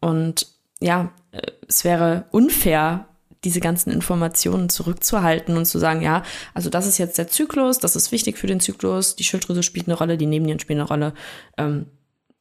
Und 0.00 0.46
ja, 0.80 1.10
äh, 1.32 1.50
es 1.66 1.84
wäre 1.84 2.26
unfair, 2.30 3.06
diese 3.44 3.60
ganzen 3.60 3.90
Informationen 3.90 4.68
zurückzuhalten 4.68 5.56
und 5.56 5.66
zu 5.66 5.78
sagen, 5.78 6.00
ja, 6.00 6.22
also 6.54 6.70
das 6.70 6.86
ist 6.86 6.98
jetzt 6.98 7.18
der 7.18 7.28
Zyklus, 7.28 7.78
das 7.78 7.94
ist 7.94 8.10
wichtig 8.10 8.38
für 8.38 8.46
den 8.46 8.60
Zyklus, 8.60 9.16
die 9.16 9.24
Schilddrüse 9.24 9.62
spielt 9.62 9.86
eine 9.86 9.96
Rolle, 9.96 10.16
die 10.16 10.26
Nebennieren 10.26 10.60
spielen 10.60 10.80
eine 10.80 10.88
Rolle. 10.88 11.14
Ähm, 11.58 11.86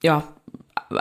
ja, 0.02 0.24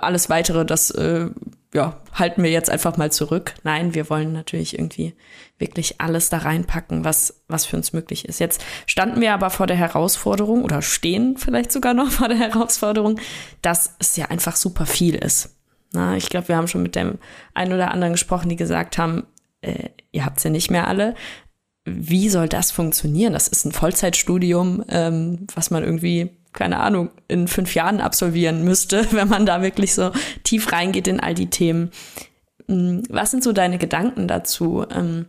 alles 0.00 0.30
weitere, 0.30 0.64
das 0.64 0.90
äh, 0.90 1.28
ja, 1.74 2.00
halten 2.12 2.42
wir 2.42 2.50
jetzt 2.50 2.70
einfach 2.70 2.96
mal 2.96 3.10
zurück. 3.10 3.54
Nein, 3.62 3.94
wir 3.94 4.10
wollen 4.10 4.32
natürlich 4.32 4.78
irgendwie 4.78 5.14
wirklich 5.58 6.00
alles 6.00 6.28
da 6.28 6.38
reinpacken, 6.38 7.04
was, 7.04 7.42
was 7.48 7.64
für 7.64 7.76
uns 7.76 7.92
möglich 7.92 8.26
ist. 8.26 8.40
Jetzt 8.40 8.62
standen 8.86 9.20
wir 9.20 9.32
aber 9.32 9.48
vor 9.48 9.66
der 9.66 9.76
Herausforderung 9.76 10.64
oder 10.64 10.82
stehen 10.82 11.36
vielleicht 11.38 11.72
sogar 11.72 11.94
noch 11.94 12.10
vor 12.10 12.28
der 12.28 12.38
Herausforderung, 12.38 13.18
dass 13.62 13.94
es 13.98 14.16
ja 14.16 14.26
einfach 14.26 14.56
super 14.56 14.86
viel 14.86 15.14
ist. 15.14 15.56
Na, 15.92 16.16
ich 16.16 16.28
glaube, 16.28 16.48
wir 16.48 16.56
haben 16.56 16.68
schon 16.68 16.82
mit 16.82 16.94
dem 16.94 17.18
einen 17.54 17.72
oder 17.72 17.90
anderen 17.90 18.14
gesprochen, 18.14 18.48
die 18.48 18.56
gesagt 18.56 18.98
haben, 18.98 19.24
äh, 19.60 19.90
ihr 20.10 20.24
habt's 20.24 20.44
ja 20.44 20.50
nicht 20.50 20.70
mehr 20.70 20.88
alle. 20.88 21.14
Wie 21.84 22.28
soll 22.28 22.48
das 22.48 22.70
funktionieren? 22.70 23.32
Das 23.32 23.48
ist 23.48 23.64
ein 23.64 23.72
Vollzeitstudium, 23.72 24.84
ähm, 24.88 25.46
was 25.54 25.70
man 25.70 25.82
irgendwie 25.82 26.30
keine 26.52 26.80
Ahnung, 26.80 27.10
in 27.28 27.48
fünf 27.48 27.74
Jahren 27.74 28.00
absolvieren 28.00 28.64
müsste, 28.64 29.06
wenn 29.12 29.28
man 29.28 29.46
da 29.46 29.62
wirklich 29.62 29.94
so 29.94 30.12
tief 30.44 30.72
reingeht 30.72 31.06
in 31.06 31.20
all 31.20 31.34
die 31.34 31.50
Themen. 31.50 31.90
Hm, 32.68 33.02
was 33.08 33.30
sind 33.30 33.42
so 33.42 33.52
deine 33.52 33.78
Gedanken 33.78 34.28
dazu? 34.28 34.84
Ähm, 34.90 35.26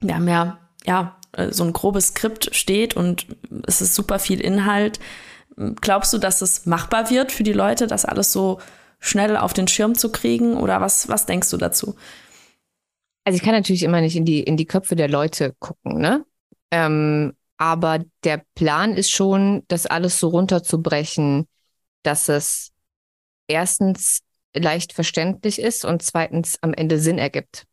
wir 0.00 0.16
haben 0.16 0.28
ja, 0.28 0.58
ja, 0.84 1.16
äh, 1.32 1.52
so 1.52 1.64
ein 1.64 1.72
grobes 1.72 2.08
Skript 2.08 2.54
steht 2.54 2.96
und 2.96 3.26
es 3.66 3.80
ist 3.80 3.94
super 3.94 4.18
viel 4.18 4.40
Inhalt. 4.40 5.00
Glaubst 5.80 6.12
du, 6.12 6.18
dass 6.18 6.42
es 6.42 6.66
machbar 6.66 7.10
wird 7.10 7.30
für 7.30 7.44
die 7.44 7.52
Leute, 7.52 7.86
das 7.86 8.04
alles 8.04 8.32
so 8.32 8.58
schnell 8.98 9.36
auf 9.36 9.52
den 9.52 9.68
Schirm 9.68 9.94
zu 9.94 10.10
kriegen? 10.10 10.56
Oder 10.56 10.80
was, 10.80 11.08
was 11.08 11.26
denkst 11.26 11.50
du 11.50 11.56
dazu? 11.56 11.94
Also 13.24 13.36
ich 13.36 13.42
kann 13.42 13.54
natürlich 13.54 13.84
immer 13.84 14.00
nicht 14.00 14.16
in 14.16 14.24
die, 14.24 14.42
in 14.42 14.56
die 14.56 14.66
Köpfe 14.66 14.96
der 14.96 15.08
Leute 15.08 15.54
gucken, 15.58 15.98
ne? 15.98 16.24
Ähm, 16.70 17.34
aber 17.56 18.00
der 18.24 18.42
Plan 18.54 18.94
ist 18.94 19.10
schon, 19.10 19.62
das 19.68 19.86
alles 19.86 20.18
so 20.18 20.28
runterzubrechen, 20.28 21.46
dass 22.02 22.28
es 22.28 22.72
erstens 23.46 24.20
leicht 24.54 24.92
verständlich 24.92 25.60
ist 25.60 25.84
und 25.84 26.02
zweitens 26.02 26.58
am 26.62 26.74
Ende 26.74 26.98
Sinn 26.98 27.18
ergibt. 27.18 27.64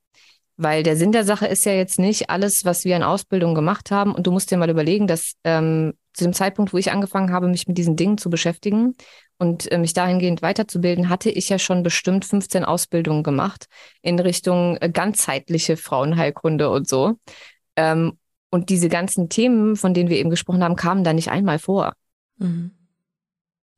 Weil 0.57 0.83
der 0.83 0.95
Sinn 0.95 1.11
der 1.11 1.23
Sache 1.23 1.47
ist 1.47 1.65
ja 1.65 1.73
jetzt 1.73 1.97
nicht 1.97 2.29
alles, 2.29 2.65
was 2.65 2.85
wir 2.85 2.95
in 2.95 3.03
Ausbildung 3.03 3.55
gemacht 3.55 3.89
haben. 3.89 4.13
Und 4.13 4.27
du 4.27 4.31
musst 4.31 4.51
dir 4.51 4.57
mal 4.57 4.69
überlegen, 4.69 5.07
dass 5.07 5.33
ähm, 5.43 5.93
zu 6.13 6.25
dem 6.25 6.33
Zeitpunkt, 6.33 6.73
wo 6.73 6.77
ich 6.77 6.91
angefangen 6.91 7.31
habe, 7.31 7.47
mich 7.47 7.67
mit 7.67 7.77
diesen 7.77 7.95
Dingen 7.95 8.17
zu 8.17 8.29
beschäftigen 8.29 8.95
und 9.37 9.71
äh, 9.71 9.77
mich 9.77 9.93
dahingehend 9.93 10.41
weiterzubilden, 10.41 11.09
hatte 11.09 11.31
ich 11.31 11.49
ja 11.49 11.57
schon 11.57 11.83
bestimmt 11.83 12.25
15 12.25 12.65
Ausbildungen 12.65 13.23
gemacht 13.23 13.65
in 14.01 14.19
Richtung 14.19 14.77
äh, 14.77 14.89
ganzheitliche 14.89 15.77
Frauenheilkunde 15.77 16.69
und 16.69 16.87
so. 16.87 17.13
Ähm, 17.75 18.17
und 18.51 18.69
diese 18.69 18.89
ganzen 18.89 19.29
Themen, 19.29 19.75
von 19.75 19.93
denen 19.93 20.09
wir 20.09 20.17
eben 20.17 20.29
gesprochen 20.29 20.63
haben, 20.63 20.75
kamen 20.75 21.03
da 21.03 21.13
nicht 21.13 21.31
einmal 21.31 21.57
vor. 21.57 21.93
Mhm. 22.37 22.71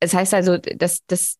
Es 0.00 0.12
heißt 0.12 0.34
also, 0.34 0.58
das, 0.58 1.00
das 1.06 1.38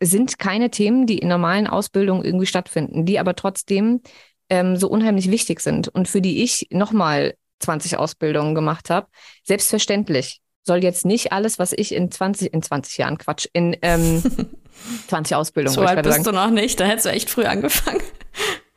sind 0.00 0.38
keine 0.38 0.70
Themen, 0.70 1.06
die 1.06 1.18
in 1.18 1.28
normalen 1.28 1.66
Ausbildungen 1.66 2.24
irgendwie 2.24 2.46
stattfinden, 2.46 3.06
die 3.06 3.18
aber 3.18 3.34
trotzdem 3.34 4.02
ähm, 4.48 4.76
so 4.76 4.88
unheimlich 4.88 5.30
wichtig 5.30 5.60
sind 5.60 5.88
und 5.88 6.06
für 6.06 6.20
die 6.20 6.42
ich 6.42 6.68
nochmal 6.70 7.34
20 7.60 7.96
Ausbildungen 7.96 8.54
gemacht 8.54 8.90
habe. 8.90 9.08
Selbstverständlich 9.44 10.40
soll 10.62 10.82
jetzt 10.82 11.04
nicht 11.04 11.32
alles, 11.32 11.58
was 11.58 11.72
ich 11.72 11.94
in 11.94 12.10
20, 12.10 12.52
in 12.52 12.62
20 12.62 12.98
Jahren, 12.98 13.18
Quatsch, 13.18 13.46
in 13.52 13.76
ähm, 13.82 14.22
20 15.08 15.34
Ausbildungen. 15.34 15.74
So 15.74 15.82
alt 15.82 16.02
bist 16.02 16.24
sagen. 16.24 16.24
du 16.24 16.32
noch 16.32 16.50
nicht, 16.50 16.78
da 16.78 16.84
hättest 16.84 17.06
du 17.06 17.10
echt 17.10 17.30
früh 17.30 17.44
angefangen. 17.44 18.02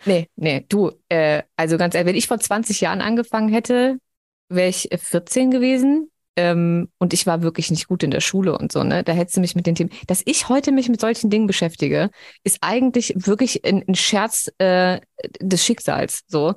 Nee, 0.06 0.30
nee, 0.36 0.66
du, 0.68 0.92
äh, 1.10 1.44
also 1.56 1.78
ganz 1.78 1.96
ehrlich, 1.96 2.08
wenn 2.08 2.18
ich 2.18 2.28
vor 2.28 2.40
20 2.40 2.82
Jahren 2.82 3.02
angefangen 3.02 3.50
hätte, 3.50 3.98
wäre 4.50 4.70
ich 4.70 4.90
14 4.94 5.52
gewesen. 5.52 6.10
Ähm, 6.36 6.90
und 6.98 7.14
ich 7.14 7.28
war 7.28 7.44
wirklich 7.44 7.70
nicht 7.70 7.88
gut 7.88 8.02
in 8.02 8.10
der 8.10 8.20
Schule 8.20 8.58
und 8.58 8.72
so, 8.72 8.84
ne? 8.84 9.04
Da 9.04 9.12
hättest 9.12 9.38
du 9.38 9.42
mich 9.42 9.56
mit 9.56 9.68
den 9.68 9.76
Themen. 9.76 9.92
Dass 10.08 10.24
ich 10.26 10.50
heute 10.50 10.72
mich 10.72 10.90
mit 10.90 11.00
solchen 11.00 11.30
Dingen 11.30 11.46
beschäftige, 11.46 12.10
ist 12.44 12.58
eigentlich 12.62 13.14
wirklich 13.16 13.64
ein, 13.66 13.84
ein 13.88 13.94
Scherz 13.94 14.52
äh, 14.58 15.00
des 15.40 15.64
Schicksals, 15.64 16.22
so. 16.28 16.56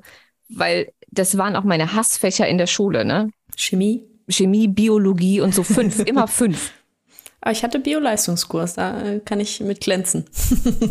Weil 0.49 0.91
das 1.11 1.37
waren 1.37 1.55
auch 1.55 1.63
meine 1.63 1.93
Hassfächer 1.93 2.47
in 2.47 2.57
der 2.57 2.65
Schule, 2.65 3.05
ne? 3.05 3.29
Chemie? 3.55 4.03
Chemie, 4.27 4.67
Biologie 4.67 5.41
und 5.41 5.53
so 5.53 5.63
fünf, 5.63 5.99
immer 6.05 6.27
fünf. 6.27 6.71
Aber 7.41 7.51
ich 7.51 7.63
hatte 7.63 7.79
Bioleistungskurs, 7.79 8.73
da 8.73 9.01
äh, 9.03 9.19
kann 9.19 9.39
ich 9.39 9.59
mit 9.59 9.81
glänzen. 9.81 10.25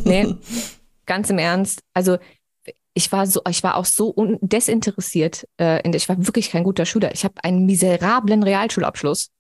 nee, 0.05 0.37
ganz 1.07 1.29
im 1.29 1.39
Ernst. 1.39 1.81
Also 1.93 2.19
ich 2.97 3.13
war 3.13 3.27
so, 3.27 3.43
ich 3.49 3.63
war 3.63 3.77
auch 3.77 3.85
so 3.85 4.15
desinteressiert. 4.41 5.47
Äh, 5.61 5.87
ich 5.95 6.09
war 6.09 6.17
wirklich 6.27 6.51
kein 6.51 6.65
guter 6.65 6.87
Schüler. 6.87 7.13
Ich 7.13 7.25
habe 7.25 7.35
einen 7.45 7.67
miserablen 7.67 8.43
Realschulabschluss. 8.43 9.31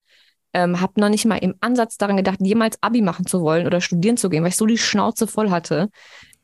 Ähm, 0.52 0.80
habe 0.80 1.00
noch 1.00 1.08
nicht 1.08 1.24
mal 1.24 1.38
im 1.38 1.54
Ansatz 1.60 1.96
daran 1.96 2.18
gedacht, 2.18 2.38
jemals 2.40 2.76
Abi 2.82 3.00
machen 3.00 3.26
zu 3.26 3.40
wollen 3.40 3.66
oder 3.66 3.80
studieren 3.80 4.18
zu 4.18 4.28
gehen, 4.28 4.42
weil 4.42 4.50
ich 4.50 4.56
so 4.56 4.66
die 4.66 4.76
Schnauze 4.76 5.26
voll 5.26 5.50
hatte. 5.50 5.88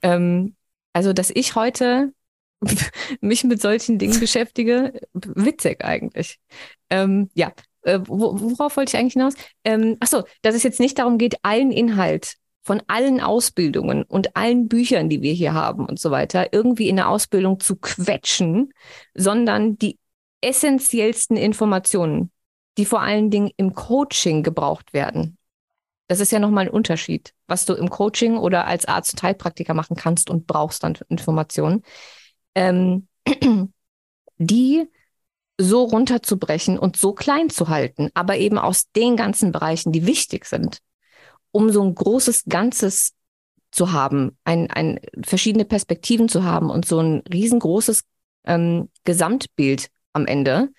Ähm, 0.00 0.56
also, 0.94 1.12
dass 1.12 1.30
ich 1.30 1.54
heute 1.54 2.14
mich 3.20 3.44
mit 3.44 3.60
solchen 3.60 3.98
Dingen 3.98 4.18
beschäftige, 4.18 4.98
witzig 5.12 5.84
eigentlich. 5.84 6.38
Ähm, 6.88 7.28
ja, 7.34 7.52
äh, 7.82 8.00
worauf 8.06 8.78
wollte 8.78 8.96
ich 8.96 8.98
eigentlich 8.98 9.14
hinaus? 9.14 9.34
Ähm, 9.64 9.98
ach 10.00 10.06
so, 10.06 10.24
dass 10.40 10.54
es 10.54 10.62
jetzt 10.62 10.80
nicht 10.80 10.98
darum 10.98 11.18
geht, 11.18 11.36
allen 11.42 11.72
Inhalt 11.72 12.36
von 12.62 12.82
allen 12.86 13.20
Ausbildungen 13.20 14.04
und 14.04 14.36
allen 14.36 14.68
Büchern, 14.68 15.08
die 15.08 15.20
wir 15.20 15.32
hier 15.32 15.52
haben 15.52 15.84
und 15.86 15.98
so 15.98 16.10
weiter, 16.10 16.52
irgendwie 16.52 16.88
in 16.88 16.96
der 16.96 17.08
Ausbildung 17.08 17.58
zu 17.60 17.76
quetschen, 17.76 18.72
sondern 19.14 19.76
die 19.78 19.98
essentiellsten 20.40 21.36
Informationen, 21.36 22.30
die 22.78 22.84
vor 22.84 23.02
allen 23.02 23.30
Dingen 23.30 23.50
im 23.56 23.74
Coaching 23.74 24.42
gebraucht 24.42 24.92
werden. 24.92 25.36
Das 26.08 26.20
ist 26.20 26.30
ja 26.30 26.38
nochmal 26.38 26.66
ein 26.66 26.70
Unterschied, 26.70 27.32
was 27.46 27.64
du 27.64 27.74
im 27.74 27.90
Coaching 27.90 28.36
oder 28.36 28.66
als 28.66 28.84
Arzt- 28.86 29.14
und 29.14 29.22
Heilpraktiker 29.22 29.74
machen 29.74 29.96
kannst 29.96 30.30
und 30.30 30.46
brauchst 30.46 30.82
dann 30.84 30.98
Informationen. 31.08 31.82
Ähm, 32.54 33.08
die 34.38 34.88
so 35.58 35.84
runterzubrechen 35.84 36.78
und 36.78 36.96
so 36.96 37.12
klein 37.12 37.50
zu 37.50 37.68
halten, 37.68 38.10
aber 38.14 38.36
eben 38.36 38.58
aus 38.58 38.90
den 38.92 39.16
ganzen 39.16 39.52
Bereichen, 39.52 39.92
die 39.92 40.06
wichtig 40.06 40.44
sind, 40.46 40.80
um 41.52 41.70
so 41.70 41.82
ein 41.82 41.94
großes 41.94 42.44
Ganzes 42.48 43.12
zu 43.70 43.92
haben, 43.92 44.36
ein, 44.44 44.70
ein, 44.70 45.00
verschiedene 45.24 45.64
Perspektiven 45.64 46.28
zu 46.28 46.44
haben 46.44 46.70
und 46.70 46.84
so 46.84 46.98
ein 46.98 47.22
riesengroßes 47.32 48.02
ähm, 48.44 48.90
Gesamtbild 49.04 49.88
am 50.12 50.26
Ende 50.26 50.70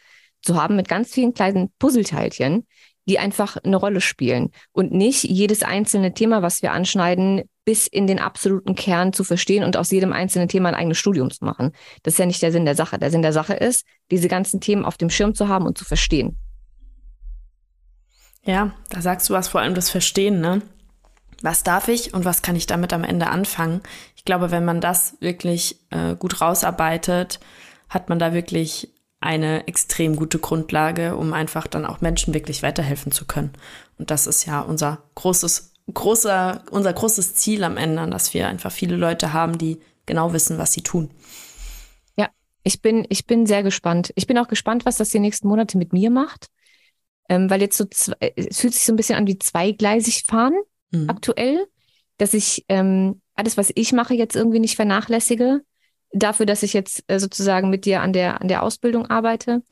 zu 0.42 0.62
haben 0.62 0.76
mit 0.76 0.88
ganz 0.88 1.12
vielen 1.12 1.34
kleinen 1.34 1.72
Puzzleteilchen, 1.80 2.68
die 3.08 3.20
einfach 3.20 3.58
eine 3.58 3.76
Rolle 3.76 4.02
spielen 4.02 4.52
und 4.72 4.92
nicht 4.92 5.24
jedes 5.24 5.64
einzelne 5.64 6.14
Thema, 6.14 6.42
was 6.42 6.62
wir 6.62 6.72
anschneiden, 6.72 7.44
bis 7.66 7.88
in 7.88 8.08
den 8.08 8.20
absoluten 8.20 8.76
Kern 8.76 9.14
zu 9.14 9.24
verstehen 9.24 9.64
und 9.64 9.78
aus 9.78 9.92
jedem 9.92 10.14
einzelnen 10.14 10.50
Thema 10.50 10.70
ein 10.70 10.76
eigenes 10.76 10.98
Studium 10.98 11.32
zu 11.32 11.44
machen. 11.46 11.72
Das 12.04 12.16
ist 12.16 12.18
ja 12.18 12.26
nicht 12.26 12.42
der 12.42 12.52
Sinn 12.52 12.66
der 12.66 12.76
Sache. 12.76 13.00
Der 13.00 13.12
Sinn 13.12 13.22
der 13.22 13.34
Sache 13.34 13.54
ist, 13.54 13.86
diese 14.12 14.28
ganzen 14.28 14.60
Themen 14.60 14.86
auf 14.86 14.98
dem 14.98 15.10
Schirm 15.10 15.34
zu 15.34 15.48
haben 15.48 15.66
und 15.66 15.78
zu 15.78 15.86
verstehen. 15.86 16.38
Ja, 18.46 18.72
da 18.90 19.02
sagst 19.02 19.30
du 19.30 19.34
was 19.34 19.48
vor 19.48 19.62
allem 19.62 19.74
das 19.74 19.90
Verstehen, 19.90 20.42
ne? 20.42 20.62
Was 21.42 21.64
darf 21.64 21.88
ich 21.88 22.14
und 22.14 22.26
was 22.26 22.42
kann 22.42 22.56
ich 22.56 22.68
damit 22.68 22.94
am 22.94 23.04
Ende 23.04 23.28
anfangen? 23.28 23.82
Ich 24.16 24.26
glaube, 24.26 24.52
wenn 24.52 24.66
man 24.66 24.80
das 24.80 25.18
wirklich 25.20 25.78
äh, 25.90 26.16
gut 26.16 26.40
rausarbeitet, 26.42 27.40
hat 27.90 28.10
man 28.10 28.20
da 28.20 28.34
wirklich 28.34 28.90
eine 29.20 29.68
extrem 29.68 30.16
gute 30.16 30.40
Grundlage, 30.40 31.16
um 31.16 31.34
einfach 31.34 31.68
dann 31.68 31.86
auch 31.86 32.02
Menschen 32.02 32.34
wirklich 32.34 32.64
weiterhelfen 32.64 33.12
zu 33.12 33.26
können. 33.26 33.54
Und 33.98 34.12
das 34.12 34.28
ist 34.28 34.46
ja 34.46 34.62
unser 34.62 35.04
großes, 35.16 35.74
großer, 35.94 36.64
unser 36.72 36.94
großes 36.94 37.36
Ziel 37.36 37.64
am 37.64 37.78
Ende, 37.78 38.10
dass 38.10 38.34
wir 38.34 38.48
einfach 38.48 38.72
viele 38.72 38.98
Leute 38.98 39.32
haben, 39.32 39.58
die 39.58 39.80
genau 40.06 40.34
wissen, 40.34 40.58
was 40.58 40.74
sie 40.74 40.82
tun. 40.82 41.10
Ja, 42.18 42.30
ich 42.64 42.82
bin, 42.82 43.06
ich 43.10 43.26
bin 43.26 43.46
sehr 43.46 43.64
gespannt. 43.64 44.12
Ich 44.16 44.28
bin 44.28 44.38
auch 44.38 44.50
gespannt, 44.50 44.86
was 44.86 44.98
das 44.98 45.10
die 45.10 45.20
nächsten 45.20 45.48
Monate 45.48 45.78
mit 45.78 45.94
mir 45.94 46.10
macht. 46.10 46.48
Ähm, 47.30 47.50
weil 47.50 47.62
jetzt 47.62 47.78
so, 47.78 47.86
es 47.90 48.58
fühlt 48.58 48.74
sich 48.74 48.86
so 48.86 48.94
ein 48.94 48.98
bisschen 48.98 49.16
an 49.16 49.28
wie 49.28 49.40
zweigleisig 49.40 50.26
fahren 50.26 50.56
mhm. 50.92 51.10
aktuell, 51.10 51.66
dass 52.18 52.34
ich 52.34 52.66
ähm, 52.70 53.22
alles, 53.36 53.58
was 53.58 53.72
ich 53.76 53.94
mache, 53.94 54.14
jetzt 54.14 54.36
irgendwie 54.36 54.60
nicht 54.60 54.76
vernachlässige, 54.76 55.62
dafür, 56.12 56.46
dass 56.46 56.64
ich 56.64 56.74
jetzt 56.74 57.04
äh, 57.08 57.20
sozusagen 57.20 57.70
mit 57.70 57.86
dir 57.86 58.02
an 58.02 58.14
der, 58.14 58.42
an 58.42 58.48
der 58.48 58.64
Ausbildung 58.64 59.08
arbeite. 59.08 59.64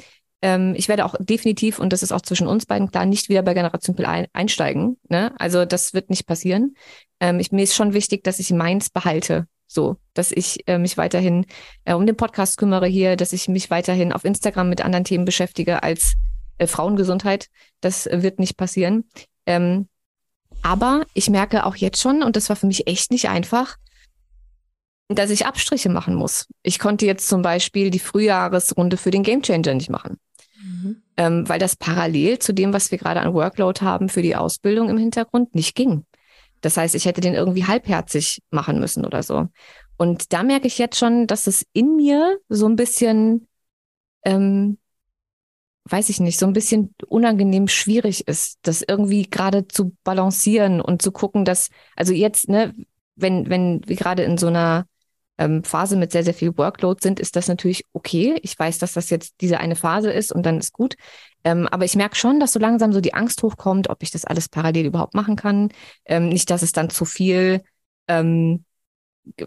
Ähm, 0.42 0.74
ich 0.76 0.90
werde 0.90 1.06
auch 1.06 1.16
definitiv, 1.20 1.78
und 1.78 1.94
das 1.94 2.04
ist 2.04 2.12
auch 2.12 2.22
zwischen 2.22 2.48
uns 2.48 2.66
beiden 2.66 2.90
klar, 2.90 3.06
nicht 3.06 3.30
wieder 3.30 3.44
bei 3.44 3.54
Generation 3.54 3.96
Pill 3.96 4.08
ein, 4.08 4.28
einsteigen. 4.34 4.98
Ne? 5.08 5.34
Also 5.40 5.66
das 5.66 5.94
wird 5.94 6.10
nicht 6.10 6.26
passieren. 6.26 6.76
Ähm, 7.20 7.40
ich, 7.40 7.52
mir 7.52 7.64
ist 7.64 7.76
schon 7.76 7.94
wichtig, 7.94 8.24
dass 8.24 8.40
ich 8.40 8.52
meins 8.52 8.90
behalte. 8.90 9.48
So, 9.68 9.96
dass 10.14 10.34
ich 10.34 10.68
äh, 10.68 10.78
mich 10.78 10.98
weiterhin 10.98 11.46
äh, 11.86 11.94
um 11.94 12.06
den 12.06 12.18
Podcast 12.18 12.58
kümmere 12.58 12.88
hier, 12.88 13.16
dass 13.16 13.32
ich 13.32 13.48
mich 13.48 13.70
weiterhin 13.70 14.12
auf 14.12 14.26
Instagram 14.26 14.68
mit 14.68 14.84
anderen 14.84 15.06
Themen 15.06 15.24
beschäftige 15.24 15.82
als 15.82 16.16
äh, 16.62 16.68
Frauengesundheit. 16.68 17.48
Das 17.82 18.06
wird 18.06 18.40
nicht 18.40 18.56
passieren. 18.56 19.06
Ähm, 19.46 19.88
aber 20.62 21.06
ich 21.14 21.30
merke 21.30 21.66
auch 21.66 21.76
jetzt 21.76 22.00
schon, 22.00 22.22
und 22.22 22.36
das 22.36 22.50
war 22.50 22.56
für 22.56 22.68
mich 22.68 22.88
echt 22.88 23.12
nicht 23.12 23.30
einfach, 23.30 23.78
dass 25.10 25.32
ich 25.32 25.46
Abstriche 25.46 25.90
machen 25.90 26.14
muss. 26.14 26.48
Ich 26.62 26.78
konnte 26.78 27.06
jetzt 27.06 27.28
zum 27.28 27.42
Beispiel 27.42 27.90
die 27.90 28.00
Frühjahresrunde 28.00 28.96
für 28.96 29.12
den 29.12 29.24
Gamechanger 29.24 29.74
nicht 29.74 29.90
machen, 29.90 30.20
mhm. 30.62 31.02
ähm, 31.18 31.50
weil 31.50 31.60
das 31.60 31.76
parallel 31.76 32.40
zu 32.40 32.54
dem, 32.54 32.74
was 32.74 32.92
wir 32.92 33.00
gerade 33.00 33.22
an 33.22 33.34
Workload 33.34 33.82
haben 33.82 34.08
für 34.08 34.22
die 34.22 34.36
Ausbildung 34.36 34.90
im 34.90 34.98
Hintergrund, 34.98 35.56
nicht 35.56 35.76
ging. 35.76 36.06
Das 36.62 36.78
heißt, 36.78 36.94
ich 36.94 37.06
hätte 37.06 37.22
den 37.22 37.34
irgendwie 37.34 37.66
halbherzig 37.66 38.42
machen 38.52 38.80
müssen 38.80 39.04
oder 39.04 39.24
so. 39.24 39.48
Und 39.98 40.32
da 40.32 40.44
merke 40.44 40.68
ich 40.68 40.78
jetzt 40.78 41.00
schon, 41.00 41.26
dass 41.26 41.48
es 41.48 41.66
in 41.74 41.96
mir 41.96 42.40
so 42.50 42.68
ein 42.68 42.76
bisschen, 42.76 43.48
ähm, 44.24 44.78
weiß 45.86 46.10
ich 46.10 46.20
nicht, 46.20 46.40
so 46.40 46.46
ein 46.46 46.54
bisschen 46.54 46.94
unangenehm 47.08 47.68
schwierig 47.68 48.28
ist, 48.28 48.60
das 48.62 48.84
irgendwie 48.88 49.30
gerade 49.30 49.68
zu 49.68 49.96
balancieren 50.04 50.82
und 50.82 51.02
zu 51.02 51.12
gucken, 51.12 51.46
dass, 51.46 51.70
also 51.96 52.14
jetzt, 52.14 52.50
ne, 52.50 52.74
wenn, 53.16 53.50
wenn 53.50 53.82
wir 53.88 53.96
gerade 53.96 54.24
in 54.24 54.38
so 54.38 54.48
einer 54.48 54.86
ähm, 55.38 55.64
Phase 55.64 55.98
mit 55.98 56.12
sehr, 56.12 56.24
sehr 56.24 56.34
viel 56.34 56.58
Workload 56.58 57.02
sind, 57.02 57.20
ist 57.20 57.36
das 57.36 57.48
natürlich 57.48 57.86
okay. 57.94 58.38
Ich 58.44 58.58
weiß, 58.58 58.78
dass 58.78 58.94
das 58.94 59.10
jetzt 59.10 59.36
diese 59.42 59.60
eine 59.60 59.76
Phase 59.76 60.12
ist 60.12 60.32
und 60.32 60.46
dann 60.46 60.60
ist 60.60 60.74
gut. 60.74 60.96
Ähm, 61.44 61.68
aber 61.68 61.86
ich 61.86 61.96
merke 61.96 62.16
schon, 62.16 62.40
dass 62.40 62.54
so 62.54 62.60
langsam 62.60 62.94
so 62.94 63.02
die 63.02 63.16
Angst 63.16 63.42
hochkommt, 63.42 63.90
ob 63.90 64.04
ich 64.04 64.12
das 64.12 64.26
alles 64.26 64.50
parallel 64.50 64.86
überhaupt 64.86 65.16
machen 65.16 65.36
kann. 65.36 65.70
Ähm, 66.06 66.30
nicht, 66.30 66.50
dass 66.52 66.62
es 66.62 66.74
dann 66.74 66.90
zu 66.92 67.06
viel 67.06 67.64
ähm, 68.08 68.66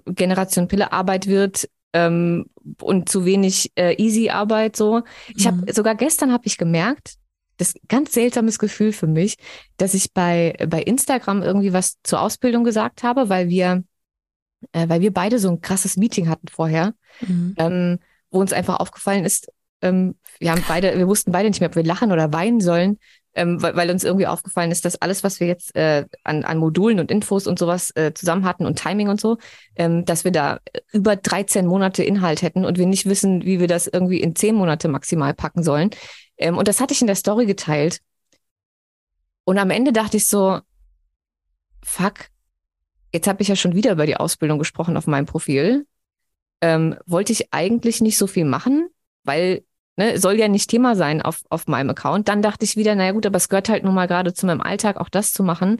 Generation 0.07 0.68
Pille 0.68 0.93
Arbeit 0.93 1.26
wird 1.26 1.68
ähm, 1.95 2.47
und 2.80 3.09
zu 3.09 3.24
wenig 3.24 3.72
äh, 3.76 3.95
Easy 4.03 4.28
Arbeit 4.28 4.76
so. 4.76 5.03
Ich 5.34 5.47
habe 5.47 5.59
mhm. 5.59 5.72
sogar 5.72 5.95
gestern 5.95 6.32
habe 6.32 6.47
ich 6.47 6.59
gemerkt, 6.59 7.14
das 7.57 7.74
ganz 7.88 8.12
seltsames 8.12 8.59
Gefühl 8.59 8.92
für 8.92 9.07
mich, 9.07 9.36
dass 9.76 9.95
ich 9.95 10.12
bei 10.12 10.55
bei 10.68 10.82
Instagram 10.82 11.42
irgendwie 11.42 11.72
was 11.72 11.97
zur 12.03 12.20
Ausbildung 12.20 12.64
gesagt 12.64 13.03
habe, 13.03 13.28
weil 13.28 13.49
wir 13.49 13.84
äh, 14.72 14.88
weil 14.88 15.01
wir 15.01 15.12
beide 15.12 15.38
so 15.38 15.49
ein 15.49 15.61
krasses 15.61 15.97
Meeting 15.97 16.28
hatten 16.28 16.49
vorher, 16.49 16.95
mhm. 17.20 17.55
ähm, 17.57 17.99
wo 18.30 18.40
uns 18.40 18.53
einfach 18.53 18.80
aufgefallen 18.80 19.24
ist, 19.24 19.51
ähm, 19.80 20.16
wir 20.40 20.51
haben 20.51 20.64
beide, 20.66 20.99
wir 20.99 21.07
wussten 21.07 21.30
beide 21.30 21.49
nicht 21.49 21.61
mehr, 21.61 21.68
ob 21.68 21.76
wir 21.76 21.84
lachen 21.84 22.11
oder 22.11 22.32
weinen 22.32 22.61
sollen, 22.61 22.99
ähm, 23.35 23.62
weil, 23.62 23.76
weil 23.76 23.91
uns 23.91 24.05
irgendwie 24.05 24.26
aufgefallen 24.26 24.70
ist, 24.70 24.85
dass 24.85 25.01
alles, 25.01 25.24
was 25.24 25.41
wir 25.41 25.47
jetzt 25.47 25.74
äh, 25.76 26.05
an, 26.22 26.45
an 26.45 26.59
Modulen 26.59 27.01
und 27.01 27.11
Infos 27.11 27.47
und 27.47 27.59
sowas 27.59 27.91
äh, 27.95 28.12
zusammen 28.14 28.45
hatten 28.45 28.66
und 28.66 28.78
Timing 28.78 29.09
und 29.09 29.20
so, 29.20 29.39
ähm, 29.76 30.05
dass 30.05 30.24
wir 30.24 30.32
da 30.32 30.61
über 30.93 31.16
13 31.16 31.66
Monate 31.66 32.05
Inhalt 32.05 32.43
hätten 32.43 32.64
und 32.64 32.78
wir 32.78 32.87
nicht 32.87 33.07
wissen, 33.07 33.45
wie 33.45 33.61
wir 33.61 33.68
das 33.68 33.87
irgendwie 33.87 34.20
in 34.20 34.35
10 34.37 34.55
Monate 34.55 34.89
maximal 34.89 35.35
packen 35.35 35.62
sollen. 35.62 35.91
Ähm, 36.37 36.59
und 36.59 36.68
das 36.68 36.80
hatte 36.80 36.95
ich 36.95 37.01
in 37.01 37.07
der 37.07 37.16
Story 37.16 37.47
geteilt. 37.47 38.01
Und 39.45 39.59
am 39.59 39.70
Ende 39.70 39.93
dachte 39.93 40.16
ich 40.16 40.28
so, 40.28 40.61
fuck, 41.82 42.30
Jetzt 43.14 43.28
habe 43.28 43.43
ich 43.43 43.49
ja 43.49 43.55
schon 43.55 43.76
wieder 43.76 43.93
über 43.93 44.07
die 44.07 44.16
Ausbildung 44.16 44.59
gesprochen 44.59 44.97
auf 44.97 45.07
meinem 45.07 45.24
Profil. 45.24 45.87
Ähm, 46.61 46.97
wollte 47.07 47.30
ich 47.30 47.55
eigentlich 47.55 48.01
nicht 48.01 48.18
so 48.18 48.26
viel 48.26 48.45
machen, 48.45 48.89
weil 49.22 49.64
ne, 49.97 50.18
soll 50.18 50.38
ja 50.38 50.49
nicht 50.49 50.70
Thema 50.70 50.97
sein 50.97 51.22
auf, 51.22 51.42
auf 51.51 51.66
meinem 51.66 51.90
Account. 51.90 52.28
Dann 52.28 52.42
dachte 52.42 52.64
ich 52.64 52.76
wieder, 52.76 52.95
naja 52.95 53.12
gut, 53.12 53.26
aber 53.26 53.36
es 53.36 53.49
gehört 53.49 53.68
halt 53.68 53.84
nun 53.84 53.95
mal 53.95 54.07
gerade 54.07 54.32
zu 54.32 54.47
meinem 54.47 54.61
Alltag, 54.61 54.97
auch 54.97 55.09
das 55.09 55.32
zu 55.32 55.42
machen. 55.42 55.78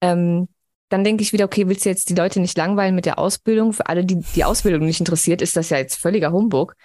Ähm, 0.00 0.48
dann 0.88 1.02
denke 1.02 1.22
ich 1.22 1.32
wieder, 1.32 1.46
okay, 1.46 1.66
willst 1.68 1.84
du 1.84 1.88
jetzt 1.88 2.08
die 2.10 2.14
Leute 2.14 2.40
nicht 2.40 2.56
langweilen 2.56 2.94
mit 2.94 3.06
der 3.06 3.18
Ausbildung? 3.18 3.72
Für 3.72 3.86
alle, 3.86 4.04
die 4.04 4.20
die 4.34 4.44
Ausbildung 4.44 4.86
nicht 4.86 5.00
interessiert, 5.00 5.42
ist 5.42 5.56
das 5.56 5.70
ja 5.70 5.78
jetzt 5.78 5.96
völliger 5.96 6.32
Humbug. 6.32 6.76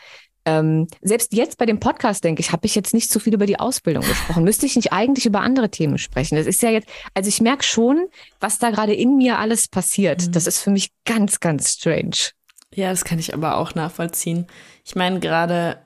Ähm, 0.44 0.88
selbst 1.02 1.34
jetzt 1.34 1.60
bei 1.60 1.68
dem 1.68 1.80
Podcast, 1.80 2.24
denke 2.24 2.42
ich, 2.42 2.52
habe 2.52 2.66
ich 2.66 2.74
jetzt 2.74 2.96
nicht 2.96 3.12
so 3.12 3.20
viel 3.20 3.36
über 3.36 3.46
die 3.46 3.60
Ausbildung 3.60 4.04
gesprochen. 4.04 4.44
Müsste 4.44 4.66
ich 4.66 4.76
nicht 4.76 4.92
eigentlich 4.92 5.28
über 5.28 5.42
andere 5.42 5.70
Themen 5.70 6.00
sprechen? 6.00 6.36
Das 6.36 6.48
ist 6.48 6.64
ja 6.64 6.72
jetzt, 6.72 6.90
also 7.14 7.28
ich 7.28 7.42
merke 7.42 7.64
schon, 7.64 8.08
was 8.40 8.58
da 8.58 8.72
gerade 8.72 8.96
in 8.96 9.18
mir 9.18 9.38
alles 9.38 9.68
passiert. 9.68 10.28
Mhm. 10.28 10.32
Das 10.32 10.48
ist 10.48 10.60
für 10.60 10.72
mich 10.72 10.90
ganz, 11.06 11.40
ganz 11.40 11.74
strange. 11.74 12.32
Ja, 12.74 12.90
das 12.90 13.06
kann 13.06 13.20
ich 13.20 13.36
aber 13.36 13.58
auch 13.58 13.76
nachvollziehen. 13.76 14.48
Ich 14.84 14.96
meine, 14.96 15.20
gerade 15.20 15.78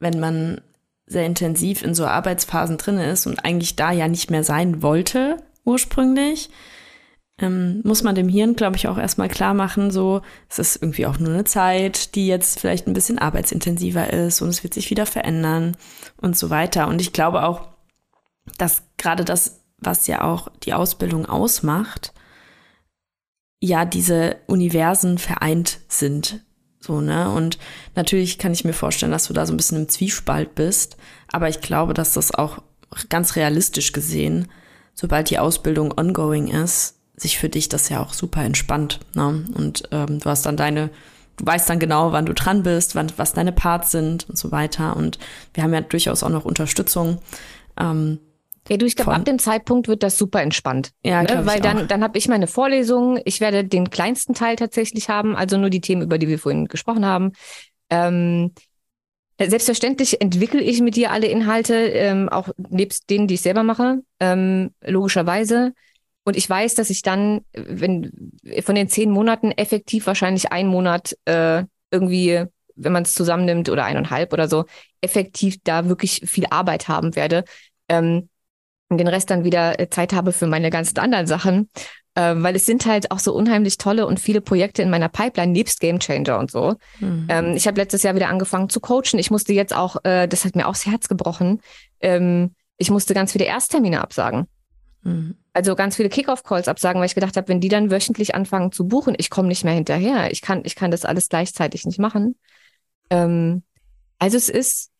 wenn 0.00 0.20
man 0.20 0.60
sehr 1.06 1.26
intensiv 1.26 1.82
in 1.82 1.94
so 1.94 2.06
Arbeitsphasen 2.06 2.76
drin 2.76 2.98
ist 2.98 3.26
und 3.26 3.44
eigentlich 3.44 3.76
da 3.76 3.92
ja 3.92 4.08
nicht 4.08 4.30
mehr 4.30 4.44
sein 4.44 4.82
wollte 4.82 5.42
ursprünglich, 5.64 6.50
ähm, 7.40 7.80
muss 7.84 8.02
man 8.02 8.14
dem 8.14 8.28
Hirn, 8.28 8.56
glaube 8.56 8.76
ich, 8.76 8.88
auch 8.88 8.98
erstmal 8.98 9.28
klar 9.28 9.54
machen, 9.54 9.90
so, 9.90 10.22
es 10.48 10.58
ist 10.58 10.82
irgendwie 10.82 11.06
auch 11.06 11.18
nur 11.18 11.32
eine 11.32 11.44
Zeit, 11.44 12.14
die 12.14 12.26
jetzt 12.26 12.58
vielleicht 12.58 12.86
ein 12.86 12.94
bisschen 12.94 13.18
arbeitsintensiver 13.18 14.12
ist 14.12 14.42
und 14.42 14.48
es 14.48 14.64
wird 14.64 14.74
sich 14.74 14.90
wieder 14.90 15.06
verändern 15.06 15.76
und 16.20 16.36
so 16.36 16.50
weiter. 16.50 16.88
Und 16.88 17.00
ich 17.00 17.12
glaube 17.12 17.44
auch, 17.44 17.68
dass 18.58 18.82
gerade 18.96 19.24
das, 19.24 19.60
was 19.78 20.06
ja 20.08 20.22
auch 20.22 20.48
die 20.64 20.74
Ausbildung 20.74 21.26
ausmacht, 21.26 22.12
ja, 23.60 23.84
diese 23.84 24.36
Universen 24.46 25.18
vereint 25.18 25.80
sind. 25.88 26.44
So, 26.80 27.00
ne? 27.00 27.30
Und 27.30 27.58
natürlich 27.96 28.38
kann 28.38 28.52
ich 28.52 28.64
mir 28.64 28.72
vorstellen, 28.72 29.12
dass 29.12 29.26
du 29.26 29.32
da 29.34 29.46
so 29.46 29.52
ein 29.52 29.56
bisschen 29.56 29.78
im 29.78 29.88
Zwiespalt 29.88 30.54
bist. 30.54 30.96
Aber 31.30 31.48
ich 31.48 31.60
glaube, 31.60 31.94
dass 31.94 32.12
das 32.12 32.34
auch 32.34 32.58
ganz 33.08 33.36
realistisch 33.36 33.92
gesehen, 33.92 34.48
sobald 34.94 35.30
die 35.30 35.38
Ausbildung 35.38 35.92
ongoing 35.98 36.48
ist, 36.48 36.96
sich 37.16 37.38
für 37.38 37.48
dich 37.48 37.68
das 37.68 37.88
ja 37.88 38.00
auch 38.00 38.12
super 38.12 38.42
entspannt. 38.44 39.00
Ne? 39.14 39.44
Und 39.54 39.88
ähm, 39.90 40.20
du 40.20 40.30
hast 40.30 40.46
dann 40.46 40.56
deine, 40.56 40.90
du 41.36 41.46
weißt 41.46 41.68
dann 41.68 41.80
genau, 41.80 42.12
wann 42.12 42.26
du 42.26 42.34
dran 42.34 42.62
bist, 42.62 42.94
wann, 42.94 43.12
was 43.16 43.32
deine 43.32 43.52
Parts 43.52 43.90
sind 43.90 44.28
und 44.28 44.38
so 44.38 44.52
weiter. 44.52 44.96
Und 44.96 45.18
wir 45.54 45.64
haben 45.64 45.74
ja 45.74 45.80
durchaus 45.80 46.22
auch 46.22 46.30
noch 46.30 46.44
Unterstützung 46.44 47.18
Ähm, 47.78 48.18
ja, 48.68 48.76
du, 48.76 48.86
ich 48.86 48.96
glaube, 48.96 49.14
ab 49.14 49.24
dem 49.24 49.38
Zeitpunkt 49.38 49.88
wird 49.88 50.02
das 50.02 50.18
super 50.18 50.42
entspannt. 50.42 50.90
Ja, 51.02 51.22
ne? 51.22 51.42
Weil 51.44 51.60
dann, 51.60 51.88
dann 51.88 52.02
habe 52.02 52.18
ich 52.18 52.28
meine 52.28 52.46
Vorlesungen. 52.46 53.20
Ich 53.24 53.40
werde 53.40 53.64
den 53.64 53.90
kleinsten 53.90 54.34
Teil 54.34 54.56
tatsächlich 54.56 55.08
haben, 55.08 55.36
also 55.36 55.56
nur 55.56 55.70
die 55.70 55.80
Themen, 55.80 56.02
über 56.02 56.18
die 56.18 56.28
wir 56.28 56.38
vorhin 56.38 56.66
gesprochen 56.66 57.06
haben. 57.06 57.32
Ähm, 57.90 58.52
selbstverständlich 59.40 60.20
entwickle 60.20 60.60
ich 60.60 60.80
mit 60.80 60.96
dir 60.96 61.12
alle 61.12 61.28
Inhalte, 61.28 61.74
ähm, 61.74 62.28
auch 62.28 62.48
nebst 62.68 63.08
denen, 63.08 63.26
die 63.28 63.34
ich 63.34 63.42
selber 63.42 63.62
mache, 63.62 64.02
ähm, 64.20 64.74
logischerweise. 64.84 65.72
Und 66.24 66.36
ich 66.36 66.48
weiß, 66.48 66.74
dass 66.74 66.90
ich 66.90 67.00
dann, 67.00 67.40
wenn 67.54 68.32
von 68.62 68.74
den 68.74 68.88
zehn 68.88 69.10
Monaten 69.10 69.50
effektiv 69.52 70.06
wahrscheinlich 70.06 70.52
ein 70.52 70.66
Monat 70.66 71.16
äh, 71.24 71.64
irgendwie, 71.90 72.44
wenn 72.74 72.92
man 72.92 73.04
es 73.04 73.14
zusammennimmt 73.14 73.70
oder 73.70 73.84
eineinhalb 73.84 74.32
oder 74.34 74.46
so, 74.46 74.66
effektiv 75.00 75.56
da 75.64 75.88
wirklich 75.88 76.22
viel 76.26 76.44
Arbeit 76.50 76.88
haben 76.88 77.16
werde. 77.16 77.44
Ähm, 77.88 78.28
und 78.88 78.98
den 78.98 79.08
Rest 79.08 79.30
dann 79.30 79.44
wieder 79.44 79.78
äh, 79.78 79.88
Zeit 79.90 80.12
habe 80.12 80.32
für 80.32 80.46
meine 80.46 80.70
ganzen 80.70 80.98
anderen 80.98 81.26
Sachen. 81.26 81.68
Äh, 82.14 82.34
weil 82.36 82.56
es 82.56 82.64
sind 82.64 82.86
halt 82.86 83.10
auch 83.10 83.18
so 83.18 83.34
unheimlich 83.34 83.78
tolle 83.78 84.06
und 84.06 84.18
viele 84.18 84.40
Projekte 84.40 84.82
in 84.82 84.90
meiner 84.90 85.08
Pipeline, 85.08 85.52
nebst 85.52 85.80
Game 85.80 86.00
Changer 86.00 86.38
und 86.38 86.50
so. 86.50 86.74
Mhm. 87.00 87.26
Ähm, 87.28 87.52
ich 87.54 87.66
habe 87.66 87.80
letztes 87.80 88.02
Jahr 88.02 88.14
wieder 88.14 88.28
angefangen 88.28 88.68
zu 88.68 88.80
coachen. 88.80 89.18
Ich 89.18 89.30
musste 89.30 89.52
jetzt 89.52 89.74
auch, 89.74 89.96
äh, 90.04 90.26
das 90.26 90.44
hat 90.44 90.56
mir 90.56 90.66
auch 90.66 90.72
das 90.72 90.86
Herz 90.86 91.08
gebrochen, 91.08 91.60
ähm, 92.00 92.54
ich 92.78 92.90
musste 92.90 93.12
ganz 93.12 93.32
viele 93.32 93.44
Ersttermine 93.44 94.00
absagen. 94.00 94.46
Mhm. 95.02 95.36
Also 95.52 95.74
ganz 95.74 95.96
viele 95.96 96.08
Kickoff-Calls 96.08 96.68
absagen, 96.68 97.00
weil 97.00 97.06
ich 97.06 97.14
gedacht 97.14 97.36
habe, 97.36 97.48
wenn 97.48 97.60
die 97.60 97.68
dann 97.68 97.90
wöchentlich 97.90 98.34
anfangen 98.34 98.72
zu 98.72 98.86
buchen, 98.86 99.14
ich 99.18 99.30
komme 99.30 99.48
nicht 99.48 99.64
mehr 99.64 99.74
hinterher. 99.74 100.30
Ich 100.30 100.42
kann, 100.42 100.62
ich 100.64 100.76
kann 100.76 100.90
das 100.90 101.04
alles 101.04 101.28
gleichzeitig 101.28 101.84
nicht 101.84 101.98
machen. 101.98 102.36
Ähm, 103.10 103.62
also 104.18 104.36
es 104.36 104.48
ist 104.48 104.90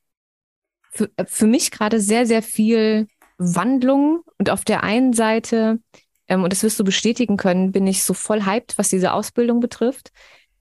für, 0.91 1.11
für 1.27 1.47
mich 1.47 1.71
gerade 1.71 2.01
sehr, 2.01 2.27
sehr 2.27 2.43
viel 2.43 3.07
Wandlung 3.39 4.23
und 4.39 4.51
auf 4.51 4.65
der 4.65 4.83
einen 4.83 5.13
Seite, 5.13 5.79
ähm, 6.27 6.45
und 6.45 6.53
das 6.53 6.63
wirst 6.63 6.79
du 6.79 6.85
bestätigen 6.85 7.37
können, 7.37 7.73
bin 7.73 7.87
ich 7.87 8.03
so 8.03 8.15
voll 8.15 8.45
hyped, 8.45 8.77
was 8.77 8.89
diese 8.89 9.13
Ausbildung 9.13 9.61
betrifft, 9.61 10.11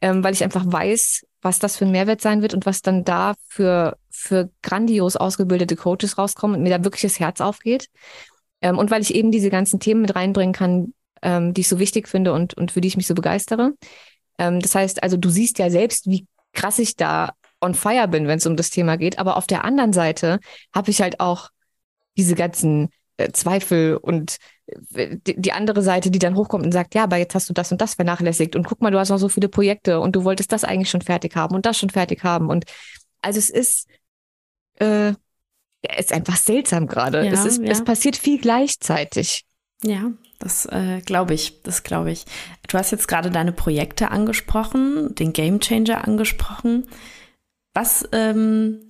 ähm, 0.01 0.23
weil 0.23 0.33
ich 0.33 0.43
einfach 0.43 0.63
weiß, 0.65 1.25
was 1.41 1.59
das 1.59 1.77
für 1.77 1.85
ein 1.85 1.91
Mehrwert 1.91 2.21
sein 2.21 2.41
wird 2.41 2.53
und 2.53 2.65
was 2.65 2.81
dann 2.81 3.03
da 3.03 3.35
für, 3.47 3.97
für 4.09 4.49
grandios 4.61 5.15
ausgebildete 5.15 5.75
Coaches 5.75 6.17
rauskommen 6.17 6.57
und 6.57 6.63
mir 6.63 6.77
da 6.77 6.83
wirklich 6.83 7.01
das 7.01 7.19
Herz 7.19 7.41
aufgeht. 7.41 7.89
Ähm, 8.61 8.77
und 8.77 8.91
weil 8.91 9.01
ich 9.01 9.13
eben 9.13 9.31
diese 9.31 9.49
ganzen 9.49 9.79
Themen 9.79 10.01
mit 10.01 10.15
reinbringen 10.15 10.53
kann, 10.53 10.93
ähm, 11.21 11.53
die 11.53 11.61
ich 11.61 11.67
so 11.67 11.79
wichtig 11.79 12.07
finde 12.07 12.33
und, 12.33 12.53
und 12.55 12.71
für 12.71 12.81
die 12.81 12.87
ich 12.87 12.97
mich 12.97 13.07
so 13.07 13.15
begeistere. 13.15 13.73
Ähm, 14.37 14.59
das 14.59 14.75
heißt, 14.75 15.03
also 15.03 15.17
du 15.17 15.29
siehst 15.29 15.59
ja 15.59 15.69
selbst, 15.69 16.07
wie 16.07 16.27
krass 16.53 16.79
ich 16.79 16.95
da 16.95 17.33
on 17.61 17.73
fire 17.73 18.07
bin, 18.07 18.27
wenn 18.27 18.37
es 18.37 18.45
um 18.45 18.55
das 18.55 18.69
Thema 18.69 18.97
geht. 18.97 19.19
Aber 19.19 19.37
auf 19.37 19.47
der 19.47 19.63
anderen 19.63 19.93
Seite 19.93 20.39
habe 20.73 20.91
ich 20.91 21.01
halt 21.01 21.19
auch 21.19 21.49
diese 22.17 22.35
ganzen 22.35 22.89
äh, 23.17 23.31
Zweifel 23.31 23.97
und 23.97 24.37
äh, 24.93 25.17
die, 25.25 25.39
die, 25.39 25.51
andere 25.51 25.81
Seite, 25.81 26.11
die 26.11 26.19
dann 26.19 26.35
hochkommt 26.35 26.65
und 26.65 26.71
sagt, 26.71 26.95
ja, 26.95 27.03
aber 27.03 27.17
jetzt 27.17 27.35
hast 27.35 27.49
du 27.49 27.53
das 27.53 27.71
und 27.71 27.81
das 27.81 27.95
vernachlässigt 27.95 28.55
und 28.55 28.67
guck 28.67 28.81
mal, 28.81 28.91
du 28.91 28.99
hast 28.99 29.09
noch 29.09 29.17
so 29.17 29.29
viele 29.29 29.49
Projekte 29.49 29.99
und 29.99 30.15
du 30.15 30.23
wolltest 30.23 30.51
das 30.51 30.63
eigentlich 30.63 30.89
schon 30.89 31.01
fertig 31.01 31.35
haben 31.35 31.55
und 31.55 31.65
das 31.65 31.77
schon 31.77 31.89
fertig 31.89 32.23
haben 32.23 32.49
und 32.49 32.65
also 33.21 33.39
es 33.39 33.49
ist 33.49 33.87
äh, 34.79 35.13
es 35.81 36.05
ist 36.05 36.13
einfach 36.13 36.37
seltsam 36.37 36.87
gerade. 36.87 37.25
Ja, 37.25 37.31
es, 37.31 37.45
ist, 37.45 37.61
ja. 37.61 37.69
es 37.69 37.83
passiert 37.83 38.17
viel 38.17 38.39
gleichzeitig. 38.39 39.45
Ja, 39.83 40.11
das 40.39 40.65
äh, 40.65 41.01
glaube 41.05 41.33
ich, 41.33 41.61
das 41.61 41.83
glaube 41.83 42.11
ich. 42.11 42.25
Du 42.67 42.77
hast 42.77 42.91
jetzt 42.91 43.07
gerade 43.07 43.29
deine 43.29 43.51
Projekte 43.51 44.11
angesprochen, 44.11 45.13
den 45.15 45.33
Game 45.33 45.59
Changer 45.59 46.05
angesprochen. 46.05 46.87
Was 47.73 48.07
ähm, 48.11 48.86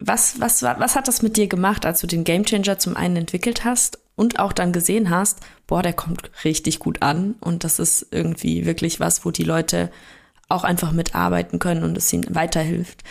was, 0.00 0.40
was, 0.40 0.62
was 0.62 0.96
hat 0.96 1.08
das 1.08 1.22
mit 1.22 1.36
dir 1.36 1.46
gemacht, 1.46 1.84
als 1.84 2.00
du 2.00 2.06
den 2.06 2.24
Gamechanger 2.24 2.78
zum 2.78 2.96
einen 2.96 3.16
entwickelt 3.16 3.64
hast 3.64 3.98
und 4.16 4.38
auch 4.38 4.52
dann 4.52 4.72
gesehen 4.72 5.10
hast, 5.10 5.40
boah, 5.66 5.82
der 5.82 5.92
kommt 5.92 6.30
richtig 6.44 6.78
gut 6.78 7.02
an 7.02 7.34
und 7.40 7.64
das 7.64 7.78
ist 7.78 8.06
irgendwie 8.10 8.66
wirklich 8.66 8.98
was, 8.98 9.24
wo 9.24 9.30
die 9.30 9.44
Leute 9.44 9.90
auch 10.48 10.64
einfach 10.64 10.92
mitarbeiten 10.92 11.58
können 11.58 11.84
und 11.84 11.96
es 11.96 12.12
ihnen 12.12 12.34
weiterhilft? 12.34 13.04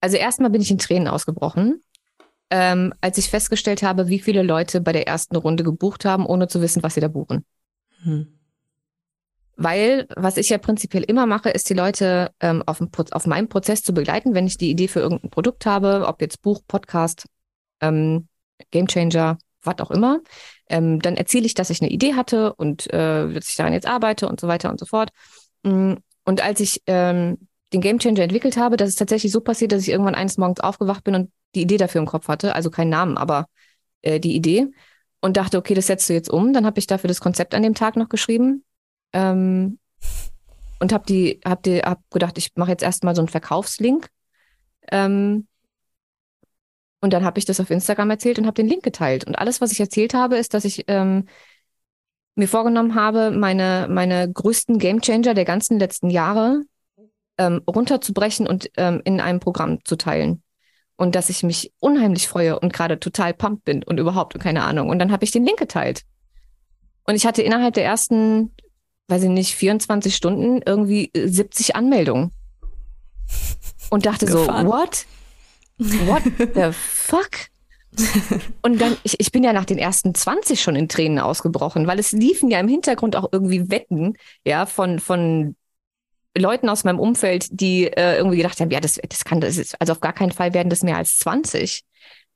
Also 0.00 0.16
erstmal 0.16 0.50
bin 0.50 0.62
ich 0.62 0.70
in 0.70 0.78
Tränen 0.78 1.08
ausgebrochen, 1.08 1.82
ähm, 2.50 2.94
als 3.00 3.18
ich 3.18 3.28
festgestellt 3.28 3.82
habe, 3.82 4.08
wie 4.08 4.20
viele 4.20 4.42
Leute 4.42 4.80
bei 4.80 4.92
der 4.92 5.06
ersten 5.06 5.36
Runde 5.36 5.62
gebucht 5.62 6.04
haben, 6.04 6.24
ohne 6.24 6.48
zu 6.48 6.62
wissen, 6.62 6.82
was 6.82 6.94
sie 6.94 7.00
da 7.00 7.08
buchen. 7.08 7.44
Hm. 8.02 8.39
Weil, 9.62 10.06
was 10.16 10.38
ich 10.38 10.48
ja 10.48 10.56
prinzipiell 10.56 11.02
immer 11.02 11.26
mache, 11.26 11.50
ist 11.50 11.68
die 11.68 11.74
Leute 11.74 12.32
ähm, 12.40 12.62
auf, 12.64 12.78
dem, 12.78 12.88
auf 13.10 13.26
meinem 13.26 13.50
Prozess 13.50 13.82
zu 13.82 13.92
begleiten, 13.92 14.32
wenn 14.32 14.46
ich 14.46 14.56
die 14.56 14.70
Idee 14.70 14.88
für 14.88 15.00
irgendein 15.00 15.28
Produkt 15.28 15.66
habe, 15.66 16.06
ob 16.06 16.22
jetzt 16.22 16.40
Buch, 16.40 16.62
Podcast, 16.66 17.26
ähm, 17.82 18.26
Gamechanger, 18.70 19.36
was 19.62 19.78
auch 19.80 19.90
immer. 19.90 20.20
Ähm, 20.70 21.02
dann 21.02 21.18
erzähle 21.18 21.44
ich, 21.44 21.52
dass 21.52 21.68
ich 21.68 21.82
eine 21.82 21.90
Idee 21.90 22.14
hatte 22.14 22.54
und 22.54 22.90
äh, 22.90 23.30
dass 23.34 23.50
ich 23.50 23.56
daran 23.56 23.74
jetzt 23.74 23.86
arbeite 23.86 24.28
und 24.28 24.40
so 24.40 24.48
weiter 24.48 24.70
und 24.70 24.80
so 24.80 24.86
fort. 24.86 25.10
Mm, 25.62 25.96
und 26.24 26.42
als 26.42 26.60
ich 26.60 26.80
ähm, 26.86 27.46
den 27.74 27.82
Gamechanger 27.82 28.22
entwickelt 28.22 28.56
habe, 28.56 28.78
das 28.78 28.88
ist 28.88 28.96
tatsächlich 28.96 29.30
so 29.30 29.42
passiert, 29.42 29.72
dass 29.72 29.82
ich 29.82 29.90
irgendwann 29.90 30.14
eines 30.14 30.38
Morgens 30.38 30.60
aufgewacht 30.60 31.04
bin 31.04 31.14
und 31.14 31.32
die 31.54 31.60
Idee 31.60 31.76
dafür 31.76 32.00
im 32.00 32.06
Kopf 32.06 32.28
hatte, 32.28 32.54
also 32.54 32.70
keinen 32.70 32.88
Namen, 32.88 33.18
aber 33.18 33.44
äh, 34.00 34.20
die 34.20 34.34
Idee 34.34 34.68
und 35.20 35.36
dachte, 35.36 35.58
okay, 35.58 35.74
das 35.74 35.88
setzt 35.88 36.08
du 36.08 36.14
jetzt 36.14 36.30
um. 36.30 36.54
Dann 36.54 36.64
habe 36.64 36.78
ich 36.78 36.86
dafür 36.86 37.08
das 37.08 37.20
Konzept 37.20 37.54
an 37.54 37.62
dem 37.62 37.74
Tag 37.74 37.96
noch 37.96 38.08
geschrieben 38.08 38.64
ähm, 39.12 39.78
und 40.80 40.92
habe 40.92 41.04
die, 41.06 41.40
hab 41.44 41.62
die, 41.62 41.80
hab 41.80 42.08
gedacht, 42.10 42.38
ich 42.38 42.52
mache 42.56 42.70
jetzt 42.70 42.82
erstmal 42.82 43.14
so 43.14 43.20
einen 43.20 43.28
Verkaufslink. 43.28 44.08
Ähm, 44.90 45.46
und 47.00 47.12
dann 47.12 47.24
habe 47.24 47.38
ich 47.38 47.44
das 47.44 47.60
auf 47.60 47.70
Instagram 47.70 48.10
erzählt 48.10 48.38
und 48.38 48.46
habe 48.46 48.54
den 48.54 48.68
Link 48.68 48.82
geteilt. 48.82 49.24
Und 49.24 49.36
alles, 49.36 49.60
was 49.60 49.72
ich 49.72 49.80
erzählt 49.80 50.14
habe, 50.14 50.36
ist, 50.36 50.54
dass 50.54 50.64
ich 50.64 50.84
ähm, 50.88 51.26
mir 52.34 52.48
vorgenommen 52.48 52.94
habe, 52.94 53.30
meine, 53.30 53.86
meine 53.88 54.30
größten 54.30 54.78
Gamechanger 54.78 55.34
der 55.34 55.44
ganzen 55.44 55.78
letzten 55.78 56.10
Jahre 56.10 56.62
ähm, 57.38 57.62
runterzubrechen 57.66 58.46
und 58.46 58.70
ähm, 58.76 59.00
in 59.04 59.20
einem 59.20 59.40
Programm 59.40 59.84
zu 59.84 59.96
teilen. 59.96 60.42
Und 60.96 61.14
dass 61.14 61.30
ich 61.30 61.42
mich 61.42 61.72
unheimlich 61.80 62.28
freue 62.28 62.58
und 62.58 62.72
gerade 62.72 63.00
total 63.00 63.32
pumped 63.32 63.64
bin 63.64 63.82
und 63.82 63.98
überhaupt 63.98 64.38
keine 64.38 64.64
Ahnung. 64.64 64.90
Und 64.90 64.98
dann 64.98 65.12
habe 65.12 65.24
ich 65.24 65.30
den 65.30 65.44
Link 65.46 65.58
geteilt. 65.58 66.02
Und 67.06 67.14
ich 67.14 67.24
hatte 67.24 67.42
innerhalb 67.42 67.72
der 67.72 67.84
ersten 67.84 68.54
weiß 69.10 69.24
ich 69.24 69.28
nicht, 69.28 69.54
24 69.54 70.14
Stunden 70.14 70.62
irgendwie 70.64 71.10
70 71.14 71.70
äh, 71.70 71.72
Anmeldungen. 71.74 72.32
Und 73.90 74.06
dachte 74.06 74.26
Gefahren. 74.26 74.66
so, 74.66 74.72
what? 74.72 75.06
What 75.78 76.22
the 76.54 76.70
fuck? 76.72 77.30
Und 78.62 78.80
dann, 78.80 78.96
ich, 79.02 79.18
ich 79.18 79.32
bin 79.32 79.42
ja 79.42 79.52
nach 79.52 79.64
den 79.64 79.78
ersten 79.78 80.14
20 80.14 80.60
schon 80.60 80.76
in 80.76 80.88
Tränen 80.88 81.18
ausgebrochen, 81.18 81.86
weil 81.86 81.98
es 81.98 82.12
liefen 82.12 82.50
ja 82.50 82.60
im 82.60 82.68
Hintergrund 82.68 83.16
auch 83.16 83.28
irgendwie 83.32 83.70
Wetten, 83.70 84.14
ja, 84.44 84.66
von, 84.66 85.00
von 85.00 85.56
Leuten 86.36 86.68
aus 86.68 86.84
meinem 86.84 87.00
Umfeld, 87.00 87.48
die 87.50 87.86
äh, 87.86 88.16
irgendwie 88.16 88.36
gedacht 88.36 88.60
haben, 88.60 88.70
ja, 88.70 88.80
das, 88.80 89.00
das 89.08 89.24
kann, 89.24 89.40
das 89.40 89.56
ist, 89.56 89.80
also 89.80 89.92
auf 89.92 90.00
gar 90.00 90.12
keinen 90.12 90.32
Fall 90.32 90.54
werden 90.54 90.70
das 90.70 90.82
mehr 90.82 90.96
als 90.96 91.18
20. 91.18 91.82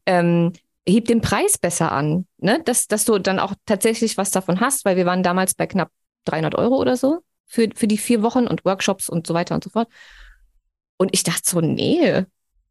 Ähm, 0.07 0.53
heb 0.87 1.07
den 1.07 1.21
Preis 1.21 1.57
besser 1.57 1.93
an, 1.93 2.27
ne? 2.39 2.61
dass, 2.65 2.89
dass 2.89 3.05
du 3.05 3.19
dann 3.19 3.39
auch 3.39 3.55
tatsächlich 3.65 4.19
was 4.19 4.31
davon 4.31 4.61
hast, 4.61 4.85
weil 4.85 4.97
wir 4.97 5.07
waren 5.07 5.23
damals 5.23 5.55
bei 5.55 5.67
knapp 5.67 5.91
300 6.25 6.55
Euro 6.55 6.77
oder 6.77 6.97
so 6.97 7.21
für, 7.47 7.69
für 7.75 7.87
die 7.87 7.99
vier 7.99 8.23
Wochen 8.23 8.47
und 8.47 8.65
Workshops 8.65 9.09
und 9.09 9.27
so 9.27 9.35
weiter 9.35 9.55
und 9.55 9.65
so 9.65 9.71
fort. 9.71 9.89
Und 10.97 11.11
ich 11.13 11.23
dachte 11.23 11.49
so, 11.49 11.61
nee, 11.61 12.25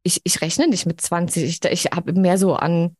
ich, 0.04 0.22
ich 0.24 0.42
rechne 0.42 0.68
nicht 0.68 0.86
mit 0.86 1.02
20. 1.02 1.44
Ich, 1.44 1.64
ich 1.64 1.86
habe 1.92 2.14
mehr 2.14 2.38
so 2.38 2.56
an 2.56 2.96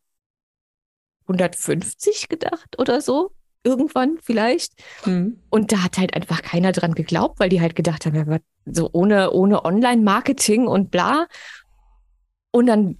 150 1.26 2.28
gedacht 2.28 2.78
oder 2.78 3.00
so. 3.00 3.32
Irgendwann 3.62 4.18
vielleicht. 4.22 4.74
Hm. 5.04 5.38
Und 5.48 5.72
da 5.72 5.82
hat 5.82 5.96
halt 5.96 6.14
einfach 6.14 6.42
keiner 6.42 6.72
dran 6.72 6.94
geglaubt, 6.94 7.40
weil 7.40 7.48
die 7.48 7.62
halt 7.62 7.74
gedacht 7.74 8.04
haben, 8.04 8.14
ja, 8.14 8.38
so 8.66 8.90
ohne, 8.92 9.30
ohne 9.30 9.64
Online-Marketing 9.64 10.66
und 10.66 10.90
bla. 10.90 11.26
Und 12.50 12.66
dann 12.66 12.98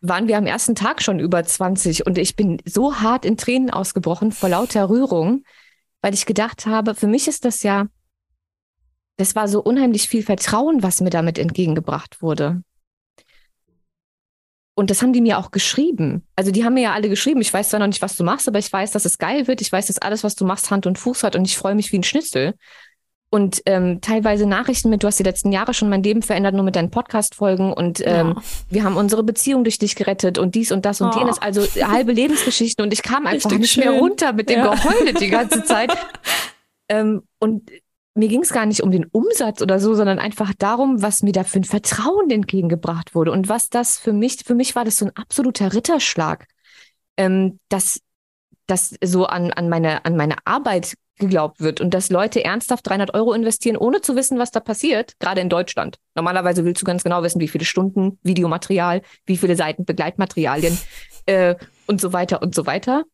waren 0.00 0.28
wir 0.28 0.36
am 0.36 0.46
ersten 0.46 0.74
Tag 0.74 1.02
schon 1.02 1.20
über 1.20 1.42
20 1.42 2.06
und 2.06 2.18
ich 2.18 2.34
bin 2.34 2.58
so 2.64 2.96
hart 2.96 3.24
in 3.24 3.36
Tränen 3.36 3.70
ausgebrochen 3.70 4.32
vor 4.32 4.48
lauter 4.48 4.88
Rührung, 4.88 5.44
weil 6.02 6.12
ich 6.14 6.26
gedacht 6.26 6.66
habe, 6.66 6.94
für 6.94 7.06
mich 7.06 7.28
ist 7.28 7.44
das 7.44 7.62
ja, 7.62 7.86
das 9.16 9.34
war 9.34 9.48
so 9.48 9.62
unheimlich 9.62 10.08
viel 10.08 10.22
Vertrauen, 10.22 10.82
was 10.82 11.00
mir 11.00 11.10
damit 11.10 11.38
entgegengebracht 11.38 12.20
wurde. 12.20 12.62
Und 14.74 14.90
das 14.90 15.02
haben 15.02 15.12
die 15.12 15.20
mir 15.20 15.38
auch 15.38 15.50
geschrieben. 15.50 16.26
Also 16.34 16.50
die 16.50 16.64
haben 16.64 16.74
mir 16.74 16.82
ja 16.82 16.92
alle 16.92 17.08
geschrieben, 17.08 17.40
ich 17.40 17.52
weiß 17.52 17.68
zwar 17.68 17.80
noch 17.80 17.86
nicht, 17.86 18.02
was 18.02 18.16
du 18.16 18.24
machst, 18.24 18.48
aber 18.48 18.58
ich 18.58 18.72
weiß, 18.72 18.90
dass 18.90 19.04
es 19.04 19.18
geil 19.18 19.46
wird. 19.46 19.60
Ich 19.60 19.70
weiß, 19.70 19.86
dass 19.86 19.98
alles, 19.98 20.24
was 20.24 20.34
du 20.34 20.44
machst, 20.46 20.70
Hand 20.70 20.86
und 20.86 20.98
Fuß 20.98 21.22
hat 21.22 21.36
und 21.36 21.44
ich 21.44 21.56
freue 21.56 21.74
mich 21.74 21.92
wie 21.92 21.98
ein 21.98 22.02
Schnitzel. 22.02 22.54
Und 23.34 23.62
ähm, 23.64 24.02
teilweise 24.02 24.44
Nachrichten 24.44 24.90
mit, 24.90 25.02
du 25.02 25.06
hast 25.06 25.18
die 25.18 25.22
letzten 25.22 25.52
Jahre 25.52 25.72
schon 25.72 25.88
mein 25.88 26.02
Leben 26.02 26.20
verändert, 26.20 26.54
nur 26.54 26.64
mit 26.64 26.76
deinen 26.76 26.90
Podcast-Folgen 26.90 27.72
und 27.72 28.02
ähm, 28.04 28.34
ja. 28.36 28.42
wir 28.68 28.84
haben 28.84 28.98
unsere 28.98 29.22
Beziehung 29.22 29.64
durch 29.64 29.78
dich 29.78 29.96
gerettet 29.96 30.36
und 30.36 30.54
dies 30.54 30.70
und 30.70 30.84
das 30.84 31.00
und 31.00 31.16
oh. 31.16 31.18
jenes, 31.18 31.40
also 31.40 31.62
halbe 31.62 32.12
Lebensgeschichten 32.12 32.84
und 32.84 32.92
ich 32.92 33.02
kam 33.02 33.26
einfach 33.26 33.50
Richtig 33.50 33.60
nicht 33.60 33.72
schön. 33.72 33.84
mehr 33.84 33.98
runter 33.98 34.34
mit 34.34 34.50
dem 34.50 34.58
ja. 34.58 34.74
Geheule 34.74 35.14
die 35.14 35.28
ganze 35.28 35.64
Zeit. 35.64 35.96
ähm, 36.90 37.22
und 37.38 37.70
mir 38.14 38.28
ging 38.28 38.42
es 38.42 38.52
gar 38.52 38.66
nicht 38.66 38.82
um 38.82 38.90
den 38.90 39.06
Umsatz 39.06 39.62
oder 39.62 39.80
so, 39.80 39.94
sondern 39.94 40.18
einfach 40.18 40.52
darum, 40.58 41.00
was 41.00 41.22
mir 41.22 41.32
da 41.32 41.42
für 41.42 41.60
ein 41.60 41.64
Vertrauen 41.64 42.28
entgegengebracht 42.28 43.14
wurde 43.14 43.32
und 43.32 43.48
was 43.48 43.70
das 43.70 43.98
für 43.98 44.12
mich, 44.12 44.44
für 44.44 44.54
mich 44.54 44.76
war 44.76 44.84
das 44.84 44.96
so 44.96 45.06
ein 45.06 45.16
absoluter 45.16 45.72
Ritterschlag, 45.72 46.48
ähm, 47.16 47.58
dass, 47.70 48.02
dass 48.66 48.94
so 49.02 49.24
an, 49.24 49.54
an, 49.54 49.70
meine, 49.70 50.04
an 50.04 50.16
meine 50.16 50.36
Arbeit 50.44 50.96
geglaubt 51.22 51.60
wird 51.60 51.80
und 51.80 51.94
dass 51.94 52.10
Leute 52.10 52.44
ernsthaft 52.44 52.86
300 52.86 53.14
Euro 53.14 53.32
investieren, 53.32 53.78
ohne 53.78 54.02
zu 54.02 54.14
wissen, 54.14 54.38
was 54.38 54.50
da 54.50 54.60
passiert, 54.60 55.18
gerade 55.18 55.40
in 55.40 55.48
Deutschland. 55.48 55.96
Normalerweise 56.14 56.64
willst 56.66 56.82
du 56.82 56.86
ganz 56.86 57.02
genau 57.02 57.22
wissen, 57.22 57.40
wie 57.40 57.48
viele 57.48 57.64
Stunden 57.64 58.18
Videomaterial, 58.22 59.00
wie 59.24 59.38
viele 59.38 59.56
Seiten 59.56 59.86
Begleitmaterialien 59.86 60.76
äh, 61.26 61.54
und 61.86 62.00
so 62.00 62.12
weiter 62.12 62.42
und 62.42 62.54
so 62.54 62.66
weiter. 62.66 63.04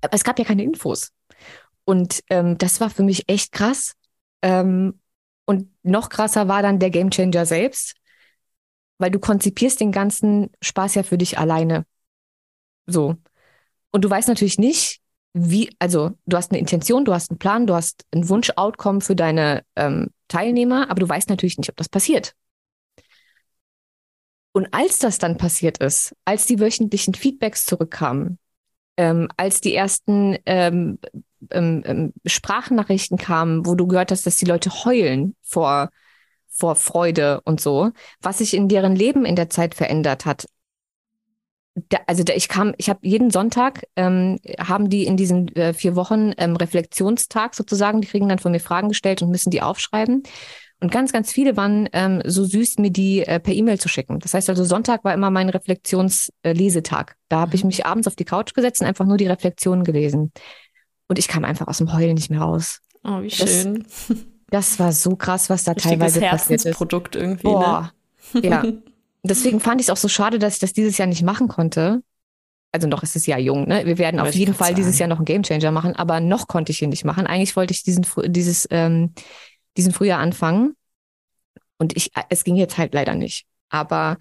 Aber 0.00 0.14
es 0.14 0.24
gab 0.24 0.38
ja 0.38 0.44
keine 0.44 0.62
Infos. 0.62 1.12
Und 1.84 2.22
ähm, 2.30 2.56
das 2.58 2.80
war 2.80 2.90
für 2.90 3.02
mich 3.02 3.28
echt 3.28 3.52
krass. 3.52 3.94
Ähm, 4.42 5.00
und 5.44 5.70
noch 5.82 6.08
krasser 6.08 6.48
war 6.48 6.62
dann 6.62 6.78
der 6.78 6.90
Gamechanger 6.90 7.46
selbst, 7.46 7.94
weil 8.98 9.10
du 9.10 9.18
konzipierst 9.18 9.80
den 9.80 9.92
ganzen 9.92 10.50
Spaß 10.60 10.96
ja 10.96 11.02
für 11.02 11.18
dich 11.18 11.38
alleine. 11.38 11.84
So. 12.86 13.16
Und 13.92 14.04
du 14.04 14.10
weißt 14.10 14.28
natürlich 14.28 14.58
nicht, 14.58 15.00
wie, 15.38 15.70
also 15.78 16.12
du 16.24 16.36
hast 16.36 16.50
eine 16.50 16.58
Intention, 16.58 17.04
du 17.04 17.12
hast 17.12 17.30
einen 17.30 17.38
Plan, 17.38 17.66
du 17.66 17.74
hast 17.74 18.06
ein 18.10 18.26
Wunsch-Outcome 18.28 19.02
für 19.02 19.14
deine 19.14 19.62
ähm, 19.76 20.08
Teilnehmer, 20.28 20.90
aber 20.90 21.00
du 21.00 21.08
weißt 21.08 21.28
natürlich 21.28 21.58
nicht, 21.58 21.68
ob 21.68 21.76
das 21.76 21.90
passiert. 21.90 22.34
Und 24.52 24.72
als 24.72 24.98
das 24.98 25.18
dann 25.18 25.36
passiert 25.36 25.76
ist, 25.78 26.16
als 26.24 26.46
die 26.46 26.58
wöchentlichen 26.58 27.12
Feedbacks 27.12 27.66
zurückkamen, 27.66 28.38
ähm, 28.96 29.28
als 29.36 29.60
die 29.60 29.74
ersten 29.74 30.38
ähm, 30.46 30.98
ähm, 31.50 31.82
ähm 31.84 32.12
Sprachnachrichten 32.24 33.18
kamen, 33.18 33.66
wo 33.66 33.74
du 33.74 33.86
gehört 33.86 34.10
hast, 34.12 34.24
dass 34.24 34.36
die 34.36 34.46
Leute 34.46 34.70
heulen 34.86 35.36
vor, 35.42 35.90
vor 36.48 36.76
Freude 36.76 37.42
und 37.42 37.60
so, 37.60 37.90
was 38.22 38.38
sich 38.38 38.54
in 38.54 38.68
deren 38.68 38.96
Leben 38.96 39.26
in 39.26 39.36
der 39.36 39.50
Zeit 39.50 39.74
verändert 39.74 40.24
hat, 40.24 40.46
da, 41.88 41.98
also 42.06 42.24
da, 42.24 42.32
ich 42.32 42.48
kam, 42.48 42.74
ich 42.78 42.88
habe 42.88 43.00
jeden 43.02 43.30
Sonntag 43.30 43.86
ähm, 43.96 44.38
haben 44.58 44.88
die 44.88 45.04
in 45.04 45.16
diesen 45.16 45.54
äh, 45.56 45.74
vier 45.74 45.94
Wochen 45.94 46.32
ähm, 46.38 46.56
Reflexionstag 46.56 47.54
sozusagen. 47.54 48.00
Die 48.00 48.08
kriegen 48.08 48.28
dann 48.28 48.38
von 48.38 48.52
mir 48.52 48.60
Fragen 48.60 48.88
gestellt 48.88 49.22
und 49.22 49.30
müssen 49.30 49.50
die 49.50 49.62
aufschreiben. 49.62 50.22
Und 50.80 50.90
ganz, 50.90 51.12
ganz 51.12 51.32
viele 51.32 51.56
waren 51.56 51.88
ähm, 51.92 52.22
so 52.24 52.44
süß, 52.44 52.78
mir 52.78 52.90
die 52.90 53.22
äh, 53.22 53.40
per 53.40 53.54
E-Mail 53.54 53.78
zu 53.78 53.88
schicken. 53.88 54.18
Das 54.18 54.34
heißt 54.34 54.48
also, 54.50 54.64
Sonntag 54.64 55.04
war 55.04 55.14
immer 55.14 55.30
mein 55.30 55.48
Reflexionslesetag. 55.48 57.10
Äh, 57.12 57.14
da 57.28 57.40
habe 57.40 57.56
ich 57.56 57.64
mhm. 57.64 57.68
mich 57.68 57.86
abends 57.86 58.06
auf 58.06 58.16
die 58.16 58.24
Couch 58.24 58.54
gesetzt 58.54 58.80
und 58.80 58.86
einfach 58.86 59.06
nur 59.06 59.16
die 59.16 59.26
Reflexionen 59.26 59.84
gelesen. 59.84 60.32
Und 61.08 61.18
ich 61.18 61.28
kam 61.28 61.44
einfach 61.44 61.68
aus 61.68 61.78
dem 61.78 61.92
Heulen 61.92 62.14
nicht 62.14 62.30
mehr 62.30 62.40
raus. 62.40 62.80
Oh, 63.04 63.22
wie 63.22 63.30
schön. 63.30 63.84
Das, 63.84 64.18
das 64.50 64.78
war 64.78 64.92
so 64.92 65.16
krass, 65.16 65.48
was 65.48 65.64
da 65.64 65.72
Richtiges 65.72 65.90
teilweise 65.90 66.20
passiert 66.20 66.64
ist. 66.64 66.76
Produkt 66.76 67.16
irgendwie. 67.16 67.44
Boah, 67.44 67.92
ne? 68.34 68.40
ja. 68.46 68.64
deswegen 69.30 69.60
fand 69.60 69.80
ich 69.80 69.86
es 69.86 69.90
auch 69.90 69.96
so 69.96 70.08
schade, 70.08 70.38
dass 70.38 70.54
ich 70.54 70.60
das 70.60 70.72
dieses 70.72 70.98
Jahr 70.98 71.08
nicht 71.08 71.22
machen 71.22 71.48
konnte. 71.48 72.02
Also 72.72 72.88
noch 72.88 73.02
ist 73.02 73.16
es 73.16 73.26
ja 73.26 73.38
jung, 73.38 73.66
ne? 73.66 73.86
Wir 73.86 73.96
werden 73.96 74.20
auf 74.20 74.34
jeden 74.34 74.52
Fall 74.52 74.68
sagen. 74.68 74.76
dieses 74.76 74.98
Jahr 74.98 75.08
noch 75.08 75.16
einen 75.16 75.24
Gamechanger 75.24 75.70
machen, 75.70 75.96
aber 75.96 76.20
noch 76.20 76.46
konnte 76.46 76.72
ich 76.72 76.82
ihn 76.82 76.90
nicht 76.90 77.04
machen. 77.04 77.26
Eigentlich 77.26 77.56
wollte 77.56 77.72
ich 77.72 77.82
diesen, 77.82 78.06
dieses, 78.26 78.68
ähm, 78.70 79.14
diesen 79.76 79.92
Frühjahr 79.92 80.20
anfangen. 80.20 80.76
Und 81.78 81.96
ich, 81.96 82.10
es 82.28 82.44
ging 82.44 82.56
jetzt 82.56 82.76
halt 82.76 82.92
leider 82.92 83.14
nicht. 83.14 83.46
Aber 83.68 84.18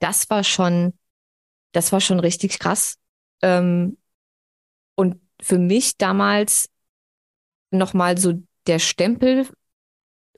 das 0.00 0.28
war 0.28 0.44
schon, 0.44 0.92
das 1.72 1.92
war 1.92 2.00
schon 2.00 2.20
richtig 2.20 2.58
krass. 2.58 2.96
Ähm, 3.42 3.96
und 4.96 5.20
für 5.40 5.58
mich 5.58 5.96
damals 5.96 6.68
nochmal 7.70 8.18
so 8.18 8.34
der 8.66 8.78
Stempel 8.78 9.46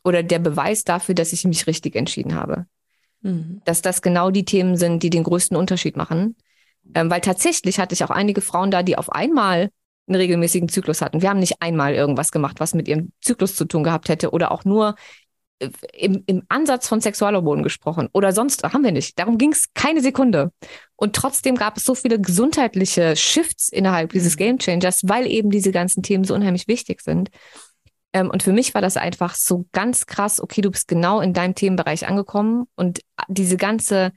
oder 0.04 0.22
der 0.22 0.38
Beweis 0.38 0.84
dafür, 0.84 1.14
dass 1.14 1.32
ich 1.32 1.44
mich 1.44 1.66
richtig 1.66 1.96
entschieden 1.96 2.34
habe. 2.34 2.66
Mhm. 3.27 3.62
Dass 3.64 3.83
das 3.83 4.03
genau 4.03 4.31
die 4.31 4.45
Themen 4.45 4.77
sind, 4.77 5.03
die 5.03 5.11
den 5.11 5.24
größten 5.24 5.57
Unterschied 5.57 5.97
machen. 5.97 6.37
Ähm, 6.95 7.11
weil 7.11 7.20
tatsächlich 7.20 7.79
hatte 7.79 7.95
ich 7.95 8.05
auch 8.05 8.11
einige 8.11 8.41
Frauen 8.41 8.70
da, 8.70 8.83
die 8.83 8.97
auf 8.97 9.11
einmal 9.11 9.70
einen 10.07 10.16
regelmäßigen 10.16 10.68
Zyklus 10.68 11.03
hatten. 11.03 11.20
Wir 11.20 11.31
haben 11.31 11.41
nicht 11.41 11.61
einmal 11.61 11.95
irgendwas 11.95 12.31
gemacht, 12.31 12.61
was 12.61 12.74
mit 12.74 12.87
ihrem 12.87 13.11
Zyklus 13.20 13.57
zu 13.57 13.64
tun 13.64 13.83
gehabt 13.83 14.09
hätte 14.09 14.31
oder 14.31 14.53
auch 14.53 14.64
nur 14.64 14.95
äh, 15.59 15.68
im, 15.93 16.22
im 16.27 16.43
Ansatz 16.49 16.87
von 16.87 17.01
Sexualhormonen 17.01 17.64
gesprochen 17.64 18.09
oder 18.12 18.33
sonst 18.33 18.62
haben 18.62 18.85
wir 18.85 18.93
nicht. 18.93 19.18
Darum 19.18 19.37
ging 19.39 19.53
es 19.53 19.72
keine 19.74 20.01
Sekunde. 20.01 20.53
Und 20.95 21.16
trotzdem 21.16 21.57
gab 21.57 21.77
es 21.77 21.85
so 21.85 21.95
viele 21.95 22.20
gesundheitliche 22.20 23.16
Shifts 23.16 23.68
innerhalb 23.68 24.12
dieses 24.12 24.35
mhm. 24.35 24.39
Game 24.39 24.59
Changers, 24.59 25.03
weil 25.05 25.27
eben 25.27 25.51
diese 25.51 25.72
ganzen 25.72 26.03
Themen 26.03 26.24
so 26.24 26.35
unheimlich 26.35 26.68
wichtig 26.68 27.03
sind. 27.03 27.31
Ähm, 28.16 28.30
und 28.30 28.42
für 28.42 28.52
mich 28.54 28.74
war 28.74 28.80
das 28.80 28.96
einfach 28.96 29.34
so 29.34 29.66
ganz 29.72 30.06
krass, 30.06 30.40
okay, 30.40 30.62
du 30.62 30.70
bist 30.70 30.88
genau 30.88 31.20
in 31.20 31.34
deinem 31.34 31.54
Themenbereich 31.54 32.08
angekommen 32.08 32.66
und 32.74 33.00
diese 33.28 33.58
ganze, 33.58 34.10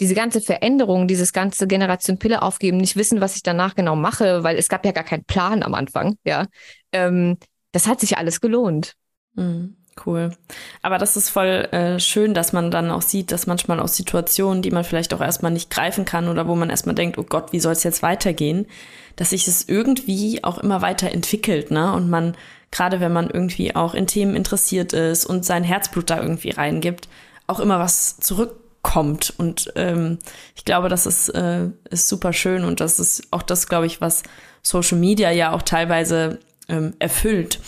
diese 0.00 0.16
ganze 0.16 0.40
Veränderung, 0.40 1.06
dieses 1.06 1.32
ganze 1.32 1.68
Generation 1.68 2.18
Pille 2.18 2.42
aufgeben, 2.42 2.78
nicht 2.78 2.96
wissen, 2.96 3.20
was 3.20 3.36
ich 3.36 3.44
danach 3.44 3.76
genau 3.76 3.94
mache, 3.94 4.42
weil 4.42 4.56
es 4.56 4.68
gab 4.68 4.84
ja 4.84 4.90
gar 4.90 5.04
keinen 5.04 5.24
Plan 5.24 5.62
am 5.62 5.74
Anfang, 5.74 6.16
ja. 6.24 6.46
Ähm, 6.90 7.36
das 7.70 7.86
hat 7.86 8.00
sich 8.00 8.18
alles 8.18 8.40
gelohnt. 8.40 8.94
Mhm. 9.34 9.76
Cool. 10.04 10.36
Aber 10.82 10.98
das 10.98 11.16
ist 11.16 11.30
voll 11.30 11.68
äh, 11.72 11.98
schön, 12.00 12.34
dass 12.34 12.52
man 12.52 12.70
dann 12.70 12.90
auch 12.90 13.00
sieht, 13.00 13.32
dass 13.32 13.46
manchmal 13.46 13.80
aus 13.80 13.96
Situationen, 13.96 14.60
die 14.60 14.70
man 14.70 14.84
vielleicht 14.84 15.14
auch 15.14 15.22
erstmal 15.22 15.52
nicht 15.52 15.70
greifen 15.70 16.04
kann 16.04 16.28
oder 16.28 16.46
wo 16.46 16.54
man 16.54 16.68
erstmal 16.68 16.94
denkt, 16.94 17.16
oh 17.16 17.22
Gott, 17.22 17.54
wie 17.54 17.60
soll 17.60 17.72
es 17.72 17.82
jetzt 17.82 18.02
weitergehen, 18.02 18.66
dass 19.14 19.30
sich 19.30 19.48
es 19.48 19.66
irgendwie 19.66 20.44
auch 20.44 20.58
immer 20.58 20.82
weiter 20.82 21.10
entwickelt, 21.10 21.70
ne? 21.70 21.94
Und 21.94 22.10
man 22.10 22.36
gerade 22.76 23.00
wenn 23.00 23.12
man 23.12 23.30
irgendwie 23.30 23.74
auch 23.74 23.94
in 23.94 24.06
Themen 24.06 24.36
interessiert 24.36 24.92
ist 24.92 25.24
und 25.24 25.46
sein 25.46 25.64
Herzblut 25.64 26.10
da 26.10 26.20
irgendwie 26.20 26.50
reingibt, 26.50 27.08
auch 27.46 27.58
immer 27.58 27.78
was 27.78 28.18
zurückkommt. 28.18 29.32
Und 29.38 29.72
ähm, 29.76 30.18
ich 30.54 30.66
glaube, 30.66 30.90
das 30.90 31.06
ist, 31.06 31.30
äh, 31.30 31.68
ist 31.88 32.08
super 32.08 32.34
schön 32.34 32.64
und 32.64 32.80
das 32.80 33.00
ist 33.00 33.28
auch 33.30 33.42
das, 33.42 33.68
glaube 33.68 33.86
ich, 33.86 34.02
was 34.02 34.24
Social 34.62 34.98
Media 34.98 35.30
ja 35.30 35.52
auch 35.52 35.62
teilweise 35.62 36.38
ähm, 36.68 36.92
erfüllt. 36.98 37.60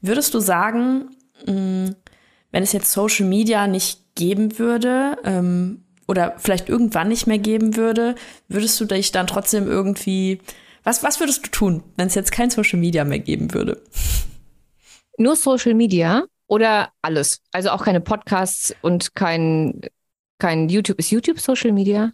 Würdest 0.00 0.34
du 0.34 0.40
sagen, 0.40 1.10
mh, 1.46 1.52
mm, 1.52 1.96
wenn 2.50 2.62
es 2.62 2.72
jetzt 2.72 2.90
Social 2.90 3.26
Media 3.26 3.68
nicht 3.68 4.00
geben 4.16 4.58
würde, 4.58 5.18
ähm, 5.24 5.82
oder 6.08 6.34
vielleicht 6.38 6.68
irgendwann 6.68 7.08
nicht 7.08 7.26
mehr 7.26 7.38
geben 7.38 7.76
würde, 7.76 8.14
würdest 8.48 8.80
du 8.80 8.84
dich 8.84 9.12
dann 9.12 9.26
trotzdem 9.26 9.66
irgendwie, 9.66 10.40
was, 10.84 11.02
was 11.02 11.20
würdest 11.20 11.46
du 11.46 11.50
tun, 11.50 11.82
wenn 11.96 12.06
es 12.06 12.14
jetzt 12.14 12.32
kein 12.32 12.50
Social 12.50 12.78
Media 12.78 13.04
mehr 13.04 13.18
geben 13.18 13.52
würde? 13.52 13.82
Nur 15.18 15.36
Social 15.36 15.74
Media 15.74 16.24
oder 16.46 16.90
alles? 17.02 17.40
Also 17.52 17.70
auch 17.70 17.84
keine 17.84 18.00
Podcasts 18.00 18.74
und 18.82 19.14
kein, 19.14 19.80
kein 20.38 20.68
YouTube. 20.68 20.98
Ist 20.98 21.10
YouTube 21.10 21.40
Social 21.40 21.72
Media? 21.72 22.12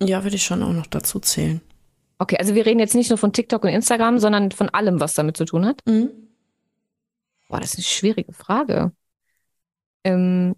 Ja, 0.00 0.22
würde 0.22 0.36
ich 0.36 0.44
schon 0.44 0.62
auch 0.62 0.72
noch 0.72 0.86
dazu 0.86 1.18
zählen. 1.20 1.60
Okay, 2.18 2.36
also 2.38 2.54
wir 2.54 2.66
reden 2.66 2.80
jetzt 2.80 2.94
nicht 2.94 3.10
nur 3.10 3.18
von 3.18 3.32
TikTok 3.32 3.62
und 3.62 3.70
Instagram, 3.70 4.18
sondern 4.18 4.50
von 4.50 4.68
allem, 4.68 5.00
was 5.00 5.14
damit 5.14 5.36
zu 5.36 5.44
tun 5.44 5.64
hat. 5.64 5.82
Mhm. 5.86 6.10
Boah, 7.48 7.60
das 7.60 7.70
ist 7.70 7.78
eine 7.78 7.84
schwierige 7.84 8.32
Frage. 8.32 8.92
Ähm, 10.04 10.54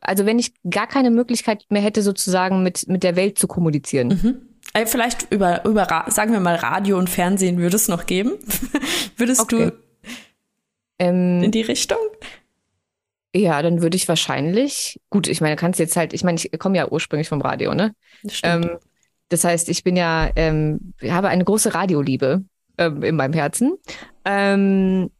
also 0.00 0.26
wenn 0.26 0.38
ich 0.38 0.52
gar 0.68 0.86
keine 0.86 1.10
Möglichkeit 1.10 1.64
mehr 1.68 1.82
hätte, 1.82 2.02
sozusagen 2.02 2.62
mit, 2.62 2.88
mit 2.88 3.02
der 3.02 3.16
Welt 3.16 3.38
zu 3.38 3.46
kommunizieren. 3.46 4.08
Mhm. 4.08 4.48
Äh, 4.72 4.86
vielleicht 4.86 5.30
über, 5.30 5.64
über, 5.64 5.86
sagen 6.08 6.32
wir 6.32 6.40
mal, 6.40 6.56
Radio 6.56 6.98
und 6.98 7.08
Fernsehen 7.08 7.58
würde 7.58 7.76
es 7.76 7.88
noch 7.88 8.06
geben. 8.06 8.32
Würdest 9.16 9.40
okay. 9.40 9.70
du 9.70 9.83
ähm, 10.98 11.42
in 11.42 11.50
die 11.50 11.62
Richtung? 11.62 11.98
Ja, 13.34 13.62
dann 13.62 13.82
würde 13.82 13.96
ich 13.96 14.08
wahrscheinlich, 14.08 15.00
gut, 15.10 15.26
ich 15.26 15.40
meine, 15.40 15.56
kannst 15.56 15.80
jetzt 15.80 15.96
halt, 15.96 16.12
ich 16.12 16.22
meine, 16.22 16.38
ich 16.38 16.58
komme 16.58 16.76
ja 16.76 16.88
ursprünglich 16.88 17.28
vom 17.28 17.40
Radio, 17.40 17.74
ne? 17.74 17.94
Das, 18.22 18.40
ähm, 18.44 18.78
das 19.28 19.42
heißt, 19.42 19.68
ich 19.68 19.82
bin 19.82 19.96
ja, 19.96 20.30
ähm, 20.36 20.94
habe 21.02 21.28
eine 21.28 21.44
große 21.44 21.74
Radioliebe 21.74 22.44
ähm, 22.78 23.02
in 23.02 23.16
meinem 23.16 23.32
Herzen. 23.32 23.74
Ähm, 24.24 25.10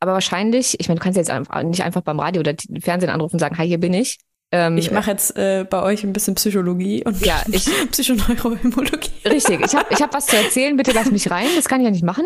aber 0.00 0.12
wahrscheinlich, 0.12 0.80
ich 0.80 0.88
meine, 0.88 0.98
du 0.98 1.04
kannst 1.04 1.18
jetzt 1.18 1.30
einfach, 1.30 1.62
nicht 1.62 1.82
einfach 1.82 2.02
beim 2.02 2.18
Radio 2.18 2.40
oder 2.40 2.54
Fernsehen 2.80 3.10
anrufen 3.10 3.36
und 3.36 3.40
sagen, 3.40 3.58
hi, 3.58 3.66
hier 3.66 3.78
bin 3.78 3.92
ich. 3.92 4.18
Ähm, 4.54 4.78
ich 4.78 4.92
mache 4.92 5.10
jetzt 5.10 5.36
äh, 5.36 5.66
bei 5.68 5.82
euch 5.82 6.04
ein 6.04 6.12
bisschen 6.12 6.36
Psychologie 6.36 7.02
und 7.04 7.26
ja, 7.26 7.42
ich, 7.50 7.66
Psychoneuroimmunologie. 7.90 9.10
Richtig, 9.26 9.60
ich 9.60 9.74
habe 9.74 9.86
ich 9.90 10.00
hab 10.00 10.14
was 10.14 10.26
zu 10.26 10.36
erzählen, 10.36 10.76
bitte 10.76 10.92
lass 10.92 11.10
mich 11.10 11.28
rein. 11.28 11.48
Das 11.56 11.64
kann 11.64 11.80
ich 11.80 11.84
ja 11.86 11.90
nicht 11.90 12.04
machen. 12.04 12.24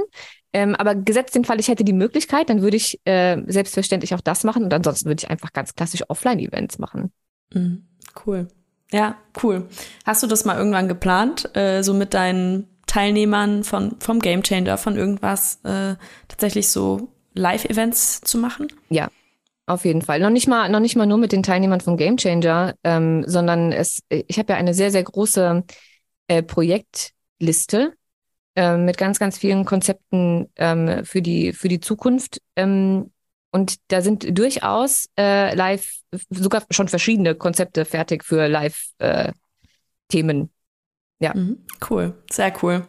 Ähm, 0.52 0.74
aber 0.74 0.94
gesetzt 0.94 1.34
den 1.34 1.46
Fall, 1.46 1.58
ich 1.58 1.68
hätte 1.68 1.84
die 1.84 1.94
Möglichkeit, 1.94 2.50
dann 2.50 2.60
würde 2.60 2.76
ich 2.76 3.00
äh, 3.06 3.38
selbstverständlich 3.46 4.14
auch 4.14 4.20
das 4.20 4.44
machen 4.44 4.62
und 4.62 4.74
ansonsten 4.74 5.08
würde 5.08 5.22
ich 5.22 5.30
einfach 5.30 5.54
ganz 5.54 5.74
klassisch 5.74 6.02
Offline-Events 6.06 6.78
machen. 6.78 7.12
Mhm, 7.54 7.86
cool. 8.26 8.48
Ja, 8.92 9.16
cool. 9.42 9.66
Hast 10.04 10.22
du 10.22 10.26
das 10.26 10.44
mal 10.44 10.58
irgendwann 10.58 10.86
geplant, 10.86 11.56
äh, 11.56 11.82
so 11.82 11.94
mit 11.94 12.12
deinen 12.12 12.66
Teilnehmern 12.86 13.64
von, 13.64 13.96
vom 14.00 14.20
Game 14.20 14.42
Changer, 14.42 14.76
von 14.76 14.96
irgendwas, 14.96 15.60
äh, 15.64 15.94
tatsächlich 16.28 16.68
so 16.68 17.08
Live-Events 17.32 18.20
zu 18.20 18.36
machen? 18.36 18.68
Ja, 18.90 19.08
auf 19.68 19.84
jeden 19.84 20.02
Fall. 20.02 20.20
Noch 20.20 20.30
nicht 20.30 20.48
mal, 20.48 20.68
noch 20.68 20.80
nicht 20.80 20.96
mal 20.96 21.06
nur 21.06 21.18
mit 21.18 21.32
den 21.32 21.42
Teilnehmern 21.42 21.80
von 21.80 21.96
Game 21.96 22.16
Changer, 22.16 22.74
ähm, 22.84 23.24
sondern 23.26 23.72
es, 23.72 24.00
ich 24.08 24.38
habe 24.38 24.52
ja 24.52 24.58
eine 24.58 24.74
sehr, 24.74 24.90
sehr 24.90 25.02
große 25.02 25.64
äh, 26.28 26.42
Projektliste 26.42 27.94
äh, 28.56 28.76
mit 28.76 28.98
ganz, 28.98 29.18
ganz 29.18 29.38
vielen 29.38 29.64
Konzepten 29.64 30.50
ähm, 30.56 31.04
für, 31.04 31.22
die, 31.22 31.52
für 31.52 31.68
die 31.68 31.80
Zukunft. 31.80 32.40
Ähm, 32.56 33.12
und 33.50 33.76
da 33.88 34.02
sind 34.02 34.38
durchaus 34.38 35.08
äh, 35.18 35.54
live, 35.54 36.00
sogar 36.30 36.64
schon 36.70 36.88
verschiedene 36.88 37.34
Konzepte 37.34 37.84
fertig 37.84 38.24
für 38.24 38.46
Live-Themen. 38.46 40.42
Äh, 40.42 41.24
ja. 41.24 41.34
Mhm, 41.34 41.64
cool, 41.90 42.14
sehr 42.30 42.52
cool. 42.62 42.86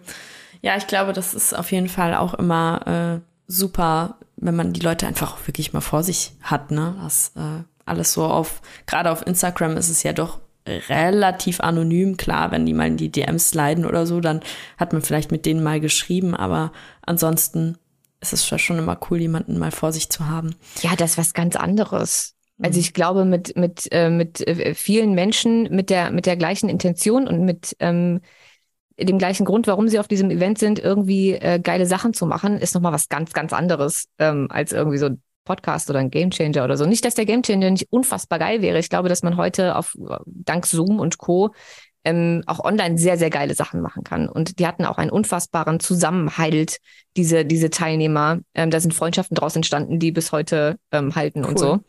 Ja, 0.62 0.76
ich 0.76 0.88
glaube, 0.88 1.14
das 1.14 1.34
ist 1.34 1.54
auf 1.54 1.72
jeden 1.72 1.88
Fall 1.88 2.14
auch 2.16 2.34
immer 2.34 3.22
äh, 3.24 3.30
super, 3.50 4.18
wenn 4.38 4.56
man 4.56 4.72
die 4.72 4.80
Leute 4.80 5.08
einfach 5.08 5.36
wirklich 5.48 5.74
mal 5.74 5.82
vor 5.82 6.04
sich 6.04 6.32
hat, 6.42 6.72
ne? 6.72 6.96
Das 7.04 7.34
äh, 7.36 7.64
alles 7.86 8.14
so 8.14 8.24
auf, 8.24 8.62
gerade 8.86 9.12
auf 9.12 9.26
Instagram 9.26 9.76
ist 9.76 9.90
es 9.90 10.04
ja 10.04 10.14
doch 10.14 10.40
relativ 10.88 11.60
anonym. 11.60 12.16
Klar, 12.16 12.52
wenn 12.52 12.66
die 12.66 12.74
mal 12.74 12.88
in 12.88 12.98
die 12.98 13.12
DMs 13.12 13.54
leiden 13.54 13.86
oder 13.86 14.06
so, 14.06 14.20
dann 14.22 14.42
hat 14.78 14.94
man 14.94 15.02
vielleicht 15.02 15.32
mit 15.32 15.46
denen 15.46 15.64
mal 15.64 15.80
geschrieben, 15.80 16.36
aber 16.36 16.72
ansonsten 17.02 17.78
ist 18.22 18.34
es 18.34 18.46
schon 18.46 18.78
immer 18.78 19.00
cool, 19.10 19.20
jemanden 19.20 19.58
mal 19.58 19.72
vor 19.72 19.92
sich 19.92 20.10
zu 20.10 20.28
haben. 20.28 20.56
Ja, 20.82 20.96
das 20.96 21.12
ist 21.12 21.18
was 21.18 21.34
ganz 21.34 21.56
anderes. 21.56 22.36
Also 22.62 22.80
ich 22.80 22.94
glaube, 22.94 23.24
mit, 23.24 23.56
mit, 23.56 23.88
äh, 23.92 24.10
mit 24.10 24.46
äh, 24.46 24.74
vielen 24.74 25.14
Menschen 25.14 25.74
mit 25.74 25.90
der, 25.90 26.12
mit 26.12 26.26
der 26.26 26.36
gleichen 26.36 26.68
Intention 26.68 27.28
und 27.28 27.46
mit 27.46 27.76
ähm, 27.80 28.20
dem 29.08 29.18
gleichen 29.18 29.46
Grund, 29.46 29.68
warum 29.68 29.88
sie 29.88 30.00
auf 30.00 30.08
diesem 30.08 30.30
Event 30.30 30.58
sind, 30.58 30.80
irgendwie 30.80 31.34
äh, 31.34 31.60
geile 31.60 31.86
Sachen 31.86 32.14
zu 32.14 32.26
machen, 32.26 32.58
ist 32.58 32.76
nochmal 32.76 32.94
was 32.94 33.10
ganz, 33.10 33.34
ganz 33.34 33.54
anderes 33.54 34.06
ähm, 34.18 34.48
als 34.50 34.72
irgendwie 34.72 34.98
so 34.98 35.10
Podcast 35.46 35.90
oder 35.90 36.00
ein 36.00 36.12
Gamechanger 36.12 36.64
oder 36.64 36.78
so. 36.78 36.86
Nicht, 36.86 37.04
dass 37.06 37.16
der 37.16 37.26
Gamechanger 37.26 37.72
nicht 37.72 37.88
unfassbar 37.90 38.38
geil 38.38 38.62
wäre. 38.62 38.78
Ich 38.78 38.90
glaube, 38.90 39.10
dass 39.10 39.24
man 39.24 39.36
heute 39.36 39.76
auf 39.76 39.96
dank 40.26 40.68
Zoom 40.68 41.00
und 41.00 41.18
Co. 41.18 41.54
Ähm, 42.06 42.44
auch 42.46 42.64
online 42.64 42.98
sehr, 42.98 43.18
sehr 43.18 43.30
geile 43.30 43.56
Sachen 43.56 43.82
machen 43.82 44.04
kann. 44.04 44.30
Und 44.30 44.60
die 44.60 44.68
hatten 44.68 44.86
auch 44.86 44.98
einen 44.98 45.10
unfassbaren 45.10 45.80
Zusammenhalt, 45.82 46.78
diese, 47.18 47.46
diese 47.46 47.70
Teilnehmer. 47.72 48.40
Ähm, 48.54 48.70
da 48.70 48.80
sind 48.80 48.94
Freundschaften 48.94 49.36
draus 49.36 49.56
entstanden, 49.56 50.00
die 50.00 50.12
bis 50.12 50.32
heute 50.32 50.78
ähm, 50.92 51.16
halten 51.16 51.44
cool. 51.44 51.50
und 51.50 51.60
so. 51.60 51.80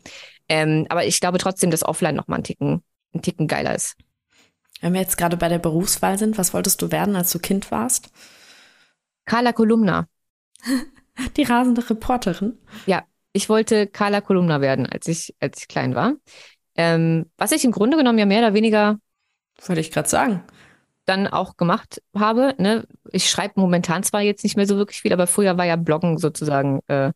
Ähm, 0.49 0.85
aber 0.89 1.05
ich 1.05 1.21
glaube 1.21 1.37
trotzdem, 1.37 1.71
dass 1.71 1.85
offline 1.85 2.15
noch 2.15 2.27
mal 2.27 2.35
einen 2.35 2.43
Ticken, 2.43 2.83
einen 3.13 3.21
Ticken 3.21 3.47
geiler 3.47 3.73
ist. 3.73 3.95
Wenn 4.81 4.93
wir 4.93 5.01
jetzt 5.01 5.17
gerade 5.17 5.37
bei 5.37 5.47
der 5.47 5.59
Berufswahl 5.59 6.17
sind, 6.17 6.37
was 6.37 6.53
wolltest 6.53 6.81
du 6.81 6.91
werden, 6.91 7.15
als 7.15 7.31
du 7.31 7.39
Kind 7.39 7.71
warst? 7.71 8.11
Carla 9.25 9.53
Kolumna. 9.53 10.07
Die 11.37 11.43
rasende 11.43 11.87
Reporterin. 11.87 12.57
Ja, 12.87 13.03
ich 13.31 13.47
wollte 13.47 13.87
Carla 13.87 14.21
Kolumna 14.21 14.59
werden, 14.59 14.87
als 14.87 15.07
ich, 15.07 15.35
als 15.39 15.59
ich 15.59 15.67
klein 15.67 15.93
war. 15.95 16.15
Ähm, 16.75 17.29
was 17.37 17.51
ich 17.51 17.63
im 17.63 17.71
Grunde 17.71 17.95
genommen 17.95 18.17
ja 18.17 18.25
mehr 18.25 18.39
oder 18.39 18.53
weniger. 18.53 18.97
Wollte 19.65 19.81
ich 19.81 19.91
gerade 19.91 20.09
sagen. 20.09 20.43
Dann 21.05 21.27
auch 21.27 21.57
gemacht 21.57 22.01
habe. 22.17 22.55
Ne? 22.57 22.87
Ich 23.11 23.29
schreibe 23.29 23.59
momentan 23.59 24.03
zwar 24.03 24.21
jetzt 24.21 24.43
nicht 24.43 24.57
mehr 24.57 24.67
so 24.67 24.77
wirklich 24.77 25.01
viel, 25.01 25.13
aber 25.13 25.27
früher 25.27 25.57
war 25.57 25.65
ja 25.65 25.75
Bloggen 25.75 26.17
sozusagen 26.17 26.79
äh, 26.87 27.11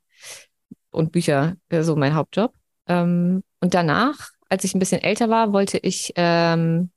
und 0.91 1.11
Bücher 1.11 1.55
äh, 1.69 1.81
so 1.81 1.95
mein 1.95 2.13
Hauptjob. 2.13 2.53
Ähm, 2.87 3.43
und 3.59 3.73
danach, 3.73 4.29
als 4.49 4.63
ich 4.63 4.75
ein 4.75 4.79
bisschen 4.79 5.01
älter 5.01 5.29
war, 5.29 5.53
wollte 5.53 5.79
ich 5.79 6.13
ähm, 6.15 6.91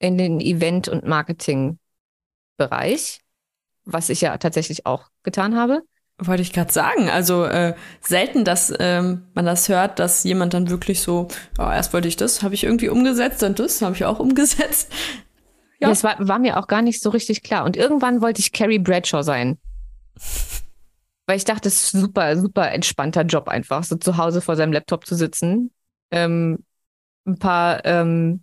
in 0.00 0.18
den 0.18 0.40
Event- 0.40 0.88
und 0.88 1.06
Marketing-Bereich, 1.06 3.20
was 3.84 4.08
ich 4.08 4.22
ja 4.22 4.36
tatsächlich 4.38 4.86
auch 4.86 5.10
getan 5.22 5.56
habe. 5.56 5.82
Wollte 6.18 6.42
ich 6.42 6.52
gerade 6.52 6.72
sagen. 6.72 7.08
Also 7.08 7.44
äh, 7.44 7.74
selten, 8.00 8.44
dass 8.44 8.74
ähm, 8.78 9.28
man 9.34 9.46
das 9.46 9.68
hört, 9.68 9.98
dass 9.98 10.24
jemand 10.24 10.52
dann 10.52 10.68
wirklich 10.68 11.00
so, 11.00 11.28
oh, 11.58 11.62
erst 11.62 11.92
wollte 11.92 12.08
ich 12.08 12.16
das, 12.16 12.42
habe 12.42 12.54
ich 12.54 12.64
irgendwie 12.64 12.88
umgesetzt 12.88 13.42
und 13.42 13.58
das 13.58 13.80
habe 13.80 13.94
ich 13.94 14.04
auch 14.04 14.18
umgesetzt. 14.18 14.92
Ja, 15.80 15.88
das 15.88 16.04
war, 16.04 16.16
war 16.18 16.38
mir 16.38 16.58
auch 16.58 16.66
gar 16.66 16.82
nicht 16.82 17.00
so 17.00 17.08
richtig 17.08 17.42
klar. 17.42 17.64
Und 17.64 17.76
irgendwann 17.76 18.20
wollte 18.20 18.40
ich 18.40 18.52
Carrie 18.52 18.78
Bradshaw 18.78 19.22
sein. 19.22 19.58
Weil 21.26 21.38
ich 21.38 21.44
dachte, 21.44 21.62
das 21.62 21.84
ist 21.84 21.92
super, 21.92 22.36
super 22.36 22.70
entspannter 22.70 23.22
Job 23.22 23.48
einfach, 23.48 23.84
so 23.84 23.96
zu 23.96 24.18
Hause 24.18 24.42
vor 24.42 24.56
seinem 24.56 24.74
Laptop 24.74 25.06
zu 25.06 25.14
sitzen, 25.14 25.70
ähm, 26.10 26.64
ein 27.24 27.38
paar 27.38 27.82
ähm, 27.86 28.42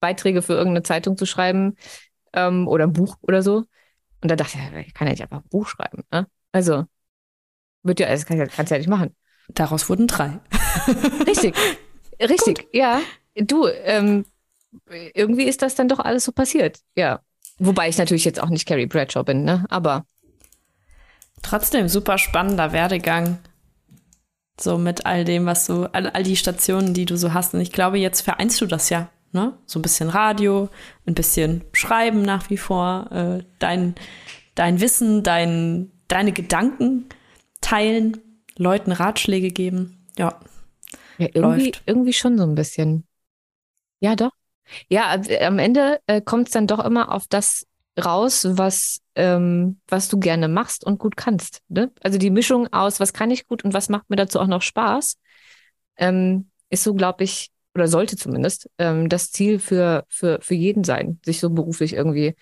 Beiträge 0.00 0.42
für 0.42 0.54
irgendeine 0.54 0.82
Zeitung 0.82 1.16
zu 1.16 1.26
schreiben 1.26 1.76
ähm, 2.32 2.68
oder 2.68 2.84
ein 2.84 2.92
Buch 2.92 3.16
oder 3.22 3.42
so. 3.42 3.64
Und 4.22 4.30
da 4.30 4.36
dachte 4.36 4.58
ich, 4.58 4.86
ich 4.86 4.94
kann 4.94 5.06
ja 5.06 5.12
nicht 5.12 5.22
einfach 5.22 5.38
ein 5.38 5.48
Buch 5.48 5.68
schreiben. 5.68 6.02
Ne? 6.10 6.26
Also, 6.52 6.84
wird 7.82 8.00
ja, 8.00 8.08
das 8.08 8.26
kann, 8.26 8.38
kannst 8.48 8.70
du 8.70 8.74
ja 8.74 8.78
nicht 8.78 8.88
machen. 8.88 9.14
Daraus 9.48 9.88
wurden 9.88 10.06
drei. 10.06 10.40
Richtig. 11.26 11.54
Richtig, 12.20 12.58
Gut. 12.58 12.68
ja. 12.72 13.00
Du, 13.34 13.66
ähm, 13.68 14.24
irgendwie 15.14 15.44
ist 15.44 15.62
das 15.62 15.74
dann 15.74 15.88
doch 15.88 15.98
alles 15.98 16.24
so 16.24 16.32
passiert. 16.32 16.80
Ja. 16.96 17.20
Wobei 17.58 17.88
ich 17.88 17.98
natürlich 17.98 18.24
jetzt 18.24 18.40
auch 18.42 18.48
nicht 18.48 18.66
Carrie 18.66 18.86
Bradshaw 18.86 19.22
bin, 19.22 19.44
ne? 19.44 19.64
Aber. 19.68 20.04
Trotzdem 21.42 21.88
super 21.88 22.18
spannender 22.18 22.72
Werdegang. 22.72 23.38
So 24.58 24.78
mit 24.78 25.06
all 25.06 25.24
dem, 25.24 25.46
was 25.46 25.66
du, 25.66 25.84
all, 25.84 26.08
all 26.08 26.22
die 26.22 26.36
Stationen, 26.36 26.94
die 26.94 27.04
du 27.04 27.16
so 27.16 27.34
hast. 27.34 27.54
Und 27.54 27.60
ich 27.60 27.72
glaube, 27.72 27.98
jetzt 27.98 28.22
vereinst 28.22 28.60
du 28.60 28.66
das 28.66 28.88
ja, 28.88 29.10
ne? 29.36 29.56
So 29.66 29.78
ein 29.78 29.82
bisschen 29.82 30.08
Radio, 30.08 30.68
ein 31.06 31.14
bisschen 31.14 31.64
Schreiben 31.72 32.22
nach 32.22 32.50
wie 32.50 32.56
vor, 32.56 33.08
äh, 33.12 33.44
dein, 33.60 33.94
dein 34.56 34.80
Wissen, 34.80 35.22
dein, 35.22 35.92
deine 36.08 36.32
Gedanken 36.32 37.08
teilen, 37.60 38.16
Leuten 38.56 38.90
Ratschläge 38.90 39.50
geben. 39.50 40.04
Ja. 40.18 40.40
ja 41.18 41.28
irgendwie, 41.32 41.66
läuft. 41.66 41.82
irgendwie 41.86 42.12
schon 42.12 42.38
so 42.38 42.44
ein 42.44 42.54
bisschen. 42.54 43.06
Ja, 44.00 44.16
doch. 44.16 44.32
Ja, 44.88 45.20
am 45.42 45.60
Ende 45.60 46.00
äh, 46.06 46.20
kommt 46.20 46.48
es 46.48 46.52
dann 46.52 46.66
doch 46.66 46.84
immer 46.84 47.12
auf 47.12 47.26
das 47.28 47.66
raus, 48.02 48.46
was, 48.50 49.00
ähm, 49.14 49.80
was 49.88 50.08
du 50.08 50.18
gerne 50.18 50.48
machst 50.48 50.84
und 50.84 50.98
gut 50.98 51.16
kannst. 51.16 51.62
Ne? 51.68 51.92
Also 52.02 52.18
die 52.18 52.30
Mischung 52.30 52.72
aus, 52.72 52.98
was 52.98 53.12
kann 53.12 53.30
ich 53.30 53.46
gut 53.46 53.64
und 53.64 53.74
was 53.74 53.88
macht 53.88 54.10
mir 54.10 54.16
dazu 54.16 54.40
auch 54.40 54.46
noch 54.46 54.62
Spaß, 54.62 55.16
ähm, 55.96 56.50
ist 56.68 56.82
so, 56.82 56.94
glaube 56.94 57.24
ich, 57.24 57.50
oder 57.76 57.88
sollte 57.88 58.16
zumindest 58.16 58.70
ähm, 58.78 59.08
das 59.08 59.30
Ziel 59.30 59.58
für, 59.58 60.04
für, 60.08 60.38
für 60.40 60.54
jeden 60.54 60.82
sein, 60.82 61.20
sich 61.24 61.40
so 61.40 61.50
beruflich 61.50 61.92
irgendwie 61.92 62.34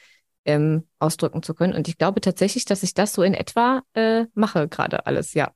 ähm, 0.45 0.85
ausdrücken 1.01 1.43
zu 1.43 1.55
können. 1.55 1.75
Und 1.75 1.89
ich 1.89 1.99
glaube 1.99 2.21
tatsächlich, 2.21 2.65
dass 2.65 2.85
ich 2.85 2.95
das 2.95 3.13
so 3.13 3.23
in 3.23 3.35
etwa 3.35 3.83
äh, 3.95 4.27
mache 4.35 4.69
gerade 4.69 5.07
alles, 5.07 5.35
ja. 5.35 5.51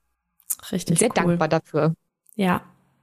Richtig. 0.73 0.99
Sehr 0.99 1.11
cool. 1.11 1.15
dankbar 1.15 1.49
dafür. 1.49 1.95
Ja, 2.35 2.63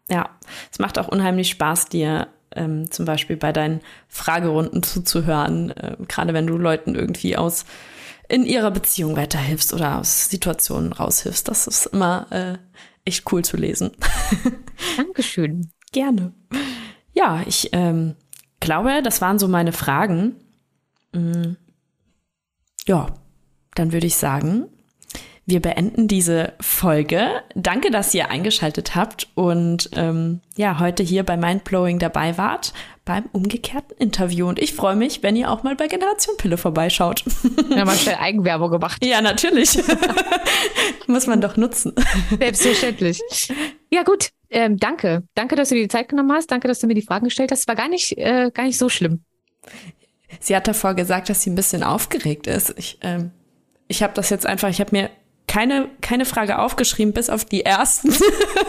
ja. 0.09 0.29
Es 0.69 0.79
macht 0.79 0.99
auch 0.99 1.07
unheimlich 1.07 1.49
Spaß, 1.49 1.85
dir 1.87 2.27
ähm, 2.51 2.91
zum 2.91 3.05
Beispiel 3.05 3.37
bei 3.37 3.53
deinen 3.53 3.79
Fragerunden 4.09 4.83
zuzuhören, 4.83 5.71
äh, 5.71 5.95
gerade 6.07 6.33
wenn 6.33 6.47
du 6.47 6.57
Leuten 6.57 6.95
irgendwie 6.95 7.37
aus 7.37 7.65
in 8.27 8.45
ihrer 8.45 8.71
Beziehung 8.71 9.15
weiterhilfst 9.15 9.73
oder 9.73 9.99
aus 9.99 10.29
Situationen 10.29 10.91
raushilfst. 10.91 11.47
Das 11.47 11.67
ist 11.67 11.85
immer 11.85 12.27
äh, 12.31 12.57
echt 13.05 13.31
cool 13.31 13.45
zu 13.45 13.55
lesen. 13.55 13.91
Dankeschön. 14.97 15.71
Gerne. 15.95 16.33
Ja, 17.13 17.41
ich 17.47 17.69
ähm, 17.71 18.15
glaube, 18.59 19.01
das 19.01 19.21
waren 19.21 19.39
so 19.39 19.47
meine 19.47 19.71
Fragen. 19.71 20.35
Mhm. 21.13 21.55
Ja, 22.85 23.13
dann 23.75 23.93
würde 23.93 24.05
ich 24.05 24.17
sagen, 24.17 24.65
wir 25.45 25.61
beenden 25.61 26.09
diese 26.09 26.51
Folge. 26.59 27.41
Danke, 27.55 27.91
dass 27.91 28.13
ihr 28.13 28.29
eingeschaltet 28.29 28.93
habt 28.93 29.29
und 29.35 29.89
ähm, 29.93 30.41
ja, 30.57 30.79
heute 30.79 31.01
hier 31.01 31.23
bei 31.23 31.37
Mindblowing 31.37 31.97
dabei 31.97 32.37
wart 32.37 32.73
beim 33.05 33.25
umgekehrten 33.31 33.95
Interview. 33.97 34.47
Und 34.47 34.59
ich 34.59 34.73
freue 34.73 34.95
mich, 34.95 35.21
wenn 35.23 35.35
ihr 35.35 35.51
auch 35.51 35.63
mal 35.63 35.75
bei 35.75 35.87
Generation 35.87 36.35
Pille 36.37 36.57
vorbeischaut. 36.57 37.23
Ja, 37.69 37.85
mal 37.85 37.95
schnell 37.95 38.15
Eigenwerbung 38.15 38.71
gemacht. 38.71 39.03
Ja, 39.05 39.21
natürlich. 39.21 39.77
Muss 41.07 41.27
man 41.27 41.39
doch 41.39 41.55
nutzen. 41.55 41.93
Selbstverständlich. 42.37 43.21
Ja, 43.91 44.03
gut. 44.03 44.29
Ähm, 44.49 44.77
danke. 44.77 45.23
Danke, 45.35 45.55
dass 45.55 45.69
du 45.69 45.75
dir 45.75 45.83
die 45.83 45.87
Zeit 45.87 46.09
genommen 46.09 46.31
hast. 46.31 46.49
Danke, 46.51 46.67
dass 46.67 46.79
du 46.79 46.87
mir 46.87 46.95
die 46.95 47.01
Fragen 47.01 47.25
gestellt 47.25 47.51
hast. 47.51 47.67
War 47.67 47.75
gar 47.75 47.89
nicht, 47.89 48.17
äh, 48.17 48.49
gar 48.53 48.63
nicht 48.63 48.77
so 48.77 48.89
schlimm. 48.89 49.23
Sie 50.39 50.55
hat 50.55 50.67
davor 50.67 50.93
gesagt, 50.93 51.29
dass 51.29 51.43
sie 51.43 51.49
ein 51.49 51.55
bisschen 51.55 51.83
aufgeregt 51.83 52.47
ist. 52.47 52.73
Ich, 52.77 52.97
ähm, 53.01 53.31
ich 53.87 54.01
habe 54.03 54.13
das 54.13 54.29
jetzt 54.29 54.45
einfach, 54.45 54.69
ich 54.69 54.79
habe 54.79 54.95
mir 54.95 55.09
keine, 55.47 55.89
keine 56.01 56.25
Frage 56.25 56.59
aufgeschrieben, 56.59 57.13
bis 57.13 57.29
auf 57.29 57.45
die 57.45 57.65
ersten, 57.65 58.13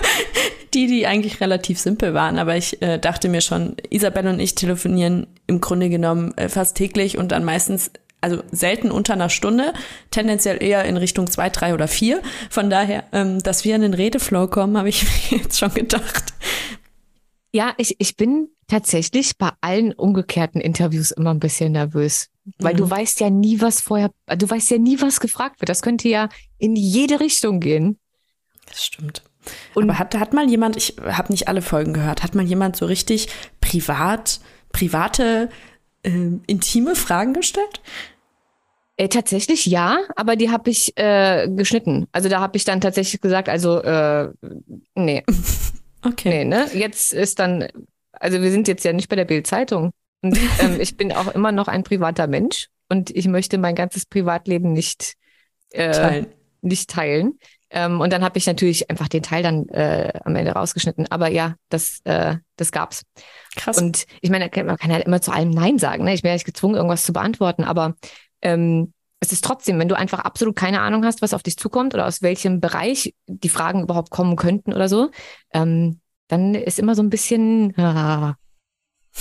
die, 0.74 0.86
die 0.86 1.06
eigentlich 1.06 1.40
relativ 1.40 1.78
simpel 1.78 2.14
waren. 2.14 2.38
Aber 2.38 2.56
ich 2.56 2.80
äh, 2.82 2.98
dachte 2.98 3.28
mir 3.28 3.40
schon, 3.40 3.76
Isabelle 3.90 4.30
und 4.30 4.40
ich 4.40 4.54
telefonieren 4.54 5.26
im 5.46 5.60
Grunde 5.60 5.88
genommen 5.88 6.36
äh, 6.36 6.48
fast 6.48 6.76
täglich 6.76 7.18
und 7.18 7.32
dann 7.32 7.44
meistens, 7.44 7.90
also 8.20 8.42
selten 8.50 8.90
unter 8.90 9.14
einer 9.14 9.30
Stunde, 9.30 9.72
tendenziell 10.10 10.62
eher 10.62 10.84
in 10.84 10.96
Richtung 10.96 11.30
zwei, 11.30 11.50
drei 11.50 11.74
oder 11.74 11.88
vier. 11.88 12.22
Von 12.50 12.70
daher, 12.70 13.04
ähm, 13.12 13.38
dass 13.40 13.64
wir 13.64 13.74
in 13.74 13.82
den 13.82 13.94
Redeflow 13.94 14.48
kommen, 14.48 14.76
habe 14.76 14.88
ich 14.88 15.02
mir 15.30 15.38
jetzt 15.38 15.58
schon 15.58 15.72
gedacht. 15.72 16.34
Ja, 17.52 17.72
ich, 17.78 17.96
ich 17.98 18.16
bin 18.16 18.48
tatsächlich 18.68 19.38
bei 19.38 19.50
allen 19.60 19.92
umgekehrten 19.92 20.60
Interviews 20.60 21.10
immer 21.10 21.32
ein 21.32 21.40
bisschen 21.40 21.72
nervös. 21.72 22.28
Weil 22.58 22.74
mhm. 22.74 22.78
du 22.78 22.90
weißt 22.90 23.20
ja 23.20 23.30
nie, 23.30 23.60
was 23.60 23.80
vorher, 23.80 24.10
du 24.26 24.48
weißt 24.48 24.70
ja 24.70 24.78
nie, 24.78 25.00
was 25.00 25.20
gefragt 25.20 25.60
wird. 25.60 25.68
Das 25.68 25.82
könnte 25.82 26.08
ja 26.08 26.28
in 26.58 26.76
jede 26.76 27.20
Richtung 27.20 27.60
gehen. 27.60 27.98
Das 28.66 28.84
stimmt. 28.84 29.22
Und 29.74 29.84
Aber 29.84 29.98
hat, 29.98 30.14
hat 30.16 30.32
mal 30.32 30.48
jemand, 30.48 30.76
ich 30.76 30.96
habe 31.04 31.32
nicht 31.32 31.48
alle 31.48 31.62
Folgen 31.62 31.92
gehört, 31.92 32.22
hat 32.22 32.34
mal 32.34 32.44
jemand 32.44 32.76
so 32.76 32.86
richtig 32.86 33.28
privat, 33.60 34.40
private, 34.72 35.48
äh, 36.02 36.30
intime 36.46 36.96
Fragen 36.96 37.32
gestellt? 37.32 37.80
Äh, 38.96 39.08
tatsächlich 39.08 39.66
ja, 39.66 39.98
aber 40.16 40.36
die 40.36 40.50
habe 40.50 40.70
ich 40.70 40.96
äh, 40.96 41.48
geschnitten. 41.48 42.06
Also 42.12 42.28
da 42.28 42.40
habe 42.40 42.56
ich 42.56 42.64
dann 42.64 42.80
tatsächlich 42.80 43.20
gesagt, 43.20 43.48
also 43.48 43.82
äh, 43.82 44.30
nee. 44.94 45.24
Okay. 46.02 46.28
Nee, 46.28 46.44
ne? 46.44 46.68
Jetzt 46.72 47.12
ist 47.12 47.40
dann, 47.40 47.66
also 48.12 48.40
wir 48.40 48.52
sind 48.52 48.68
jetzt 48.68 48.84
ja 48.84 48.92
nicht 48.92 49.08
bei 49.08 49.16
der 49.16 49.24
Bild-Zeitung. 49.24 49.90
Und 50.22 50.38
ähm, 50.60 50.80
ich 50.80 50.96
bin 50.96 51.12
auch 51.12 51.28
immer 51.34 51.52
noch 51.52 51.68
ein 51.68 51.82
privater 51.82 52.26
Mensch 52.26 52.68
und 52.88 53.10
ich 53.10 53.28
möchte 53.28 53.58
mein 53.58 53.74
ganzes 53.74 54.06
Privatleben 54.06 54.72
nicht 54.72 55.14
äh, 55.70 55.92
Teilen. 55.92 56.26
Nicht 56.62 56.90
teilen. 56.90 57.38
Ähm, 57.70 58.00
und 58.00 58.12
dann 58.12 58.22
habe 58.24 58.38
ich 58.38 58.46
natürlich 58.46 58.90
einfach 58.90 59.08
den 59.08 59.22
Teil 59.22 59.42
dann 59.42 59.68
äh, 59.68 60.12
am 60.24 60.36
Ende 60.36 60.52
rausgeschnitten. 60.52 61.10
Aber 61.10 61.28
ja, 61.28 61.56
das, 61.68 62.00
äh, 62.04 62.36
das 62.56 62.70
gab's. 62.70 63.02
Krass. 63.56 63.78
Und 63.78 64.06
ich 64.20 64.30
meine, 64.30 64.50
man 64.64 64.76
kann 64.76 64.92
halt 64.92 65.04
immer 65.04 65.20
zu 65.20 65.32
allem 65.32 65.50
Nein 65.50 65.78
sagen. 65.78 66.04
Ne? 66.04 66.14
Ich 66.14 66.22
bin 66.22 66.30
ja 66.30 66.34
nicht 66.34 66.46
gezwungen, 66.46 66.76
irgendwas 66.76 67.04
zu 67.04 67.12
beantworten, 67.12 67.64
aber 67.64 67.94
ähm, 68.42 68.92
es 69.20 69.32
ist 69.32 69.44
trotzdem, 69.44 69.78
wenn 69.78 69.88
du 69.88 69.96
einfach 69.96 70.20
absolut 70.20 70.56
keine 70.56 70.80
Ahnung 70.80 71.04
hast, 71.04 71.22
was 71.22 71.34
auf 71.34 71.42
dich 71.42 71.56
zukommt 71.56 71.94
oder 71.94 72.06
aus 72.06 72.22
welchem 72.22 72.60
Bereich 72.60 73.14
die 73.26 73.48
Fragen 73.48 73.82
überhaupt 73.82 74.10
kommen 74.10 74.36
könnten 74.36 74.72
oder 74.72 74.88
so, 74.88 75.10
ähm, 75.52 76.00
dann 76.28 76.54
ist 76.54 76.78
immer 76.78 76.94
so 76.94 77.02
ein 77.02 77.10
bisschen. 77.10 77.76
Ah, 77.78 78.36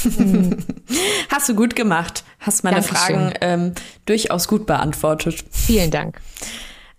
Hast 1.30 1.50
du 1.50 1.56
gut 1.56 1.76
gemacht. 1.76 2.24
Hast 2.40 2.64
meine 2.64 2.82
Dankeschön. 2.82 2.96
Fragen 2.96 3.34
ähm, 3.42 3.74
durchaus 4.06 4.48
gut 4.48 4.66
beantwortet. 4.66 5.44
vielen 5.52 5.92
Dank. 5.92 6.22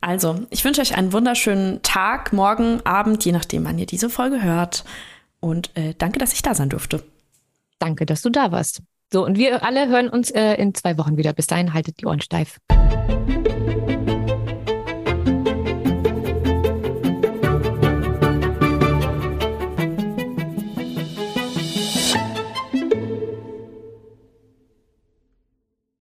Also, 0.01 0.47
ich 0.51 0.64
wünsche 0.64 0.80
euch 0.80 0.97
einen 0.97 1.12
wunderschönen 1.12 1.82
Tag, 1.82 2.32
morgen, 2.32 2.80
Abend, 2.84 3.24
je 3.24 3.32
nachdem, 3.32 3.64
wann 3.64 3.78
ihr 3.78 3.86
diese 3.86 4.11
Folge 4.11 4.42
hört. 4.42 4.84
Und 5.40 5.70
äh, 5.76 5.94
danke, 5.97 6.18
dass 6.18 6.32
ich 6.32 6.42
da 6.42 6.55
sein 6.55 6.68
durfte. 6.68 7.03
Danke, 7.78 8.07
dass 8.07 8.22
du 8.22 8.30
da 8.30 8.53
warst. 8.53 8.82
So, 9.12 9.24
und 9.24 9.38
wir 9.38 9.64
alle 9.64 9.88
hören 9.88 10.09
uns 10.09 10.30
äh, 10.30 10.55
in 10.55 10.74
zwei 10.74 10.99
Wochen 10.99 11.16
wieder. 11.16 11.32
Bis 11.32 11.47
dahin 11.47 11.72
haltet 11.72 12.01
die 12.01 12.07
Ohren 12.07 12.20
steif. 12.20 12.59